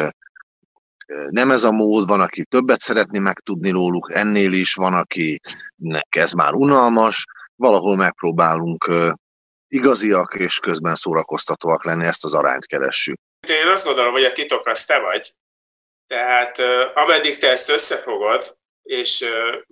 nem 1.30 1.50
ez 1.50 1.64
a 1.64 1.72
mód, 1.72 2.06
van, 2.06 2.20
aki 2.20 2.44
többet 2.44 2.80
szeretné 2.80 3.18
megtudni 3.18 3.70
róluk, 3.70 4.10
ennél 4.14 4.52
is 4.52 4.74
van, 4.74 4.94
akinek 4.94 6.16
ez 6.16 6.32
már 6.32 6.52
unalmas, 6.52 7.24
valahol 7.56 7.96
megpróbálunk 7.96 8.90
igaziak 9.68 10.34
és 10.34 10.58
közben 10.58 10.94
szórakoztatóak 10.94 11.84
lenni, 11.84 12.06
ezt 12.06 12.24
az 12.24 12.34
arányt 12.34 12.66
keressük. 12.66 13.18
Én 13.48 13.66
azt 13.66 13.84
gondolom, 13.84 14.12
hogy 14.12 14.24
a 14.24 14.32
titok 14.32 14.66
az 14.66 14.84
te 14.84 14.98
vagy. 14.98 15.34
Tehát 16.06 16.58
ameddig 16.94 17.38
te 17.38 17.50
ezt 17.50 17.68
összefogod, 17.68 18.58
és 18.82 19.24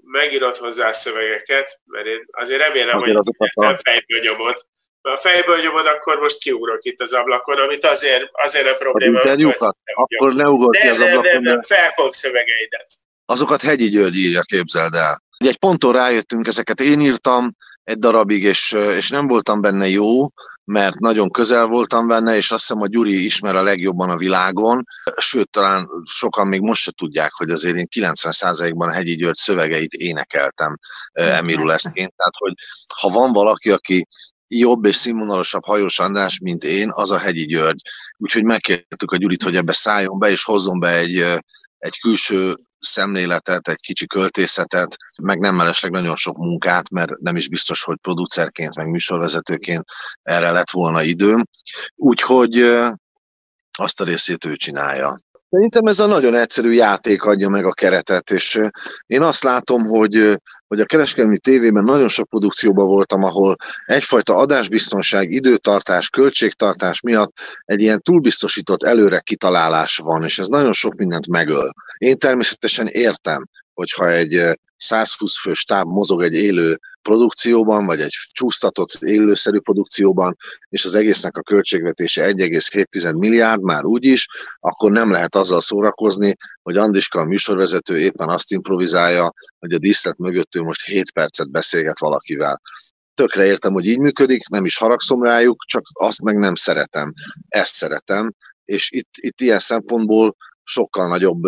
megírod 0.02 0.56
hozzá 0.56 0.88
a 0.88 0.92
szövegeket, 0.92 1.80
mert 1.84 2.06
én 2.06 2.26
azért 2.30 2.60
remélem, 2.60 2.98
azért 2.98 3.26
hogy 3.36 3.50
nem 3.54 3.76
fejből 3.76 4.20
nyomod, 4.20 4.66
a 5.08 5.16
fejből 5.16 5.60
nyomod, 5.60 5.86
akkor 5.86 6.18
most 6.18 6.38
kiugrok 6.38 6.84
itt 6.84 7.00
az 7.00 7.12
ablakon, 7.12 7.58
amit 7.58 7.84
azért, 7.84 8.28
azért 8.32 8.66
a 8.66 8.74
probléma. 8.74 9.20
Az 9.20 9.74
akkor 9.94 10.34
ne 10.34 10.48
ugorj 10.48 10.78
ki 10.78 10.88
az 10.88 11.00
ablakon. 11.00 11.32
Nem, 11.32 11.42
nem, 11.42 11.62
felkog 11.62 12.12
szövegeidet. 12.12 12.86
Azokat 13.24 13.62
Hegyi 13.62 13.88
György 13.88 14.16
írja, 14.16 14.42
képzeld 14.42 14.94
el. 14.94 15.22
Egy 15.36 15.58
ponton 15.58 15.92
rájöttünk, 15.92 16.46
ezeket 16.46 16.80
én 16.80 17.00
írtam 17.00 17.56
egy 17.84 17.98
darabig, 17.98 18.42
és, 18.42 18.76
és 18.96 19.08
nem 19.08 19.26
voltam 19.26 19.60
benne 19.60 19.88
jó, 19.88 20.26
mert 20.64 20.98
nagyon 20.98 21.30
közel 21.30 21.66
voltam 21.66 22.06
benne, 22.06 22.36
és 22.36 22.50
azt 22.50 22.60
hiszem 22.60 22.82
a 22.82 22.86
Gyuri 22.86 23.24
ismer 23.24 23.54
a 23.56 23.62
legjobban 23.62 24.10
a 24.10 24.16
világon, 24.16 24.84
sőt, 25.16 25.50
talán 25.50 25.88
sokan 26.04 26.48
még 26.48 26.60
most 26.60 26.82
se 26.82 26.90
tudják, 26.90 27.32
hogy 27.32 27.50
azért 27.50 27.76
én 27.76 27.86
90%-ban 27.96 28.92
Hegyi 28.92 29.16
György 29.16 29.36
szövegeit 29.36 29.92
énekeltem 29.92 30.78
Emiruleszként, 31.12 32.14
tehát 32.16 32.34
hogy 32.38 32.52
ha 33.00 33.08
van 33.08 33.32
valaki, 33.32 33.70
aki 33.70 34.06
jobb 34.48 34.84
és 34.84 34.96
színvonalasabb 34.96 35.64
hajós 35.64 35.98
András, 35.98 36.38
mint 36.38 36.64
én, 36.64 36.88
az 36.92 37.10
a 37.10 37.18
Hegyi 37.18 37.46
György. 37.46 37.80
Úgyhogy 38.16 38.44
megkértük 38.44 39.10
a 39.10 39.16
Gyurit, 39.16 39.42
hogy 39.42 39.56
ebbe 39.56 39.72
szálljon 39.72 40.18
be, 40.18 40.30
és 40.30 40.44
hozzon 40.44 40.80
be 40.80 40.96
egy, 40.96 41.24
egy 41.78 41.98
külső 42.00 42.54
szemléletet, 42.78 43.68
egy 43.68 43.80
kicsi 43.80 44.06
költészetet, 44.06 44.96
meg 45.22 45.38
nem 45.38 45.54
mellesleg 45.54 45.90
nagyon 45.90 46.16
sok 46.16 46.36
munkát, 46.36 46.90
mert 46.90 47.18
nem 47.18 47.36
is 47.36 47.48
biztos, 47.48 47.82
hogy 47.82 47.96
producerként, 47.96 48.76
meg 48.76 48.88
műsorvezetőként 48.88 49.84
erre 50.22 50.50
lett 50.50 50.70
volna 50.70 51.02
időm. 51.02 51.44
Úgyhogy 51.94 52.58
azt 53.78 54.00
a 54.00 54.04
részét 54.04 54.44
ő 54.44 54.56
csinálja. 54.56 55.16
Szerintem 55.50 55.86
ez 55.86 55.98
a 55.98 56.06
nagyon 56.06 56.34
egyszerű 56.34 56.70
játék 56.70 57.22
adja 57.22 57.48
meg 57.48 57.64
a 57.64 57.72
keretet, 57.72 58.30
és 58.30 58.60
én 59.06 59.22
azt 59.22 59.42
látom, 59.42 59.84
hogy, 59.84 60.40
hogy 60.66 60.80
a 60.80 60.84
kereskedelmi 60.84 61.38
tévében 61.38 61.84
nagyon 61.84 62.08
sok 62.08 62.28
produkcióban 62.28 62.86
voltam, 62.86 63.22
ahol 63.22 63.56
egyfajta 63.86 64.36
adásbiztonság, 64.36 65.30
időtartás, 65.30 66.10
költségtartás 66.10 67.00
miatt 67.00 67.32
egy 67.64 67.80
ilyen 67.80 68.02
túlbiztosított 68.02 68.82
előre 68.82 69.20
kitalálás 69.20 69.96
van, 69.96 70.24
és 70.24 70.38
ez 70.38 70.48
nagyon 70.48 70.72
sok 70.72 70.94
mindent 70.94 71.28
megöl. 71.28 71.72
Én 71.98 72.18
természetesen 72.18 72.86
értem, 72.86 73.48
hogyha 73.74 74.08
egy 74.08 74.58
120 74.78 75.40
fő 75.40 75.52
stáb 75.52 75.86
mozog 75.86 76.22
egy 76.22 76.34
élő 76.34 76.78
produkcióban, 77.02 77.86
vagy 77.86 78.00
egy 78.00 78.14
csúsztatott 78.32 78.92
élőszerű 78.92 79.58
produkcióban, 79.58 80.36
és 80.68 80.84
az 80.84 80.94
egésznek 80.94 81.36
a 81.36 81.42
költségvetése 81.42 82.32
1,7 82.32 83.18
milliárd 83.18 83.62
már 83.62 83.84
úgyis, 83.84 84.28
akkor 84.60 84.90
nem 84.90 85.10
lehet 85.10 85.34
azzal 85.34 85.60
szórakozni, 85.60 86.36
hogy 86.62 86.76
Andiska 86.76 87.20
a 87.20 87.24
műsorvezető 87.24 87.98
éppen 87.98 88.28
azt 88.28 88.52
improvizálja, 88.52 89.32
hogy 89.58 89.72
a 89.72 89.78
díszlet 89.78 90.18
mögött 90.18 90.54
ő 90.56 90.62
most 90.62 90.84
7 90.84 91.12
percet 91.12 91.50
beszélget 91.50 91.98
valakivel. 91.98 92.60
Tökre 93.14 93.44
értem, 93.44 93.72
hogy 93.72 93.86
így 93.86 93.98
működik, 93.98 94.48
nem 94.48 94.64
is 94.64 94.76
haragszom 94.76 95.22
rájuk, 95.22 95.64
csak 95.66 95.82
azt 95.92 96.22
meg 96.22 96.38
nem 96.38 96.54
szeretem. 96.54 97.12
Ezt 97.48 97.74
szeretem, 97.74 98.34
és 98.64 98.90
itt, 98.90 99.10
itt 99.14 99.40
ilyen 99.40 99.58
szempontból 99.58 100.36
sokkal 100.64 101.08
nagyobb 101.08 101.42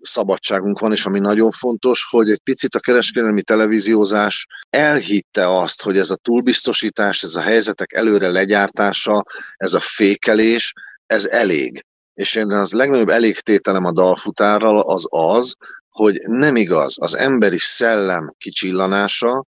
szabadságunk 0.00 0.78
van, 0.78 0.92
és 0.92 1.06
ami 1.06 1.18
nagyon 1.18 1.50
fontos, 1.50 2.06
hogy 2.10 2.30
egy 2.30 2.40
picit 2.42 2.74
a 2.74 2.80
kereskedelmi 2.80 3.42
televíziózás 3.42 4.46
elhitte 4.70 5.58
azt, 5.58 5.82
hogy 5.82 5.98
ez 5.98 6.10
a 6.10 6.16
túlbiztosítás, 6.16 7.22
ez 7.22 7.34
a 7.34 7.40
helyzetek 7.40 7.92
előre 7.92 8.28
legyártása, 8.28 9.22
ez 9.56 9.74
a 9.74 9.80
fékelés, 9.80 10.72
ez 11.06 11.24
elég. 11.24 11.84
És 12.14 12.34
én 12.34 12.50
az 12.50 12.72
legnagyobb 12.72 13.08
elégtételem 13.08 13.84
a 13.84 13.92
dalfutárral 13.92 14.80
az 14.80 15.06
az, 15.08 15.54
hogy 15.90 16.18
nem 16.26 16.56
igaz, 16.56 16.94
az 16.98 17.16
emberi 17.16 17.58
szellem 17.58 18.30
kicsillanása, 18.38 19.44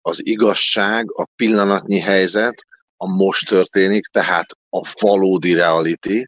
az 0.00 0.26
igazság, 0.26 1.10
a 1.12 1.26
pillanatnyi 1.36 2.00
helyzet, 2.00 2.66
a 2.96 3.06
most 3.08 3.48
történik, 3.48 4.04
tehát 4.04 4.46
a 4.70 4.88
valódi 5.00 5.54
reality, 5.54 6.24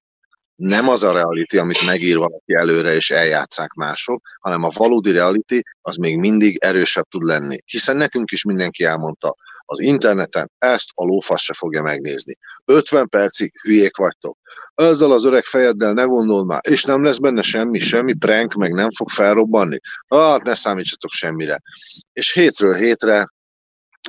nem 0.57 0.89
az 0.89 1.03
a 1.03 1.13
reality, 1.13 1.59
amit 1.59 1.87
megír 1.87 2.17
valaki 2.17 2.55
előre 2.55 2.95
és 2.95 3.11
eljátszák 3.11 3.73
mások, 3.73 4.23
hanem 4.41 4.63
a 4.63 4.71
valódi 4.75 5.11
reality 5.11 5.61
az 5.81 5.97
még 5.97 6.19
mindig 6.19 6.57
erősebb 6.61 7.05
tud 7.05 7.23
lenni. 7.23 7.59
Hiszen 7.65 7.97
nekünk 7.97 8.31
is 8.31 8.45
mindenki 8.45 8.85
elmondta, 8.85 9.35
az 9.67 9.81
interneten 9.81 10.51
ezt 10.59 10.89
a 10.95 11.05
lófasz 11.05 11.43
se 11.43 11.53
fogja 11.53 11.83
megnézni. 11.83 12.35
50 12.65 13.09
percig 13.09 13.53
hülyék 13.63 13.97
vagytok. 13.97 14.39
Ezzel 14.75 15.11
az 15.11 15.25
öreg 15.25 15.45
fejeddel 15.45 15.93
ne 15.93 16.05
gondold 16.05 16.47
már, 16.47 16.61
és 16.69 16.83
nem 16.83 17.03
lesz 17.03 17.19
benne 17.19 17.43
semmi, 17.43 17.79
semmi 17.79 18.13
prank, 18.13 18.53
meg 18.53 18.73
nem 18.73 18.91
fog 18.91 19.09
felrobbanni. 19.09 19.79
Hát 20.09 20.43
ne 20.43 20.55
számítsatok 20.55 21.11
semmire. 21.11 21.59
És 22.13 22.33
hétről 22.33 22.75
hétre 22.75 23.27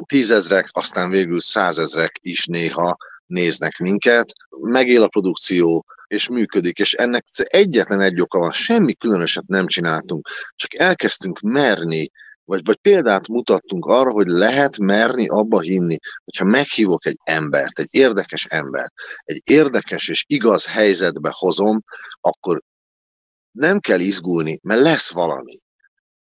tízezrek, 0.06 0.70
aztán 0.72 1.10
végül 1.10 1.42
százezrek 1.42 2.18
is 2.22 2.46
néha 2.46 2.96
néznek 3.26 3.78
minket, 3.78 4.32
megél 4.62 5.04
a 5.04 5.08
produkció, 5.08 5.86
és 6.16 6.30
működik, 6.30 6.80
és 6.80 6.94
ennek 6.94 7.26
egyetlen 7.36 8.02
egy 8.02 8.22
oka 8.22 8.40
van, 8.40 8.52
semmi 8.52 8.94
különöset 8.94 9.48
nem 9.48 9.68
csináltunk, 9.68 10.28
csak 10.56 10.76
elkezdtünk 10.76 11.40
merni, 11.40 12.12
vagy, 12.46 12.66
vagy 12.66 12.76
példát 12.76 13.28
mutattunk 13.28 13.86
arra, 13.86 14.12
hogy 14.12 14.28
lehet 14.28 14.78
merni 14.78 15.28
abba 15.28 15.60
hinni, 15.60 15.98
hogyha 16.24 16.46
meghívok 16.46 17.06
egy 17.06 17.18
embert, 17.24 17.80
egy 17.80 17.88
érdekes 17.92 18.46
embert, 18.46 18.94
egy 19.24 19.42
érdekes 19.44 20.08
és 20.08 20.24
igaz 20.28 20.66
helyzetbe 20.66 21.30
hozom, 21.34 21.84
akkor 22.22 22.62
nem 23.52 23.80
kell 23.80 24.00
izgulni, 24.00 24.60
mert 24.64 24.82
lesz 24.82 25.12
valami. 25.12 25.60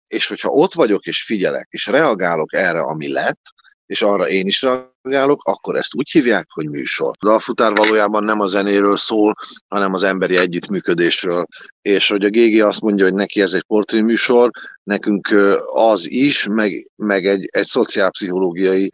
És 0.07 0.27
hogyha 0.27 0.49
ott 0.49 0.73
vagyok 0.73 1.05
és 1.05 1.23
figyelek, 1.23 1.67
és 1.69 1.85
reagálok 1.85 2.53
erre, 2.53 2.81
ami 2.81 3.11
lett, 3.11 3.41
és 3.85 4.01
arra 4.01 4.29
én 4.29 4.47
is 4.47 4.61
reagálok, 4.61 5.41
akkor 5.43 5.75
ezt 5.75 5.95
úgy 5.95 6.09
hívják, 6.09 6.45
hogy 6.49 6.69
műsor. 6.69 7.13
A 7.19 7.25
dalfutár 7.25 7.73
valójában 7.73 8.23
nem 8.23 8.39
a 8.39 8.47
zenéről 8.47 8.97
szól, 8.97 9.35
hanem 9.67 9.93
az 9.93 10.03
emberi 10.03 10.37
együttműködésről. 10.37 11.45
És 11.81 12.09
hogy 12.09 12.25
a 12.25 12.29
GG 12.29 12.61
azt 12.61 12.81
mondja, 12.81 13.05
hogy 13.05 13.13
neki 13.13 13.41
ez 13.41 13.53
egy 13.53 13.63
portréműsor, 13.63 14.49
nekünk 14.83 15.29
az 15.73 16.09
is, 16.09 16.47
meg, 16.51 16.91
meg 16.95 17.25
egy, 17.25 17.45
egy 17.51 17.65
szociálpszichológiai 17.65 18.89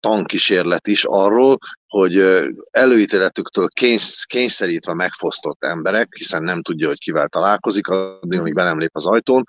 tankísérlet 0.00 0.86
is 0.86 1.04
arról, 1.04 1.58
hogy 1.86 2.22
előítéletüktől 2.70 3.68
kénysz, 3.68 4.24
kényszerítve 4.24 4.94
megfosztott 4.94 5.64
emberek, 5.64 6.08
hiszen 6.16 6.42
nem 6.42 6.62
tudja, 6.62 6.88
hogy 6.88 6.98
kivel 6.98 7.28
találkozik, 7.28 7.86
addig, 7.88 8.38
amíg 8.38 8.54
be 8.54 8.88
az 8.92 9.06
ajtón, 9.06 9.44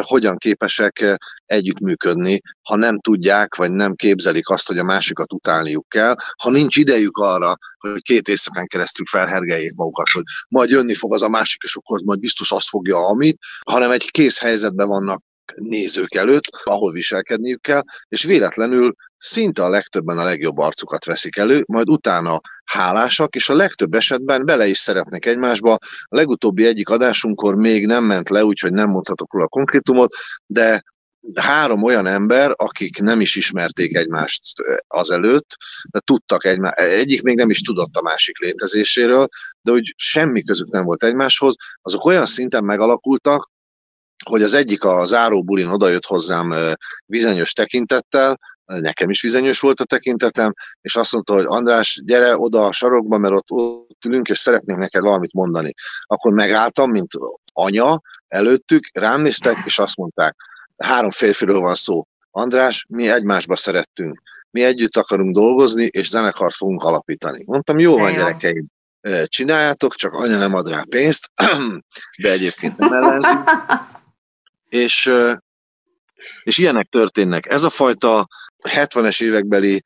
hogyan 0.00 0.36
képesek 0.36 1.18
együttműködni, 1.46 2.40
ha 2.62 2.76
nem 2.76 2.98
tudják, 2.98 3.54
vagy 3.54 3.72
nem 3.72 3.94
képzelik 3.94 4.48
azt, 4.48 4.66
hogy 4.66 4.78
a 4.78 4.84
másikat 4.84 5.32
utálniuk 5.32 5.88
kell, 5.88 6.14
ha 6.42 6.50
nincs 6.50 6.76
idejük 6.76 7.16
arra, 7.16 7.54
hogy 7.78 8.02
két 8.02 8.28
éjszakán 8.28 8.66
keresztül 8.66 9.06
felhergeljék 9.06 9.74
magukat, 9.74 10.08
hogy 10.12 10.22
majd 10.48 10.70
jönni 10.70 10.94
fog 10.94 11.14
az 11.14 11.22
a 11.22 11.28
másik, 11.28 11.62
és 11.62 11.76
akkor 11.76 12.00
majd 12.04 12.18
biztos 12.18 12.52
azt 12.52 12.68
fogja, 12.68 13.06
amit, 13.06 13.38
hanem 13.66 13.90
egy 13.90 14.10
kész 14.10 14.38
helyzetben 14.38 14.88
vannak 14.88 15.22
nézők 15.56 16.14
előtt, 16.14 16.44
ahol 16.64 16.92
viselkedniük 16.92 17.60
kell, 17.60 17.82
és 18.08 18.22
véletlenül 18.22 18.94
szinte 19.18 19.64
a 19.64 19.70
legtöbben 19.70 20.18
a 20.18 20.24
legjobb 20.24 20.58
arcukat 20.58 21.04
veszik 21.04 21.36
elő, 21.36 21.64
majd 21.66 21.88
utána 21.88 22.40
hálásak, 22.64 23.34
és 23.34 23.48
a 23.48 23.54
legtöbb 23.54 23.94
esetben 23.94 24.44
bele 24.44 24.66
is 24.66 24.78
szeretnek 24.78 25.26
egymásba. 25.26 25.72
A 26.02 26.16
legutóbbi 26.16 26.66
egyik 26.66 26.88
adásunkkor 26.88 27.54
még 27.54 27.86
nem 27.86 28.04
ment 28.04 28.30
le, 28.30 28.44
úgyhogy 28.44 28.72
nem 28.72 28.90
mondhatok 28.90 29.32
róla 29.32 29.44
a 29.44 29.48
konkrétumot, 29.48 30.14
de 30.46 30.82
három 31.34 31.82
olyan 31.82 32.06
ember, 32.06 32.52
akik 32.56 33.00
nem 33.00 33.20
is 33.20 33.34
ismerték 33.34 33.96
egymást 33.96 34.42
azelőtt, 34.86 35.56
de 35.90 36.00
tudtak 36.00 36.44
egymás, 36.44 36.72
egyik 36.74 37.22
még 37.22 37.36
nem 37.36 37.50
is 37.50 37.60
tudott 37.60 37.96
a 37.96 38.02
másik 38.02 38.38
létezéséről, 38.38 39.28
de 39.62 39.72
úgy 39.72 39.94
semmi 39.96 40.42
közük 40.42 40.68
nem 40.68 40.84
volt 40.84 41.04
egymáshoz, 41.04 41.54
azok 41.82 42.04
olyan 42.04 42.26
szinten 42.26 42.64
megalakultak, 42.64 43.50
hogy 44.24 44.42
az 44.42 44.54
egyik 44.54 44.84
a 44.84 45.04
záró 45.04 45.42
bulin 45.42 45.66
odajött 45.66 46.06
hozzám 46.06 46.54
bizonyos 47.06 47.52
tekintettel, 47.52 48.38
nekem 48.64 49.10
is 49.10 49.22
vizenyős 49.22 49.60
volt 49.60 49.80
a 49.80 49.84
tekintetem, 49.84 50.52
és 50.80 50.96
azt 50.96 51.12
mondta, 51.12 51.34
hogy 51.34 51.44
András, 51.46 52.00
gyere 52.04 52.36
oda 52.36 52.66
a 52.66 52.72
sarokba, 52.72 53.18
mert 53.18 53.34
ott, 53.34 53.50
ott 53.50 54.04
ülünk, 54.06 54.28
és 54.28 54.38
szeretnék 54.38 54.76
neked 54.76 55.02
valamit 55.02 55.32
mondani. 55.32 55.74
Akkor 56.02 56.32
megálltam, 56.32 56.90
mint 56.90 57.10
anya 57.52 58.00
előttük, 58.28 58.90
rám 58.92 59.20
néztek, 59.20 59.56
és 59.64 59.78
azt 59.78 59.96
mondták, 59.96 60.36
három 60.76 61.10
férfiről 61.10 61.60
van 61.60 61.74
szó. 61.74 62.02
András, 62.30 62.86
mi 62.88 63.10
egymásba 63.10 63.56
szerettünk. 63.56 64.22
Mi 64.50 64.64
együtt 64.64 64.96
akarunk 64.96 65.34
dolgozni, 65.34 65.84
és 65.90 66.08
zenekart 66.08 66.54
fogunk 66.54 66.82
alapítani. 66.82 67.42
Mondtam, 67.46 67.78
jó 67.78 67.98
van, 67.98 68.14
gyerekeim, 68.14 68.66
csináljátok, 69.24 69.94
csak 69.94 70.12
anya 70.12 70.38
nem 70.38 70.54
ad 70.54 70.68
rá 70.68 70.82
pénzt, 70.88 71.32
de 72.22 72.30
egyébként 72.30 72.78
nem 72.78 72.92
ellenzi. 72.92 73.34
És, 74.68 75.10
és 76.42 76.58
ilyenek 76.58 76.88
történnek. 76.88 77.46
Ez 77.46 77.64
a 77.64 77.70
fajta 77.70 78.28
70-es 78.68 79.22
évekbeli 79.22 79.82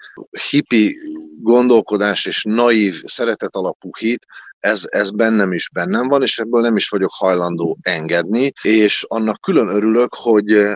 hippi 0.50 0.96
gondolkodás 1.40 2.26
és 2.26 2.42
naív, 2.44 3.02
szeretet 3.04 3.56
alapú 3.56 3.90
hit, 3.98 4.26
ez, 4.58 4.82
ez 4.88 5.10
bennem 5.10 5.52
is 5.52 5.70
bennem 5.70 6.08
van, 6.08 6.22
és 6.22 6.38
ebből 6.38 6.60
nem 6.60 6.76
is 6.76 6.88
vagyok 6.88 7.10
hajlandó 7.12 7.78
engedni, 7.82 8.52
és 8.62 9.04
annak 9.08 9.40
külön 9.40 9.68
örülök, 9.68 10.14
hogy, 10.14 10.66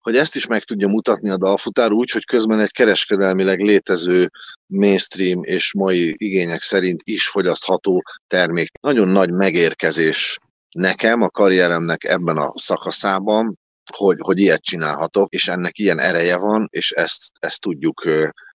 hogy 0.00 0.16
ezt 0.16 0.36
is 0.36 0.46
meg 0.46 0.62
tudja 0.62 0.88
mutatni 0.88 1.30
a 1.30 1.36
dalfutár 1.36 1.92
úgy, 1.92 2.10
hogy 2.10 2.24
közben 2.24 2.60
egy 2.60 2.72
kereskedelmileg 2.72 3.60
létező 3.60 4.30
mainstream 4.66 5.42
és 5.42 5.72
mai 5.74 6.14
igények 6.16 6.62
szerint 6.62 7.00
is 7.04 7.28
fogyasztható 7.28 8.02
termék. 8.26 8.68
Nagyon 8.80 9.08
nagy 9.08 9.32
megérkezés 9.32 10.38
nekem, 10.72 11.22
a 11.22 11.28
karrieremnek 11.28 12.04
ebben 12.04 12.36
a 12.36 12.52
szakaszában, 12.56 13.58
hogy, 13.96 14.16
hogy 14.18 14.38
ilyet 14.38 14.62
csinálhatok, 14.62 15.32
és 15.32 15.48
ennek 15.48 15.78
ilyen 15.78 16.00
ereje 16.00 16.36
van, 16.36 16.68
és 16.70 16.90
ezt, 16.90 17.22
ezt 17.38 17.60
tudjuk, 17.60 18.04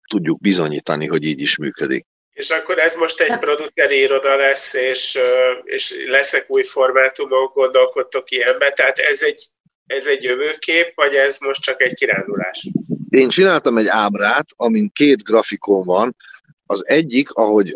tudjuk 0.09 0.41
bizonyítani, 0.41 1.07
hogy 1.07 1.23
így 1.23 1.39
is 1.39 1.57
működik. 1.57 2.05
És 2.33 2.49
akkor 2.49 2.79
ez 2.79 2.95
most 2.95 3.19
egy 3.19 3.37
produceri 3.37 3.99
iroda 3.99 4.35
lesz, 4.35 4.73
és, 4.73 5.19
és 5.63 5.93
lesznek 6.07 6.45
új 6.47 6.63
formátumok, 6.63 7.53
gondolkodtok 7.53 8.31
ilyenbe, 8.31 8.69
tehát 8.69 8.97
ez 8.97 9.21
egy, 9.21 9.47
ez 9.85 10.05
egy 10.05 10.23
jövőkép, 10.23 10.91
vagy 10.95 11.15
ez 11.15 11.37
most 11.39 11.61
csak 11.61 11.81
egy 11.81 11.93
kirándulás? 11.93 12.69
Én 13.09 13.29
csináltam 13.29 13.77
egy 13.77 13.87
ábrát, 13.87 14.45
amin 14.55 14.91
két 14.93 15.23
grafikon 15.23 15.85
van. 15.85 16.15
Az 16.65 16.87
egyik, 16.87 17.31
ahogy 17.31 17.75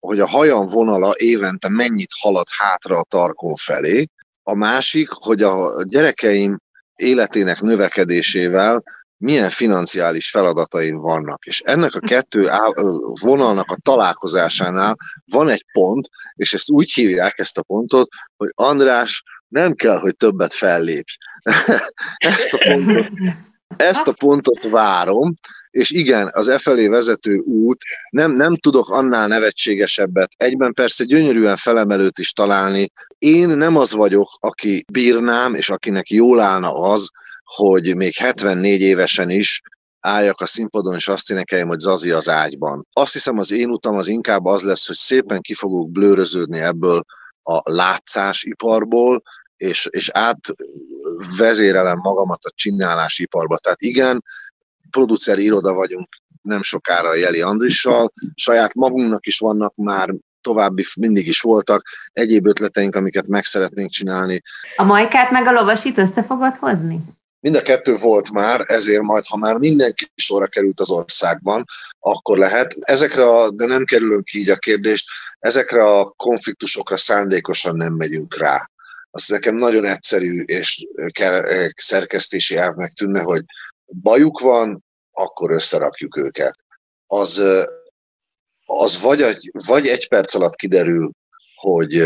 hogy 0.00 0.20
a 0.20 0.28
hajam 0.28 0.66
vonala 0.66 1.12
évente 1.16 1.68
mennyit 1.68 2.10
halad 2.20 2.46
hátra 2.58 2.98
a 2.98 3.06
tarkon 3.08 3.54
felé, 3.56 4.06
a 4.42 4.54
másik, 4.54 5.08
hogy 5.10 5.42
a 5.42 5.82
gyerekeim 5.82 6.58
életének 6.94 7.60
növekedésével 7.60 8.82
milyen 9.16 9.50
financiális 9.50 10.30
feladataim 10.30 10.96
vannak. 10.96 11.44
És 11.44 11.60
ennek 11.60 11.94
a 11.94 12.00
kettő 12.00 12.48
vonalnak 13.20 13.70
a 13.70 13.78
találkozásánál 13.82 14.96
van 15.32 15.48
egy 15.48 15.64
pont, 15.72 16.08
és 16.34 16.54
ezt 16.54 16.70
úgy 16.70 16.92
hívják 16.92 17.38
ezt 17.38 17.58
a 17.58 17.62
pontot, 17.62 18.08
hogy 18.36 18.50
András, 18.54 19.22
nem 19.48 19.74
kell, 19.74 19.98
hogy 19.98 20.16
többet 20.16 20.54
fellépj. 20.54 21.12
ezt, 22.16 22.52
a 22.52 22.58
pontot, 22.58 23.06
ezt 23.76 24.08
a 24.08 24.12
pontot 24.12 24.68
várom, 24.70 25.34
és 25.70 25.90
igen, 25.90 26.28
az 26.32 26.48
e 26.48 26.58
felé 26.58 26.86
vezető 26.86 27.36
út, 27.36 27.82
nem, 28.10 28.32
nem 28.32 28.56
tudok 28.56 28.88
annál 28.88 29.28
nevetségesebbet, 29.28 30.30
egyben 30.36 30.72
persze 30.72 31.04
gyönyörűen 31.04 31.56
felemelőt 31.56 32.18
is 32.18 32.32
találni. 32.32 32.92
Én 33.18 33.48
nem 33.48 33.76
az 33.76 33.92
vagyok, 33.92 34.28
aki 34.40 34.84
bírnám, 34.92 35.54
és 35.54 35.70
akinek 35.70 36.10
jól 36.10 36.40
állna 36.40 36.74
az, 36.74 37.08
hogy 37.44 37.96
még 37.96 38.14
74 38.14 38.80
évesen 38.80 39.30
is 39.30 39.60
álljak 40.00 40.40
a 40.40 40.46
színpadon, 40.46 40.94
és 40.94 41.08
azt 41.08 41.30
énekeljem, 41.30 41.68
hogy 41.68 41.78
Zazi 41.78 42.10
az 42.10 42.28
ágyban. 42.28 42.86
Azt 42.92 43.12
hiszem, 43.12 43.38
az 43.38 43.50
én 43.50 43.70
utam 43.70 43.96
az 43.96 44.08
inkább 44.08 44.44
az 44.44 44.62
lesz, 44.62 44.86
hogy 44.86 44.96
szépen 44.96 45.40
ki 45.40 45.54
fogok 45.54 45.90
blőröződni 45.90 46.58
ebből 46.58 47.02
a 47.42 47.72
látszásiparból, 47.72 49.22
és, 49.60 49.88
és 49.90 50.10
átvezérelem 50.12 51.98
magamat 51.98 52.44
a 52.44 52.52
csinálásiparba. 52.54 53.56
Tehát 53.56 53.82
igen, 53.82 54.24
produceri 54.90 55.42
iroda 55.42 55.72
vagyunk 55.72 56.08
nem 56.42 56.62
sokára 56.62 57.14
Jeli 57.14 57.40
Andrissal, 57.40 58.12
saját 58.34 58.74
magunknak 58.74 59.26
is 59.26 59.38
vannak 59.38 59.74
már 59.76 60.14
további 60.40 60.84
mindig 61.00 61.26
is 61.26 61.40
voltak 61.40 61.82
egyéb 62.12 62.46
ötleteink, 62.46 62.94
amiket 62.94 63.26
meg 63.26 63.44
szeretnénk 63.44 63.90
csinálni. 63.90 64.42
A 64.76 64.82
majkát 64.82 65.30
meg 65.30 65.46
a 65.46 65.52
lovasit 65.52 65.98
össze 65.98 66.22
fogod 66.22 66.56
hozni? 66.56 67.00
Mind 67.40 67.56
a 67.56 67.62
kettő 67.62 67.96
volt 67.96 68.32
már, 68.32 68.64
ezért 68.66 69.02
majd, 69.02 69.24
ha 69.26 69.36
már 69.36 69.56
mindenki 69.56 70.12
sorra 70.14 70.46
került 70.46 70.80
az 70.80 70.90
országban, 70.90 71.64
akkor 71.98 72.38
lehet. 72.38 72.74
Ezekre, 72.80 73.28
a, 73.28 73.50
de 73.50 73.66
nem 73.66 73.84
kerülünk 73.84 74.24
ki 74.24 74.38
így 74.38 74.50
a 74.50 74.56
kérdést, 74.56 75.08
ezekre 75.38 75.82
a 75.82 76.10
konfliktusokra 76.16 76.96
szándékosan 76.96 77.76
nem 77.76 77.94
megyünk 77.94 78.36
rá. 78.36 78.70
Az 79.10 79.28
nekem 79.28 79.54
nagyon 79.54 79.84
egyszerű 79.84 80.42
és 80.42 80.86
szerkesztési 81.76 82.56
elvnek 82.56 82.90
tűnne, 82.90 83.20
hogy 83.20 83.44
bajuk 83.86 84.40
van, 84.40 84.84
akkor 85.10 85.50
összerakjuk 85.50 86.16
őket. 86.16 86.64
Az, 87.06 87.42
az 88.66 89.00
vagy, 89.00 89.22
egy, 89.22 89.50
vagy 89.66 89.86
egy 89.86 90.08
perc 90.08 90.34
alatt 90.34 90.54
kiderül, 90.54 91.10
hogy 91.54 92.02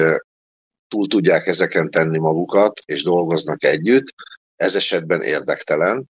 túl 0.89 1.09
tudják 1.09 1.47
ezeken 1.47 1.91
tenni 1.91 2.19
magukat, 2.19 2.81
és 2.87 3.03
dolgoznak 3.03 3.65
együtt, 3.65 4.15
ez 4.57 4.75
esetben 4.75 5.23
érdektelen, 5.23 6.11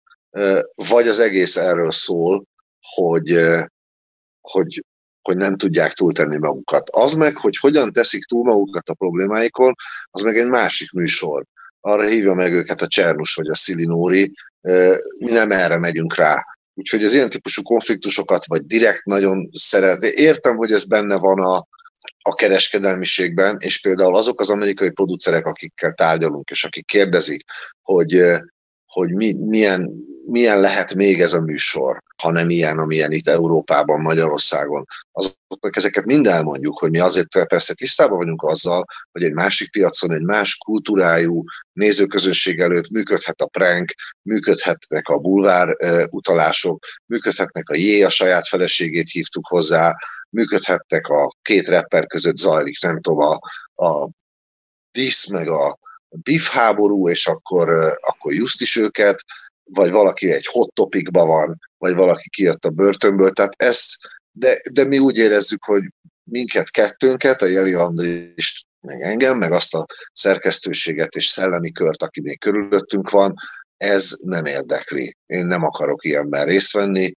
vagy 0.75 1.09
az 1.09 1.19
egész 1.19 1.57
erről 1.57 1.93
szól, 1.93 2.45
hogy, 2.81 3.37
hogy, 4.41 4.85
hogy 5.29 5.37
nem 5.37 5.57
tudják 5.57 5.93
túltenni 5.93 6.39
magukat. 6.39 6.91
Az 6.91 7.13
meg, 7.13 7.37
hogy 7.37 7.57
hogyan 7.57 7.93
teszik 7.93 8.25
túl 8.25 8.45
magukat 8.45 8.89
a 8.89 8.95
problémáikon, 8.95 9.75
az 10.11 10.23
meg 10.23 10.37
egy 10.37 10.49
másik 10.49 10.91
műsor. 10.91 11.45
Arra 11.81 12.07
hívja 12.07 12.35
meg 12.35 12.53
őket 12.53 12.83
a 12.83 12.87
Csernus 12.87 13.35
vagy 13.35 13.49
a 13.49 13.55
Szilinóri, 13.55 14.33
mi 15.19 15.31
nem 15.31 15.51
erre 15.51 15.79
megyünk 15.79 16.15
rá. 16.15 16.45
Úgyhogy 16.75 17.05
az 17.05 17.15
ilyen 17.15 17.31
típusú 17.31 17.63
konfliktusokat, 17.63 18.47
vagy 18.47 18.67
direkt 18.67 19.05
nagyon 19.05 19.49
szeret. 19.53 20.03
Értem, 20.03 20.57
hogy 20.57 20.73
ez 20.73 20.85
benne 20.85 21.17
van 21.17 21.41
a, 21.41 21.57
a 22.23 22.35
kereskedelmiségben, 22.35 23.57
és 23.59 23.81
például 23.81 24.17
azok 24.17 24.41
az 24.41 24.51
amerikai 24.51 24.91
producerek, 24.91 25.47
akikkel 25.47 25.93
tárgyalunk, 25.93 26.51
és 26.51 26.65
akik 26.65 26.87
kérdezik, 26.87 27.45
hogy, 27.83 28.23
hogy 28.87 29.15
mi, 29.15 29.35
milyen, 29.35 29.91
milyen 30.27 30.61
lehet 30.61 30.95
még 30.95 31.21
ez 31.21 31.33
a 31.33 31.41
műsor, 31.41 32.03
hanem 32.23 32.49
ilyen, 32.49 32.79
amilyen 32.79 33.13
itt 33.13 33.29
Európában, 33.29 34.01
Magyarországon. 34.01 34.85
Azoknak 35.13 35.77
ezeket 35.77 36.05
mind 36.05 36.27
elmondjuk, 36.27 36.79
hogy 36.79 36.91
mi 36.91 36.99
azért 36.99 37.47
persze 37.47 37.75
tisztában 37.75 38.17
vagyunk 38.17 38.43
azzal, 38.43 38.85
hogy 39.13 39.23
egy 39.23 39.33
másik 39.33 39.71
piacon, 39.71 40.13
egy 40.13 40.23
más 40.23 40.57
kultúrájú 40.57 41.45
nézőközönség 41.73 42.61
előtt 42.61 42.91
működhet 42.91 43.41
a 43.41 43.49
prank, 43.49 43.95
működhetnek 44.23 45.09
a 45.09 45.19
bulvár 45.19 45.77
utalások, 46.11 46.85
működhetnek 47.07 47.69
a 47.69 47.75
Jé, 47.75 48.03
a 48.03 48.11
saját 48.11 48.49
feleségét 48.49 49.11
hívtuk 49.11 49.47
hozzá, 49.47 49.97
működhettek 50.31 51.09
a 51.09 51.33
két 51.43 51.69
rapper 51.69 52.07
között 52.07 52.37
zajlik, 52.37 52.83
nem 52.83 53.01
tudom, 53.01 53.19
a, 53.19 53.39
a 53.85 54.11
disz, 54.93 55.27
meg 55.27 55.49
a 55.49 55.79
biff 56.09 56.49
háború, 56.49 57.09
és 57.09 57.27
akkor, 57.27 57.69
akkor 58.01 58.33
just 58.33 58.61
is 58.61 58.77
őket, 58.77 59.25
vagy 59.71 59.91
valaki 59.91 60.33
egy 60.33 60.47
hot 60.47 60.73
topicba 60.73 61.27
van, 61.27 61.59
vagy 61.79 61.95
valaki 61.95 62.29
kijött 62.29 62.65
a 62.65 62.71
börtönből, 62.71 63.31
tehát 63.31 63.55
ezt, 63.57 63.97
de, 64.33 64.61
de 64.73 64.85
mi 64.85 64.99
úgy 64.99 65.17
érezzük, 65.17 65.65
hogy 65.65 65.83
minket 66.25 66.71
kettőnket, 66.71 67.43
a 67.43 67.47
Jeli 67.47 67.73
Andrist, 67.73 68.67
meg 68.81 69.01
engem, 69.01 69.39
meg 69.39 69.53
azt 69.53 69.75
a 69.75 69.87
szerkesztőséget 70.13 71.15
és 71.15 71.27
szellemi 71.27 71.73
kört, 71.73 72.03
aki 72.03 72.21
még 72.21 72.41
körülöttünk 72.41 73.11
van, 73.11 73.35
ez 73.77 74.17
nem 74.23 74.45
érdekli. 74.45 75.17
Én 75.27 75.47
nem 75.47 75.65
akarok 75.65 76.05
ilyenben 76.05 76.45
részt 76.45 76.73
venni, 76.73 77.13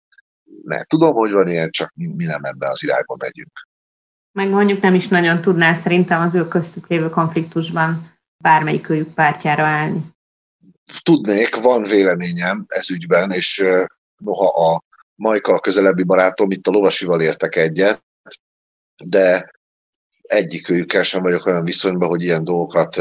mert 0.63 0.89
tudom, 0.89 1.15
hogy 1.15 1.31
van 1.31 1.49
ilyen, 1.49 1.71
csak 1.71 1.93
mi 1.95 2.25
nem 2.25 2.41
ebben 2.43 2.71
az 2.71 2.83
irányba 2.83 3.17
megyünk. 3.19 3.67
Meg 4.33 4.49
mondjuk 4.49 4.81
nem 4.81 4.95
is 4.95 5.09
nagyon 5.09 5.41
tudná 5.41 5.75
szerintem 5.75 6.21
az 6.21 6.35
ő 6.35 6.49
köztük 6.49 6.87
lévő 6.87 7.09
konfliktusban 7.09 8.19
bármelyik 8.43 8.89
őjük 8.89 9.15
pártjára 9.15 9.65
állni. 9.65 10.17
Tudnék, 11.03 11.57
van 11.57 11.83
véleményem 11.83 12.65
ez 12.69 12.91
ügyben, 12.91 13.33
és 13.33 13.65
noha 14.17 14.73
a 14.73 14.83
Majka 15.15 15.55
a 15.55 15.61
közelebbi 15.61 16.03
barátom, 16.03 16.51
itt 16.51 16.67
a 16.67 16.71
lovasival 16.71 17.21
értek 17.21 17.57
egyet, 17.57 18.05
de 19.05 19.51
egyik 20.21 20.69
őjükkel 20.69 21.03
sem 21.03 21.23
vagyok 21.23 21.47
olyan 21.47 21.65
viszonyban, 21.65 22.09
hogy 22.09 22.23
ilyen 22.23 22.45
dolgokat 22.45 22.97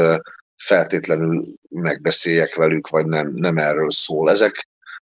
feltétlenül 0.56 1.44
megbeszéljek 1.68 2.54
velük, 2.54 2.88
vagy 2.88 3.06
nem, 3.06 3.32
nem 3.34 3.56
erről 3.56 3.90
szól. 3.90 4.30
Ezek, 4.30 4.68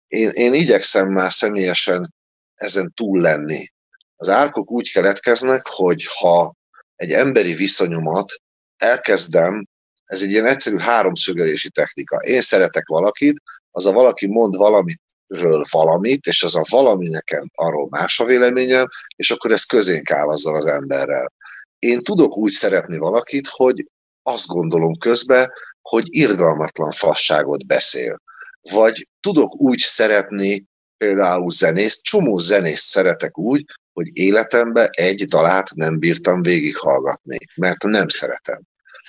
én, 0.06 0.28
én 0.28 0.54
igyekszem 0.54 1.08
már 1.08 1.32
személyesen 1.32 2.14
ezen 2.54 2.92
túl 2.94 3.20
lenni. 3.20 3.68
Az 4.16 4.28
árkok 4.28 4.70
úgy 4.70 4.92
keletkeznek, 4.92 5.66
hogy 5.66 6.06
ha 6.18 6.54
egy 6.96 7.12
emberi 7.12 7.54
viszonyomat 7.54 8.32
elkezdem, 8.76 9.66
ez 10.04 10.20
egy 10.20 10.30
ilyen 10.30 10.46
egyszerű 10.46 10.76
háromszögelési 10.76 11.70
technika. 11.70 12.16
Én 12.16 12.40
szeretek 12.40 12.86
valakit, 12.86 13.42
az 13.70 13.86
a 13.86 13.92
valaki 13.92 14.26
mond 14.26 14.56
valamiről 14.56 15.64
valamit, 15.70 16.26
és 16.26 16.42
az 16.42 16.56
a 16.56 16.64
valami 16.68 17.08
nekem 17.08 17.50
arról 17.54 17.88
más 17.90 18.20
a 18.20 18.24
véleményem, 18.24 18.86
és 19.16 19.30
akkor 19.30 19.50
ez 19.52 19.64
közénk 19.64 20.10
áll 20.10 20.28
azzal 20.28 20.56
az 20.56 20.66
emberrel. 20.66 21.32
Én 21.78 21.98
tudok 21.98 22.36
úgy 22.36 22.52
szeretni 22.52 22.98
valakit, 22.98 23.48
hogy 23.48 23.84
azt 24.22 24.46
gondolom 24.46 24.98
közben, 24.98 25.52
hogy 25.80 26.04
irgalmatlan 26.10 26.90
fasságot 26.90 27.66
beszél. 27.66 28.18
Vagy 28.70 29.08
tudok 29.20 29.60
úgy 29.60 29.78
szeretni 29.78 30.64
például 30.96 31.50
zenészt, 31.50 32.02
csomó 32.02 32.38
zenészt 32.38 32.88
szeretek 32.88 33.38
úgy, 33.38 33.64
hogy 33.92 34.16
életemben 34.16 34.88
egy 34.90 35.24
dalát 35.24 35.70
nem 35.74 35.98
bírtam 35.98 36.42
végighallgatni, 36.42 37.38
mert 37.56 37.82
nem 37.82 38.08
szeretem. 38.08 38.60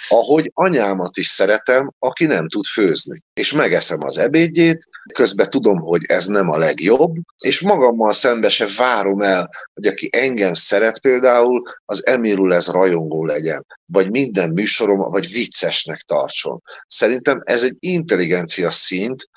Ahogy 0.10 0.52
anyámat 0.54 1.18
is 1.18 1.28
szeretem, 1.28 1.92
aki 2.00 2.26
nem 2.26 2.48
tud 2.50 2.66
főzni. 2.66 3.20
És 3.34 3.54
megeszem 3.54 4.04
az 4.04 4.18
ebédjét, 4.18 4.88
közben 5.14 5.50
tudom, 5.50 5.80
hogy 5.80 6.04
ez 6.08 6.26
nem 6.26 6.50
a 6.50 6.58
legjobb, 6.58 7.16
és 7.38 7.62
magammal 7.62 8.14
szembe 8.14 8.50
se 8.50 8.68
várom 8.78 9.22
el, 9.22 9.50
hogy 9.74 9.86
aki 9.86 10.10
engem 10.12 10.54
szeret 10.54 11.00
például, 11.00 11.62
az 11.86 12.06
Emirul 12.06 12.54
ez 12.54 12.68
rajongó 12.68 13.26
legyen, 13.26 13.66
vagy 13.86 14.10
minden 14.10 14.50
műsorom, 14.50 14.98
vagy 14.98 15.32
viccesnek 15.32 16.02
tartson. 16.02 16.62
Szerintem 16.88 17.42
ez 17.46 17.64
egy 17.64 17.76
intelligencia 17.80 18.72
szint, 18.72 19.30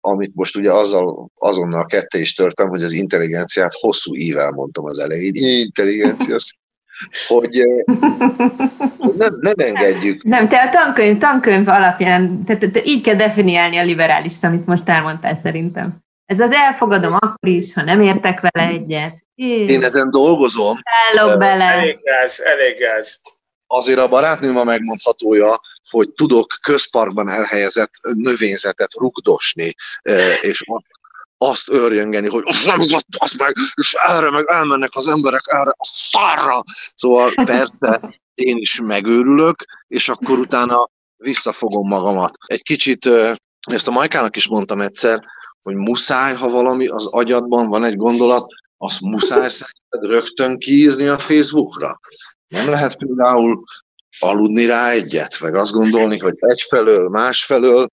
amit 0.00 0.34
most 0.34 0.56
ugye 0.56 0.72
azzal, 0.72 1.30
azonnal 1.34 1.86
ketté 1.86 2.20
is 2.20 2.34
törtem, 2.34 2.68
hogy 2.68 2.82
az 2.82 2.92
intelligenciát 2.92 3.72
hosszú 3.74 4.14
ível 4.16 4.50
mondtam 4.50 4.84
az 4.84 4.98
elején. 4.98 5.32
Intelligencia 5.34 6.34
hogy, 6.34 6.58
hogy 7.26 7.66
nem, 9.16 9.38
nem 9.40 9.54
engedjük. 9.56 10.22
Nem, 10.22 10.48
te 10.48 10.62
a 10.62 10.68
tankönyv, 10.68 11.18
tankönyv 11.18 11.68
alapján, 11.68 12.44
tehát 12.44 12.60
te, 12.60 12.70
te 12.70 12.80
így 12.84 13.02
kell 13.02 13.14
definiálni 13.14 13.76
a 13.76 13.84
liberálist, 13.84 14.44
amit 14.44 14.66
most 14.66 14.88
elmondtál 14.88 15.34
szerintem. 15.34 16.02
Ez 16.26 16.40
az 16.40 16.52
elfogadom 16.52 17.12
akkor 17.12 17.48
is, 17.48 17.74
ha 17.74 17.82
nem 17.82 18.00
értek 18.00 18.40
vele 18.40 18.68
egyet. 18.68 19.24
Én, 19.34 19.68
Én 19.68 19.84
ezen 19.84 20.10
dolgozom. 20.10 20.76
Állok 21.12 21.38
bele. 21.38 21.64
Elég 21.64 21.98
gáz, 22.02 22.40
elég 22.40 22.78
gáz. 22.78 23.20
Azért 23.66 23.98
a 23.98 24.08
barátnőm 24.08 24.56
a 24.56 24.64
megmondhatója, 24.64 25.60
hogy 25.90 26.12
tudok 26.12 26.46
közparkban 26.62 27.30
elhelyezett 27.30 27.90
növényzetet 28.02 28.94
rugdosni, 28.94 29.74
és 30.40 30.62
azt 30.66 30.86
hogy 32.28 32.42
azt 32.46 32.66
nem 32.66 32.80
azt 33.18 33.38
meg, 33.38 33.52
és 33.74 33.94
erre 34.06 34.30
meg 34.30 34.44
elmennek 34.48 34.90
az 34.94 35.08
emberek 35.08 35.42
erre 35.44 35.74
a 35.76 35.90
szarra. 35.92 36.62
Szóval 36.94 37.32
persze 37.44 38.00
én 38.34 38.56
is 38.56 38.80
megőrülök, 38.80 39.64
és 39.88 40.08
akkor 40.08 40.38
utána 40.38 40.90
visszafogom 41.16 41.88
magamat. 41.88 42.36
Egy 42.46 42.62
kicsit, 42.62 43.08
ezt 43.60 43.88
a 43.88 43.90
Majkának 43.90 44.36
is 44.36 44.48
mondtam 44.48 44.80
egyszer, 44.80 45.20
hogy 45.62 45.74
muszáj, 45.74 46.34
ha 46.34 46.48
valami 46.48 46.86
az 46.86 47.06
agyadban 47.06 47.68
van 47.68 47.84
egy 47.84 47.96
gondolat, 47.96 48.46
azt 48.76 49.00
muszáj 49.00 49.48
szerinted 49.48 50.20
rögtön 50.20 50.58
kiírni 50.58 51.06
a 51.06 51.18
Facebookra. 51.18 52.00
Nem 52.48 52.68
lehet 52.68 52.96
például 52.96 53.64
aludni 54.18 54.64
rá 54.64 54.90
egyet, 54.90 55.40
meg 55.40 55.54
azt 55.54 55.72
gondolni, 55.72 56.18
hogy 56.18 56.34
egyfelől, 56.38 57.08
másfelől, 57.08 57.88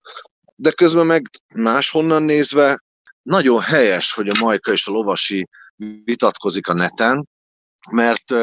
de 0.56 0.70
közben 0.70 1.06
meg 1.06 1.30
máshonnan 1.54 2.22
nézve 2.22 2.78
nagyon 3.22 3.60
helyes, 3.60 4.12
hogy 4.12 4.28
a 4.28 4.38
Majka 4.38 4.72
és 4.72 4.86
a 4.86 4.90
Lovasi 4.90 5.48
vitatkozik 6.04 6.68
a 6.68 6.74
neten, 6.74 7.28
mert 7.90 8.34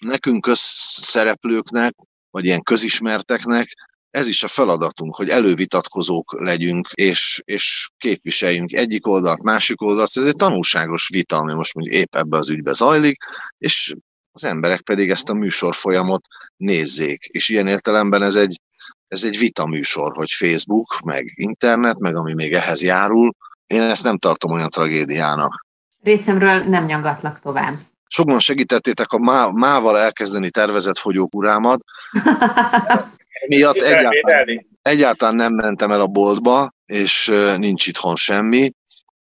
nekünk 0.00 0.42
közszereplőknek, 0.42 1.94
vagy 2.30 2.44
ilyen 2.44 2.62
közismerteknek 2.62 3.68
ez 4.16 4.28
is 4.28 4.42
a 4.42 4.48
feladatunk, 4.48 5.14
hogy 5.14 5.28
elővitatkozók 5.28 6.40
legyünk, 6.40 6.88
és, 6.94 7.42
és 7.44 7.88
képviseljünk 7.98 8.72
egyik 8.72 9.06
oldalt, 9.06 9.42
másik 9.42 9.82
oldalt. 9.82 10.10
Ez 10.14 10.26
egy 10.26 10.36
tanulságos 10.36 11.08
vita, 11.08 11.36
ami 11.36 11.54
most 11.54 11.74
mondjuk 11.74 11.96
épp 11.96 12.16
ebbe 12.16 12.36
az 12.36 12.48
ügybe 12.48 12.72
zajlik, 12.72 13.16
és 13.58 13.94
az 14.32 14.44
emberek 14.44 14.80
pedig 14.80 15.10
ezt 15.10 15.28
a 15.28 15.34
műsor 15.34 15.74
folyamot 15.74 16.26
nézzék. 16.56 17.24
És 17.24 17.48
ilyen 17.48 17.66
értelemben 17.66 18.22
ez 18.22 18.34
egy, 18.34 18.60
ez 19.08 19.24
egy 19.24 19.38
vita 19.38 19.66
műsor, 19.66 20.12
hogy 20.14 20.30
Facebook, 20.30 21.00
meg 21.04 21.32
internet, 21.34 21.98
meg 21.98 22.16
ami 22.16 22.34
még 22.34 22.52
ehhez 22.52 22.82
járul, 22.82 23.34
én 23.66 23.82
ezt 23.82 24.02
nem 24.02 24.18
tartom 24.18 24.52
olyan 24.52 24.70
tragédiának. 24.70 25.66
Részemről 26.02 26.62
nem 26.62 26.84
nyagatlak 26.84 27.40
tovább. 27.40 27.74
Sokan 28.08 28.38
segítettétek 28.38 29.12
a 29.12 29.18
má, 29.18 29.46
mával 29.46 29.98
elkezdeni 29.98 30.50
tervezett 30.50 30.98
fogyókurámat. 30.98 31.80
Miatt 33.48 33.76
egyáltalán, 33.76 34.66
egyáltalán 34.82 35.34
nem 35.34 35.54
mentem 35.54 35.90
el 35.90 36.00
a 36.00 36.06
boltba, 36.06 36.72
és 36.86 37.32
nincs 37.56 37.86
itthon 37.86 38.16
semmi. 38.16 38.70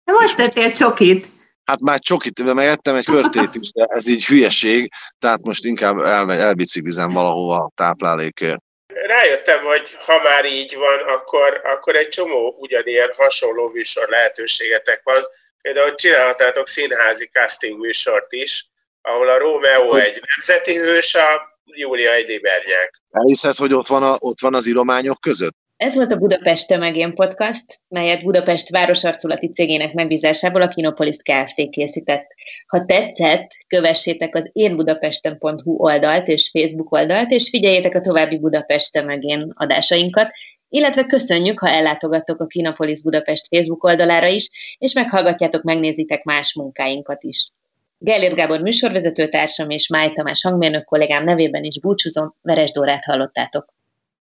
De 0.03 0.11
most 0.11 0.35
tettél 0.35 0.71
csokit. 0.71 1.27
Hát 1.63 1.79
már 1.79 1.99
csokit, 1.99 2.53
mert 2.53 2.69
ettem 2.69 2.95
egy 2.95 3.05
körtét 3.05 3.55
is, 3.55 3.71
de 3.71 3.85
ez 3.87 4.07
így 4.07 4.25
hülyeség, 4.25 4.91
tehát 5.19 5.45
most 5.45 5.65
inkább 5.65 5.97
el, 5.97 6.33
elbiciklizem 6.33 7.13
valahova 7.13 7.71
táplálékért 7.75 8.64
rájöttem, 9.05 9.63
hogy 9.63 9.93
ha 10.05 10.23
már 10.23 10.45
így 10.45 10.75
van, 10.75 10.99
akkor, 10.99 11.61
akkor 11.63 11.95
egy 11.95 12.07
csomó 12.07 12.55
ugyanilyen 12.57 13.11
hasonló 13.15 13.69
műsor 13.69 14.09
lehetőségetek 14.09 15.01
van. 15.03 15.23
Például 15.61 15.95
csinálhatátok 15.95 16.67
színházi 16.67 17.27
casting 17.27 17.79
műsort 17.79 18.31
is, 18.33 18.65
ahol 19.01 19.29
a 19.29 19.37
Rómeó 19.37 19.95
egy 19.95 20.21
nemzeti 20.35 20.75
hős, 20.75 21.15
a 21.15 21.53
Júlia 21.63 22.11
egy 22.11 22.27
libernyák. 22.27 22.93
Elhiszed, 23.09 23.55
hogy 23.55 23.73
ott 23.73 23.87
van, 23.87 24.03
a, 24.03 24.15
ott 24.19 24.39
van 24.39 24.55
az 24.55 24.67
írományok 24.67 25.21
között? 25.21 25.55
Ez 25.77 25.95
volt 25.95 26.11
a 26.11 26.17
Budapest 26.17 26.67
Tömegén 26.67 27.13
podcast, 27.13 27.65
melyet 27.87 28.23
Budapest 28.23 28.69
városarculati 28.69 29.47
cégének 29.47 29.93
megbízásából 29.93 30.61
a 30.61 30.67
Kinopolis 30.67 31.15
Kft. 31.15 31.69
készített. 31.69 32.27
Ha 32.67 32.85
tetszett, 32.85 33.51
kövessétek 33.67 34.35
az 34.35 34.49
énbudapesten.hu 34.51 35.75
oldalt 35.75 36.27
és 36.27 36.49
Facebook 36.49 36.91
oldalt, 36.91 37.31
és 37.31 37.49
figyeljétek 37.49 37.95
a 37.95 38.01
további 38.01 38.37
Budapest 38.37 38.91
Tömegén 38.91 39.51
adásainkat, 39.55 40.31
illetve 40.69 41.03
köszönjük, 41.03 41.59
ha 41.59 41.69
ellátogattok 41.69 42.39
a 42.39 42.45
Kinopolis 42.45 43.01
Budapest 43.01 43.47
Facebook 43.47 43.83
oldalára 43.83 44.27
is, 44.27 44.49
és 44.77 44.93
meghallgatjátok, 44.93 45.63
megnézitek 45.63 46.23
más 46.23 46.53
munkáinkat 46.53 47.23
is. 47.23 47.51
Gellért 47.97 48.35
Gábor 48.35 48.61
műsorvezetőtársam 48.61 49.69
és 49.69 49.87
Máj 49.87 50.11
Tamás 50.13 50.41
hangmérnök 50.41 50.85
kollégám 50.85 51.23
nevében 51.23 51.63
is 51.63 51.79
búcsúzom, 51.79 52.35
Veres 52.41 52.71
Dórát 52.71 53.03
hallottátok. 53.03 53.73